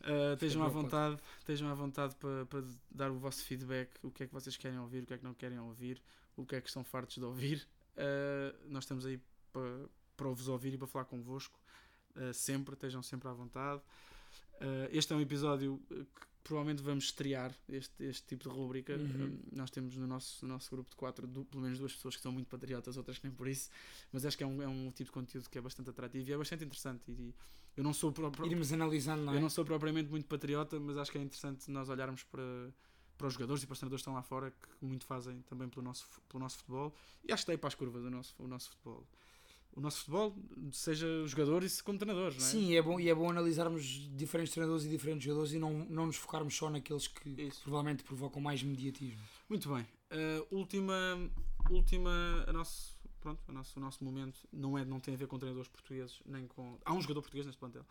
Uh, 0.02 0.34
estejam 0.34 0.64
à 0.64 0.68
vontade, 0.68 1.18
estejam 1.39 1.70
à 1.70 1.74
vontade 1.74 2.16
para, 2.16 2.46
para 2.48 2.64
dar 2.91 3.10
o 3.10 3.18
vosso 3.18 3.41
feedback, 3.46 3.89
o 4.04 4.12
que 4.12 4.24
é 4.24 4.28
que 4.28 4.34
vocês 4.34 4.58
querem 4.58 4.78
ouvir, 4.78 5.04
o 5.04 5.06
que 5.06 5.14
é 5.14 5.18
que 5.18 5.24
não 5.24 5.34
querem 5.34 5.58
ouvir, 5.60 6.02
o 6.36 6.46
que 6.46 6.56
é 6.56 6.62
que 6.62 6.68
estão 6.68 6.84
fartos 6.84 7.16
de 7.16 7.24
ouvir. 7.24 7.66
Uh, 7.96 8.68
nós 8.70 8.84
estamos 8.84 9.06
aí 9.06 9.18
para, 9.54 9.86
para 10.18 10.28
vos 10.30 10.48
ouvir 10.50 10.74
e 10.74 10.78
para 10.78 10.88
falar 10.88 11.06
convosco. 11.06 11.58
Uh, 12.18 12.34
sempre, 12.34 12.74
estejam 12.74 13.02
sempre 13.02 13.30
à 13.30 13.34
vontade. 13.34 13.82
Uh, 14.56 14.88
este 14.91 15.14
é 15.14 15.16
um 15.16 15.22
episódio 15.22 15.76
uh, 15.89 16.06
que 16.06 16.28
provavelmente 16.44 16.84
vamos 16.84 17.06
estrear 17.06 17.56
este, 17.70 18.04
este 18.04 18.28
tipo 18.28 18.50
de 18.50 18.56
rúbrica. 18.56 18.96
Uhum. 18.98 19.26
Uh, 19.52 19.56
nós 19.58 19.72
temos 19.72 19.96
no 19.96 20.06
nosso, 20.06 20.46
no 20.46 20.54
nosso 20.54 20.70
grupo 20.70 20.89
de 20.89 20.96
quatro, 20.96 21.28
pelo 21.28 21.64
menos 21.64 21.80
duas 21.80 21.94
pessoas 21.94 22.16
que 22.16 22.22
são 22.22 22.32
muito 22.32 22.48
patriotas, 22.48 22.98
outras 22.98 23.18
que 23.18 23.26
nem 23.28 23.34
por 23.36 23.48
isso, 23.48 23.70
mas 24.12 24.26
acho 24.26 24.38
que 24.38 24.44
é 24.44 24.48
um, 24.48 24.62
é 24.62 24.68
um 24.68 24.88
tipo 24.91 25.06
de 25.06 25.12
conteúdo 25.12 25.50
que 25.50 25.58
é 25.58 25.62
bastante 25.62 25.89
atrativo 25.89 26.30
e 26.30 26.34
é 26.34 26.38
bastante 26.38 26.64
interessante. 26.66 27.04
E, 27.08 27.12
e 27.12 27.34
eu 27.78 27.84
não 27.84 27.94
sou 27.94 28.12
pro- 28.12 28.30
pro- 28.32 28.46
Irmos 28.46 28.72
analisando, 28.74 29.24
não 29.24 29.34
é? 29.34 29.38
eu 29.38 29.41
não 29.41 29.50
sou 29.50 29.64
propriamente 29.64 30.10
muito 30.10 30.26
patriota, 30.28 30.80
mas 30.80 30.98
acho 30.98 31.12
que 31.12 31.18
é 31.18 31.22
interessante 31.22 31.72
nós 31.72 31.88
olharmos 31.89 32.24
para, 32.24 32.44
para 33.18 33.28
os 33.28 33.34
jogadores 33.34 33.64
e 33.64 33.66
para 33.66 33.74
os 33.74 33.80
treinadores 33.80 34.02
que 34.02 34.10
estão 34.10 34.14
lá 34.14 34.22
fora, 34.22 34.52
que 34.52 34.86
muito 34.86 35.06
fazem 35.06 35.41
também 35.44 35.70
pelo 35.70 35.84
nosso, 35.84 36.06
pelo 36.28 36.44
nosso 36.44 36.58
futebol. 36.58 36.94
E 37.24 37.32
acho 37.32 37.44
que 37.46 37.52
tem 37.52 37.58
para 37.58 37.70
as 37.70 37.76
curvas 37.76 38.04
o 38.04 38.10
nosso, 38.10 38.36
o 38.38 38.48
nosso 38.48 38.70
futebol. 38.72 39.08
O 39.76 39.82
nosso 39.82 39.99
futebol, 39.99 40.36
seja 40.71 41.07
jogadores 41.26 41.82
como 41.82 41.97
treinadores, 41.97 42.38
não 42.38 42.45
é? 42.45 42.47
Sim, 42.47 42.76
é 42.76 42.82
bom, 42.82 42.99
e 42.99 43.09
é 43.09 43.15
bom 43.15 43.30
analisarmos 43.32 43.84
diferentes 44.15 44.53
treinadores 44.53 44.86
e 44.86 44.89
diferentes 44.89 45.24
jogadores 45.24 45.51
e 45.53 45.57
não, 45.57 45.74
não 45.86 46.05
nos 46.05 46.15
focarmos 46.15 46.55
só 46.55 46.69
naqueles 46.69 47.07
que 47.07 47.30
Isso. 47.30 47.63
provavelmente 47.63 48.03
provocam 48.03 48.39
mais 48.39 48.61
mediatismo. 48.61 49.19
Muito 49.49 49.74
bem. 49.74 49.82
Uh, 50.11 50.55
última, 50.55 50.93
última, 51.71 52.11
a 52.45 52.53
nosso, 52.53 52.95
pronto, 53.19 53.41
a 53.47 53.51
nosso, 53.51 53.80
o 53.80 53.82
nosso 53.82 54.03
momento 54.03 54.47
não, 54.51 54.78
é, 54.78 54.86
não 54.86 54.99
tem 54.99 55.15
a 55.15 55.17
ver 55.17 55.26
com 55.26 55.39
treinadores 55.39 55.69
portugueses, 55.71 56.21
nem 56.24 56.45
com. 56.45 56.78
Há 56.86 56.93
um 56.93 57.01
jogador 57.01 57.21
português 57.21 57.47
neste 57.47 57.57
plantel. 57.59 57.84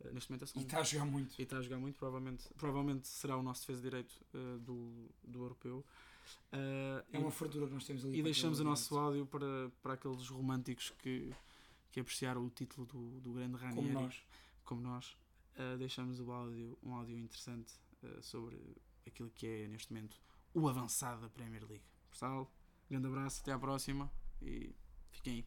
Uh, 0.00 0.12
neste 0.12 0.30
momento 0.30 0.42
é 0.44 0.46
só 0.46 0.60
E 0.60 0.62
está 0.64 0.80
a 0.80 0.82
jogar 0.82 1.06
muito. 1.06 1.34
e 1.38 1.42
está 1.44 1.56
a 1.56 1.62
jogar 1.62 1.78
muito, 1.78 1.98
provavelmente, 1.98 2.44
provavelmente 2.58 3.08
será 3.08 3.38
o 3.38 3.42
nosso 3.42 3.62
defesa 3.62 3.80
de 3.80 3.88
direito 3.88 4.14
uh, 4.34 4.58
do, 4.58 5.08
do 5.24 5.42
europeu. 5.42 5.82
Uh, 6.52 7.04
É 7.12 7.18
uma 7.18 7.30
fartura 7.30 7.66
que 7.66 7.74
nós 7.74 7.84
temos 7.84 8.04
ali. 8.04 8.18
E 8.18 8.22
deixamos 8.22 8.60
o 8.60 8.64
nosso 8.64 8.96
áudio 8.98 9.26
para, 9.26 9.70
para 9.82 9.94
aqueles 9.94 10.28
românticos 10.28 10.90
que, 10.98 11.32
que 11.90 12.00
apreciaram 12.00 12.44
o 12.44 12.50
título 12.50 12.86
do, 12.86 13.20
do 13.20 13.32
grande 13.32 13.56
Ranieri. 13.56 13.88
Como 13.88 14.00
nós. 14.00 14.22
Como 14.64 14.80
nós. 14.80 15.16
Uh, 15.56 15.76
deixamos 15.78 16.20
o 16.20 16.30
áudio, 16.32 16.78
um 16.82 16.94
áudio 16.94 17.18
interessante 17.18 17.74
uh, 18.02 18.22
sobre 18.22 18.58
aquilo 19.06 19.30
que 19.30 19.46
é, 19.46 19.68
neste 19.68 19.92
momento, 19.92 20.16
o 20.54 20.68
avançado 20.68 21.20
da 21.20 21.28
Premier 21.28 21.64
League. 21.64 21.84
Pessoal, 22.10 22.50
grande 22.88 23.06
abraço, 23.06 23.40
até 23.42 23.52
à 23.52 23.58
próxima 23.58 24.10
e 24.40 24.74
fiquem 25.10 25.34
aí. 25.34 25.46